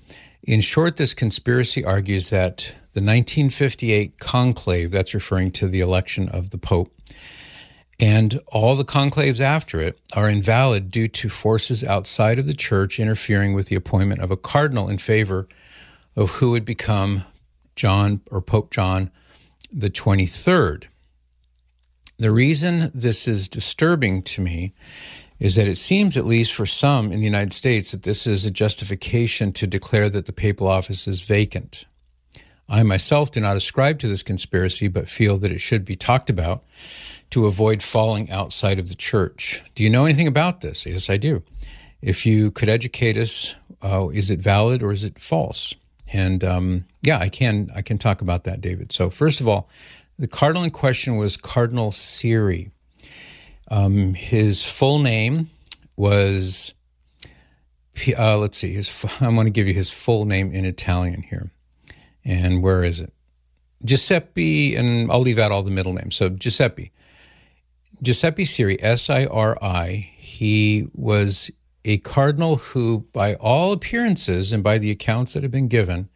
in 0.43 0.61
short, 0.61 0.95
this 0.95 1.13
conspiracy 1.13 1.83
argues 1.83 2.29
that 2.29 2.73
the 2.93 3.01
1958 3.01 4.17
conclave, 4.19 4.91
that's 4.91 5.13
referring 5.13 5.51
to 5.51 5.67
the 5.67 5.81
election 5.81 6.29
of 6.29 6.51
the 6.51 6.57
Pope, 6.57 6.93
and 7.99 8.39
all 8.47 8.75
the 8.75 8.85
conclaves 8.85 9.41
after 9.41 9.81
it 9.81 9.99
are 10.15 10.29
invalid 10.29 10.89
due 10.89 11.09
to 11.09 11.27
forces 11.27 11.83
outside 11.83 12.39
of 12.39 12.47
the 12.47 12.53
church 12.53 12.97
interfering 12.97 13.53
with 13.53 13.67
the 13.67 13.75
appointment 13.75 14.21
of 14.21 14.31
a 14.31 14.37
cardinal 14.37 14.87
in 14.87 14.97
favor 14.97 15.47
of 16.15 16.29
who 16.39 16.51
would 16.51 16.63
become 16.63 17.25
John 17.77 18.21
or 18.29 18.41
Pope 18.41 18.71
John 18.71 19.11
the 19.71 19.89
23rd. 19.89 20.85
The 22.17 22.31
reason 22.31 22.91
this 22.93 23.27
is 23.27 23.47
disturbing 23.47 24.23
to 24.23 24.41
me 24.41 24.73
is 25.39 25.55
that 25.55 25.67
it 25.67 25.77
seems, 25.77 26.17
at 26.17 26.25
least 26.25 26.53
for 26.53 26.65
some 26.65 27.11
in 27.11 27.19
the 27.19 27.25
United 27.25 27.53
States, 27.53 27.91
that 27.91 28.03
this 28.03 28.25
is 28.25 28.43
a 28.43 28.51
justification 28.51 29.53
to 29.53 29.67
declare 29.67 30.09
that 30.09 30.25
the 30.25 30.33
papal 30.33 30.67
office 30.67 31.07
is 31.07 31.21
vacant. 31.21 31.85
I 32.67 32.83
myself 32.83 33.31
do 33.31 33.39
not 33.39 33.55
ascribe 33.55 33.99
to 33.99 34.07
this 34.07 34.23
conspiracy, 34.23 34.87
but 34.87 35.07
feel 35.07 35.37
that 35.37 35.51
it 35.51 35.61
should 35.61 35.85
be 35.85 35.95
talked 35.95 36.29
about 36.29 36.65
to 37.29 37.45
avoid 37.45 37.83
falling 37.83 38.31
outside 38.31 38.79
of 38.79 38.89
the 38.89 38.95
church. 38.95 39.63
Do 39.75 39.83
you 39.83 39.89
know 39.89 40.05
anything 40.05 40.27
about 40.27 40.61
this? 40.61 40.85
Yes, 40.85 41.09
I 41.09 41.17
do. 41.17 41.43
If 42.01 42.25
you 42.25 42.51
could 42.51 42.69
educate 42.69 43.17
us, 43.17 43.55
uh, 43.81 44.07
is 44.09 44.29
it 44.29 44.39
valid 44.39 44.83
or 44.83 44.91
is 44.91 45.03
it 45.03 45.19
false? 45.19 45.75
And 46.11 46.43
um, 46.43 46.85
yeah, 47.07 47.19
I 47.19 47.29
can 47.29 47.69
I 47.73 47.81
can 47.81 47.97
talk 47.97 48.21
about 48.21 48.43
that, 48.43 48.59
David. 48.59 48.91
So 48.91 49.09
first 49.09 49.39
of 49.39 49.47
all, 49.47 49.69
the 50.19 50.27
cardinal 50.27 50.65
in 50.65 50.71
question 50.71 51.15
was 51.15 51.37
Cardinal 51.37 51.93
Siri. 51.93 52.69
Um, 53.69 54.13
his 54.13 54.69
full 54.69 54.99
name 54.99 55.49
was, 55.95 56.73
uh, 58.17 58.37
let's 58.37 58.57
see, 58.57 58.73
his, 58.73 59.05
I'm 59.21 59.35
going 59.35 59.47
to 59.47 59.51
give 59.51 59.67
you 59.67 59.73
his 59.73 59.89
full 59.89 60.25
name 60.25 60.51
in 60.51 60.65
Italian 60.65 61.21
here. 61.21 61.51
And 62.25 62.61
where 62.61 62.83
is 62.83 62.99
it? 62.99 63.13
Giuseppe, 63.85 64.75
and 64.75 65.09
I'll 65.09 65.21
leave 65.21 65.39
out 65.39 65.53
all 65.53 65.63
the 65.63 65.71
middle 65.71 65.93
names. 65.93 66.17
So 66.17 66.27
Giuseppe. 66.27 66.91
Giuseppe 68.03 68.43
Siri, 68.43 68.81
S 68.83 69.09
I 69.09 69.25
R 69.27 69.57
I, 69.61 70.11
he 70.17 70.89
was 70.93 71.51
a 71.85 71.99
cardinal 71.99 72.57
who, 72.57 73.05
by 73.13 73.35
all 73.35 73.71
appearances 73.71 74.51
and 74.51 74.61
by 74.61 74.77
the 74.77 74.91
accounts 74.91 75.33
that 75.33 75.43
have 75.43 75.53
been 75.53 75.69
given, 75.69 76.09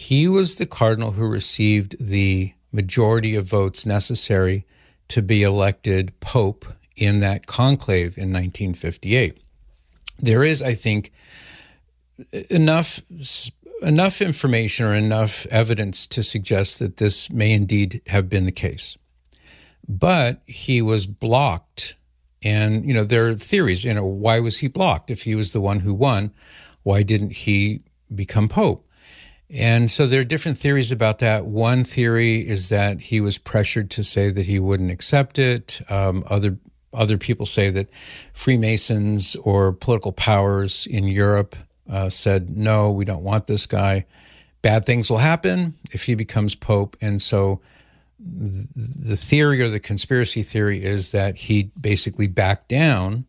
he 0.00 0.26
was 0.26 0.56
the 0.56 0.64
cardinal 0.64 1.10
who 1.10 1.28
received 1.28 1.94
the 2.00 2.54
majority 2.72 3.34
of 3.34 3.46
votes 3.46 3.84
necessary 3.84 4.64
to 5.08 5.20
be 5.20 5.42
elected 5.42 6.18
pope 6.20 6.64
in 6.96 7.20
that 7.20 7.46
conclave 7.46 8.16
in 8.16 8.32
1958. 8.32 9.36
There 10.18 10.42
is, 10.42 10.62
I 10.62 10.72
think, 10.72 11.12
enough 12.48 13.02
enough 13.82 14.22
information 14.22 14.86
or 14.86 14.94
enough 14.94 15.44
evidence 15.50 16.06
to 16.06 16.22
suggest 16.22 16.78
that 16.78 16.96
this 16.96 17.28
may 17.28 17.52
indeed 17.52 18.00
have 18.06 18.30
been 18.30 18.46
the 18.46 18.52
case. 18.52 18.96
But 19.86 20.40
he 20.46 20.80
was 20.80 21.06
blocked 21.06 21.96
and 22.42 22.86
you 22.86 22.94
know 22.94 23.04
there 23.04 23.28
are 23.28 23.34
theories, 23.34 23.84
you 23.84 23.92
know, 23.92 24.06
why 24.06 24.40
was 24.40 24.58
he 24.58 24.68
blocked 24.68 25.10
if 25.10 25.24
he 25.24 25.34
was 25.34 25.52
the 25.52 25.60
one 25.60 25.80
who 25.80 25.92
won? 25.92 26.32
Why 26.84 27.02
didn't 27.02 27.32
he 27.32 27.82
become 28.14 28.48
pope? 28.48 28.86
And 29.52 29.90
so 29.90 30.06
there 30.06 30.20
are 30.20 30.24
different 30.24 30.58
theories 30.58 30.92
about 30.92 31.18
that. 31.18 31.44
One 31.46 31.82
theory 31.82 32.38
is 32.38 32.68
that 32.68 33.00
he 33.00 33.20
was 33.20 33.36
pressured 33.36 33.90
to 33.92 34.04
say 34.04 34.30
that 34.30 34.46
he 34.46 34.60
wouldn't 34.60 34.92
accept 34.92 35.38
it. 35.38 35.80
Um, 35.90 36.24
other 36.28 36.58
other 36.92 37.18
people 37.18 37.46
say 37.46 37.70
that 37.70 37.88
Freemasons 38.32 39.36
or 39.36 39.72
political 39.72 40.12
powers 40.12 40.86
in 40.86 41.04
Europe 41.04 41.56
uh, 41.88 42.10
said, 42.10 42.56
"No, 42.56 42.92
we 42.92 43.04
don't 43.04 43.22
want 43.22 43.48
this 43.48 43.66
guy. 43.66 44.06
Bad 44.62 44.84
things 44.84 45.10
will 45.10 45.18
happen 45.18 45.74
if 45.92 46.04
he 46.04 46.14
becomes 46.14 46.54
pope." 46.54 46.96
And 47.00 47.20
so 47.20 47.60
th- 48.18 48.66
the 48.74 49.16
theory 49.16 49.60
or 49.62 49.68
the 49.68 49.80
conspiracy 49.80 50.42
theory 50.44 50.84
is 50.84 51.10
that 51.10 51.36
he 51.36 51.72
basically 51.80 52.28
backed 52.28 52.68
down 52.68 53.24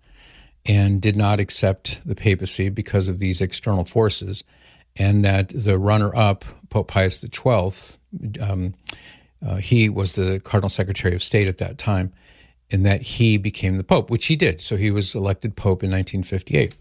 and 0.68 1.02
did 1.02 1.16
not 1.16 1.40
accept 1.40 2.06
the 2.06 2.16
papacy 2.16 2.70
because 2.70 3.08
of 3.08 3.18
these 3.18 3.42
external 3.42 3.86
forces 3.86 4.44
and 4.98 5.24
that 5.26 5.50
the 5.50 5.80
runner 5.80 6.16
up, 6.16 6.44
Pope 6.70 6.90
Pius 6.90 7.22
XII, 7.22 8.40
um, 8.42 8.74
uh, 9.46 9.56
he 9.56 9.90
was 9.90 10.16
the 10.16 10.40
Cardinal 10.40 10.70
Secretary 10.70 11.16
of 11.16 11.24
State 11.24 11.48
at 11.48 11.58
that 11.58 11.78
time, 11.78 12.14
and 12.72 12.86
that 12.86 13.02
he 13.02 13.38
became 13.38 13.78
the 13.78 13.84
Pope, 13.84 14.10
which 14.10 14.28
he 14.28 14.36
did. 14.36 14.62
So 14.62 14.78
he 14.78 14.92
was 14.92 15.16
elected 15.16 15.56
Pope 15.56 15.84
in 15.84 15.92
1958. 15.92 16.76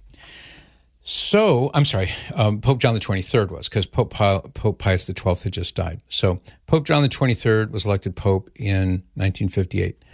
So, 1.03 1.71
I'm 1.73 1.87
sorry, 1.87 2.11
um, 2.35 2.61
Pope 2.61 2.79
John 2.79 2.93
the 2.93 3.01
23rd 3.01 3.51
was, 3.51 3.69
because 3.69 3.87
Pope, 3.87 4.13
Pope 4.13 4.79
Pius 4.79 5.07
XII 5.07 5.15
had 5.25 5.53
just 5.53 5.75
died. 5.75 6.03
So, 6.09 6.41
Pope 6.67 6.85
John 6.87 7.03
the 7.03 7.09
23rd 7.09 7.71
was 7.71 7.87
elected 7.87 8.17
Pope 8.17 8.51
in 8.55 9.03
1958. 9.15 10.05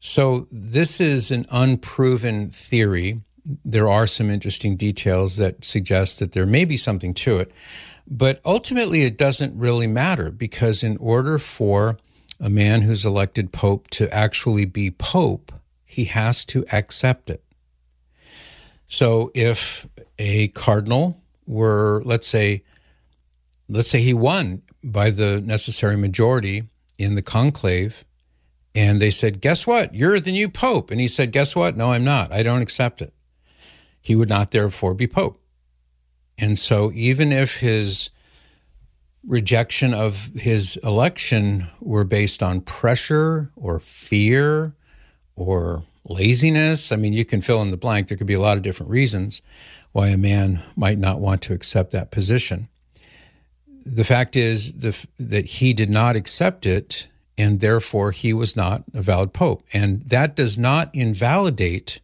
So, 0.00 0.48
this 0.50 1.00
is 1.00 1.30
an 1.30 1.46
unproven 1.50 2.50
theory 2.50 3.20
there 3.64 3.88
are 3.88 4.06
some 4.06 4.30
interesting 4.30 4.76
details 4.76 5.36
that 5.38 5.64
suggest 5.64 6.18
that 6.18 6.32
there 6.32 6.46
may 6.46 6.64
be 6.64 6.76
something 6.76 7.14
to 7.14 7.38
it. 7.38 7.50
But 8.06 8.40
ultimately, 8.44 9.02
it 9.02 9.18
doesn't 9.18 9.58
really 9.58 9.86
matter 9.86 10.30
because, 10.30 10.82
in 10.82 10.96
order 10.98 11.38
for 11.38 11.98
a 12.40 12.48
man 12.48 12.82
who's 12.82 13.04
elected 13.04 13.52
pope 13.52 13.88
to 13.90 14.12
actually 14.14 14.64
be 14.64 14.90
pope, 14.90 15.52
he 15.84 16.04
has 16.04 16.44
to 16.46 16.64
accept 16.72 17.30
it. 17.30 17.42
So, 18.86 19.30
if 19.34 19.86
a 20.18 20.48
cardinal 20.48 21.20
were, 21.46 22.02
let's 22.04 22.26
say, 22.26 22.64
let's 23.68 23.90
say 23.90 24.00
he 24.00 24.14
won 24.14 24.62
by 24.82 25.10
the 25.10 25.40
necessary 25.40 25.96
majority 25.96 26.64
in 26.98 27.14
the 27.14 27.22
conclave, 27.22 28.04
and 28.74 29.00
they 29.02 29.10
said, 29.10 29.42
Guess 29.42 29.66
what? 29.66 29.94
You're 29.94 30.20
the 30.20 30.32
new 30.32 30.48
pope. 30.48 30.90
And 30.90 31.00
he 31.00 31.08
said, 31.08 31.32
Guess 31.32 31.54
what? 31.54 31.76
No, 31.76 31.92
I'm 31.92 32.04
not. 32.04 32.32
I 32.32 32.42
don't 32.42 32.62
accept 32.62 33.02
it 33.02 33.12
he 34.08 34.16
would 34.16 34.30
not 34.30 34.52
therefore 34.52 34.94
be 34.94 35.06
pope. 35.06 35.38
And 36.38 36.58
so, 36.58 36.90
even 36.94 37.30
if 37.30 37.58
his 37.58 38.08
rejection 39.26 39.92
of 39.92 40.30
his 40.34 40.78
election 40.82 41.68
were 41.78 42.04
based 42.04 42.42
on 42.42 42.62
pressure 42.62 43.50
or 43.54 43.78
fear 43.80 44.72
or 45.36 45.82
laziness, 46.06 46.90
I 46.90 46.96
mean, 46.96 47.12
you 47.12 47.26
can 47.26 47.42
fill 47.42 47.60
in 47.60 47.70
the 47.70 47.76
blank. 47.76 48.08
There 48.08 48.16
could 48.16 48.26
be 48.26 48.32
a 48.32 48.40
lot 48.40 48.56
of 48.56 48.62
different 48.62 48.88
reasons 48.88 49.42
why 49.92 50.08
a 50.08 50.16
man 50.16 50.62
might 50.74 50.98
not 50.98 51.20
want 51.20 51.42
to 51.42 51.52
accept 51.52 51.90
that 51.90 52.10
position. 52.10 52.68
The 53.84 54.04
fact 54.04 54.36
is 54.36 54.72
the, 54.72 55.06
that 55.18 55.44
he 55.44 55.74
did 55.74 55.90
not 55.90 56.16
accept 56.16 56.64
it, 56.64 57.08
and 57.36 57.60
therefore 57.60 58.12
he 58.12 58.32
was 58.32 58.56
not 58.56 58.84
a 58.94 59.02
valid 59.02 59.34
pope. 59.34 59.64
And 59.74 60.00
that 60.04 60.34
does 60.34 60.56
not 60.56 60.94
invalidate 60.94 62.00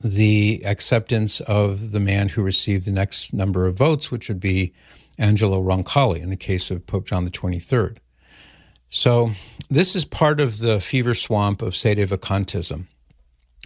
the 0.00 0.62
acceptance 0.64 1.40
of 1.40 1.92
the 1.92 2.00
man 2.00 2.28
who 2.28 2.42
received 2.42 2.84
the 2.84 2.92
next 2.92 3.32
number 3.32 3.66
of 3.66 3.76
votes, 3.76 4.10
which 4.10 4.28
would 4.28 4.40
be 4.40 4.72
Angelo 5.18 5.62
Roncalli 5.62 6.20
in 6.20 6.30
the 6.30 6.36
case 6.36 6.70
of 6.70 6.86
Pope 6.86 7.06
John 7.06 7.24
the 7.24 7.30
23rd. 7.30 7.98
So, 8.88 9.32
this 9.68 9.96
is 9.96 10.04
part 10.04 10.40
of 10.40 10.58
the 10.58 10.80
fever 10.80 11.14
swamp 11.14 11.60
of 11.60 11.72
sedevacantism, 11.72 12.84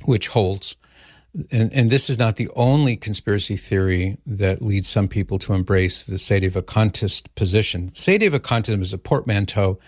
which 0.04 0.28
holds, 0.28 0.76
and, 1.52 1.72
and, 1.74 1.90
this 1.90 2.08
is 2.08 2.18
not 2.18 2.36
the 2.36 2.48
only 2.56 2.96
conspiracy 2.96 3.56
theory 3.56 4.16
that 4.26 4.62
leads 4.62 4.88
some 4.88 5.08
people 5.08 5.38
to 5.40 5.52
embrace 5.52 6.06
the 6.06 6.16
sedevacantist 6.16 7.26
position. 7.34 7.90
Sedevacantism 7.90 8.80
is 8.80 8.92
a 8.94 8.98
portmanteau 8.98 9.78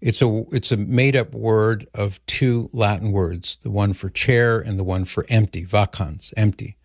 it's 0.00 0.22
a 0.22 0.44
it's 0.52 0.70
a 0.70 0.76
made 0.76 1.16
up 1.16 1.34
word 1.34 1.88
of 1.94 2.24
two 2.26 2.70
Latin 2.72 3.12
words, 3.12 3.58
the 3.62 3.70
one 3.70 3.92
for 3.92 4.08
chair 4.08 4.60
and 4.60 4.78
the 4.78 4.84
one 4.84 5.04
for 5.04 5.26
empty, 5.28 5.64
vacans, 5.64 6.32
empty. 6.36 6.76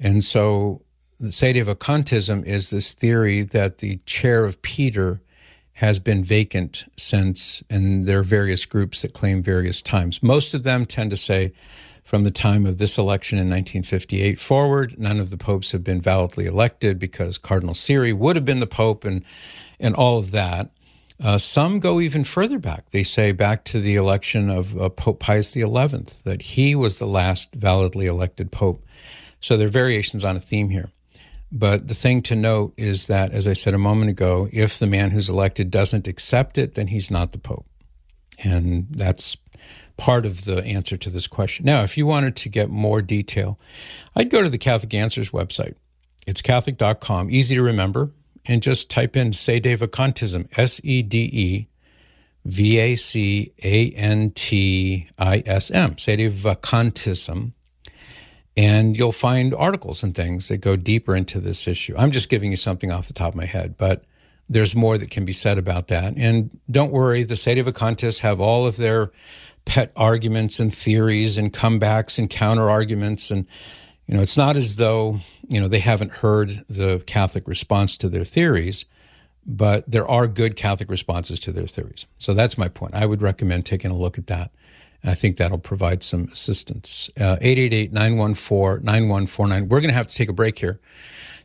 And 0.00 0.24
so 0.24 0.82
the 1.20 1.28
sedevacantism 1.28 2.44
is 2.44 2.70
this 2.70 2.94
theory 2.94 3.42
that 3.42 3.78
the 3.78 3.98
chair 4.06 4.44
of 4.44 4.60
Peter 4.62 5.22
has 5.74 5.98
been 5.98 6.22
vacant 6.22 6.84
since, 6.96 7.62
and 7.70 8.04
there 8.04 8.18
are 8.18 8.24
various 8.24 8.66
groups 8.66 9.02
that 9.02 9.14
claim 9.14 9.42
various 9.42 9.80
times. 9.80 10.22
Most 10.22 10.52
of 10.52 10.64
them 10.64 10.84
tend 10.84 11.10
to 11.10 11.16
say 11.16 11.52
from 12.02 12.24
the 12.24 12.30
time 12.30 12.66
of 12.66 12.78
this 12.78 12.98
election 12.98 13.38
in 13.38 13.48
1958 13.48 14.38
forward, 14.38 14.98
none 14.98 15.20
of 15.20 15.30
the 15.30 15.36
popes 15.36 15.70
have 15.70 15.84
been 15.84 16.00
validly 16.00 16.46
elected 16.46 16.98
because 16.98 17.38
Cardinal 17.38 17.74
Siri 17.74 18.12
would 18.12 18.36
have 18.36 18.44
been 18.44 18.60
the 18.60 18.66
pope 18.66 19.04
and 19.04 19.24
and 19.78 19.94
all 19.94 20.18
of 20.18 20.30
that. 20.32 20.70
Uh, 21.22 21.38
some 21.38 21.78
go 21.78 22.00
even 22.00 22.24
further 22.24 22.58
back. 22.58 22.90
They 22.90 23.04
say 23.04 23.30
back 23.32 23.64
to 23.66 23.80
the 23.80 23.94
election 23.94 24.50
of 24.50 24.78
uh, 24.78 24.88
Pope 24.88 25.20
Pius 25.20 25.52
XI, 25.52 25.62
that 25.62 26.42
he 26.42 26.74
was 26.74 26.98
the 26.98 27.06
last 27.06 27.54
validly 27.54 28.06
elected 28.06 28.50
pope. 28.50 28.84
So 29.38 29.56
there 29.56 29.68
are 29.68 29.70
variations 29.70 30.24
on 30.24 30.36
a 30.36 30.40
theme 30.40 30.70
here. 30.70 30.90
But 31.52 31.86
the 31.86 31.94
thing 31.94 32.22
to 32.22 32.34
note 32.34 32.72
is 32.76 33.06
that, 33.06 33.32
as 33.32 33.46
I 33.46 33.52
said 33.52 33.74
a 33.74 33.78
moment 33.78 34.10
ago, 34.10 34.48
if 34.52 34.78
the 34.78 34.86
man 34.86 35.10
who's 35.10 35.28
elected 35.28 35.70
doesn't 35.70 36.08
accept 36.08 36.58
it, 36.58 36.74
then 36.74 36.88
he's 36.88 37.10
not 37.10 37.32
the 37.32 37.38
pope. 37.38 37.66
And 38.42 38.86
that's 38.90 39.36
part 39.96 40.24
of 40.24 40.44
the 40.44 40.64
answer 40.64 40.96
to 40.96 41.10
this 41.10 41.26
question. 41.26 41.66
Now, 41.66 41.82
if 41.82 41.96
you 41.98 42.06
wanted 42.06 42.34
to 42.36 42.48
get 42.48 42.70
more 42.70 43.02
detail, 43.02 43.60
I'd 44.16 44.30
go 44.30 44.42
to 44.42 44.50
the 44.50 44.58
Catholic 44.58 44.94
Answers 44.94 45.30
website. 45.30 45.74
It's 46.26 46.40
Catholic.com, 46.40 47.30
easy 47.30 47.54
to 47.54 47.62
remember, 47.62 48.10
and 48.46 48.62
just 48.62 48.90
type 48.90 49.16
in 49.16 49.30
Sedevacantism, 49.30 50.48
S 50.58 50.80
E 50.82 51.02
D 51.02 51.30
E 51.32 51.68
V 52.44 52.78
A 52.78 52.96
C 52.96 53.52
A 53.62 53.90
N 53.90 54.30
T 54.30 55.08
I 55.18 55.42
S 55.46 55.70
M, 55.70 55.94
Sedevacantism. 55.94 57.52
And 58.54 58.98
you'll 58.98 59.12
find 59.12 59.54
articles 59.54 60.02
and 60.02 60.14
things 60.14 60.48
that 60.48 60.58
go 60.58 60.76
deeper 60.76 61.16
into 61.16 61.40
this 61.40 61.66
issue. 61.66 61.94
I'm 61.96 62.10
just 62.10 62.28
giving 62.28 62.50
you 62.50 62.56
something 62.56 62.90
off 62.90 63.06
the 63.06 63.14
top 63.14 63.30
of 63.30 63.36
my 63.36 63.46
head, 63.46 63.76
but 63.78 64.04
there's 64.48 64.76
more 64.76 64.98
that 64.98 65.10
can 65.10 65.24
be 65.24 65.32
said 65.32 65.56
about 65.56 65.88
that. 65.88 66.14
And 66.18 66.50
don't 66.70 66.92
worry, 66.92 67.22
the 67.22 67.34
Sedevacantists 67.34 68.18
have 68.20 68.40
all 68.40 68.66
of 68.66 68.76
their 68.76 69.10
pet 69.64 69.90
arguments 69.96 70.60
and 70.60 70.74
theories 70.74 71.38
and 71.38 71.52
comebacks 71.52 72.18
and 72.18 72.28
counter 72.28 72.68
arguments. 72.68 73.30
And, 73.30 73.46
you 74.12 74.18
know, 74.18 74.22
it's 74.22 74.36
not 74.36 74.56
as 74.56 74.76
though, 74.76 75.20
you 75.48 75.58
know, 75.58 75.68
they 75.68 75.78
haven't 75.78 76.12
heard 76.12 76.66
the 76.68 77.02
Catholic 77.06 77.48
response 77.48 77.96
to 77.96 78.10
their 78.10 78.26
theories, 78.26 78.84
but 79.46 79.90
there 79.90 80.06
are 80.06 80.26
good 80.26 80.54
Catholic 80.54 80.90
responses 80.90 81.40
to 81.40 81.50
their 81.50 81.66
theories. 81.66 82.04
So 82.18 82.34
that's 82.34 82.58
my 82.58 82.68
point. 82.68 82.92
I 82.92 83.06
would 83.06 83.22
recommend 83.22 83.64
taking 83.64 83.90
a 83.90 83.96
look 83.96 84.18
at 84.18 84.26
that. 84.26 84.50
I 85.02 85.14
think 85.14 85.38
that'll 85.38 85.56
provide 85.56 86.02
some 86.02 86.24
assistance. 86.24 87.08
Uh, 87.18 87.38
888 87.40 87.94
914 87.94 88.84
9149. 88.84 89.68
We're 89.70 89.80
going 89.80 89.88
to 89.88 89.94
have 89.94 90.08
to 90.08 90.14
take 90.14 90.28
a 90.28 90.34
break 90.34 90.58
here. 90.58 90.78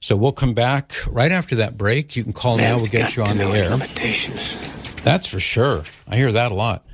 So 0.01 0.17
we'll 0.17 0.33
come 0.33 0.53
back 0.53 0.91
right 1.07 1.31
after 1.31 1.55
that 1.55 1.77
break. 1.77 2.17
You 2.17 2.25
can 2.25 2.33
call 2.33 2.57
Man's 2.57 2.69
now. 2.69 2.75
We'll 2.83 2.91
get 2.91 3.15
you 3.15 3.23
on 3.23 3.37
the 3.37 3.45
air. 3.45 3.69
Limitations. 3.69 4.57
That's 5.05 5.25
for 5.25 5.39
sure. 5.39 5.85
I 6.05 6.17
hear 6.17 6.33
that 6.33 6.51
a 6.51 6.53
lot. 6.55 6.85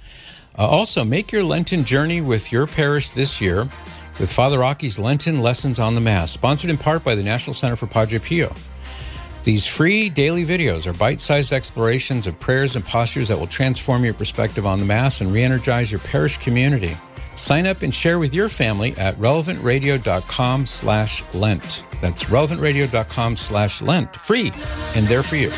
Uh, 0.56 0.68
also, 0.68 1.04
make 1.04 1.32
your 1.32 1.44
Lenten 1.44 1.84
journey 1.84 2.22
with 2.22 2.52
your 2.52 2.68
parish 2.68 3.10
this 3.10 3.42
year 3.42 3.68
with 4.20 4.32
Father 4.32 4.60
Rocky's 4.60 5.00
Lenten 5.00 5.42
Lessons 5.42 5.80
on 5.80 5.96
the 5.96 6.02
Mass, 6.02 6.32
sponsored 6.32 6.70
in 6.70 6.78
part 6.78 7.04
by 7.04 7.16
the 7.16 7.24
National 7.24 7.54
Center 7.54 7.76
for 7.76 7.88
Padre 7.88 8.20
Pio. 8.20 8.54
These 9.44 9.66
free 9.66 10.10
daily 10.10 10.46
videos 10.46 10.88
are 10.88 10.94
bite 10.94 11.20
sized 11.20 11.52
explorations 11.52 12.28
of 12.28 12.40
prayers 12.40 12.76
and 12.76 12.86
postures 12.86 13.28
that 13.28 13.38
will 13.38 13.48
transform 13.48 14.06
your 14.06 14.14
perspective 14.14 14.66
on 14.66 14.80
the 14.80 14.86
Mass 14.86 15.20
and 15.20 15.34
re 15.34 15.44
energize 15.44 15.92
your 15.92 16.00
parish 16.00 16.38
community. 16.38 16.96
Sign 17.36 17.68
up 17.68 17.82
and 17.82 17.94
share 17.94 18.20
with 18.20 18.34
your 18.34 18.48
family 18.48 18.96
at 18.98 19.16
relevantradio.com 19.16 20.66
slash 20.66 21.24
Lent. 21.34 21.84
That's 22.02 22.26
relevantradio.com 22.26 23.36
slash 23.36 23.82
Lent. 23.82 24.16
Free 24.18 24.54
and 24.96 25.08
there 25.08 25.24
for 25.24 25.36
you. 25.36 25.52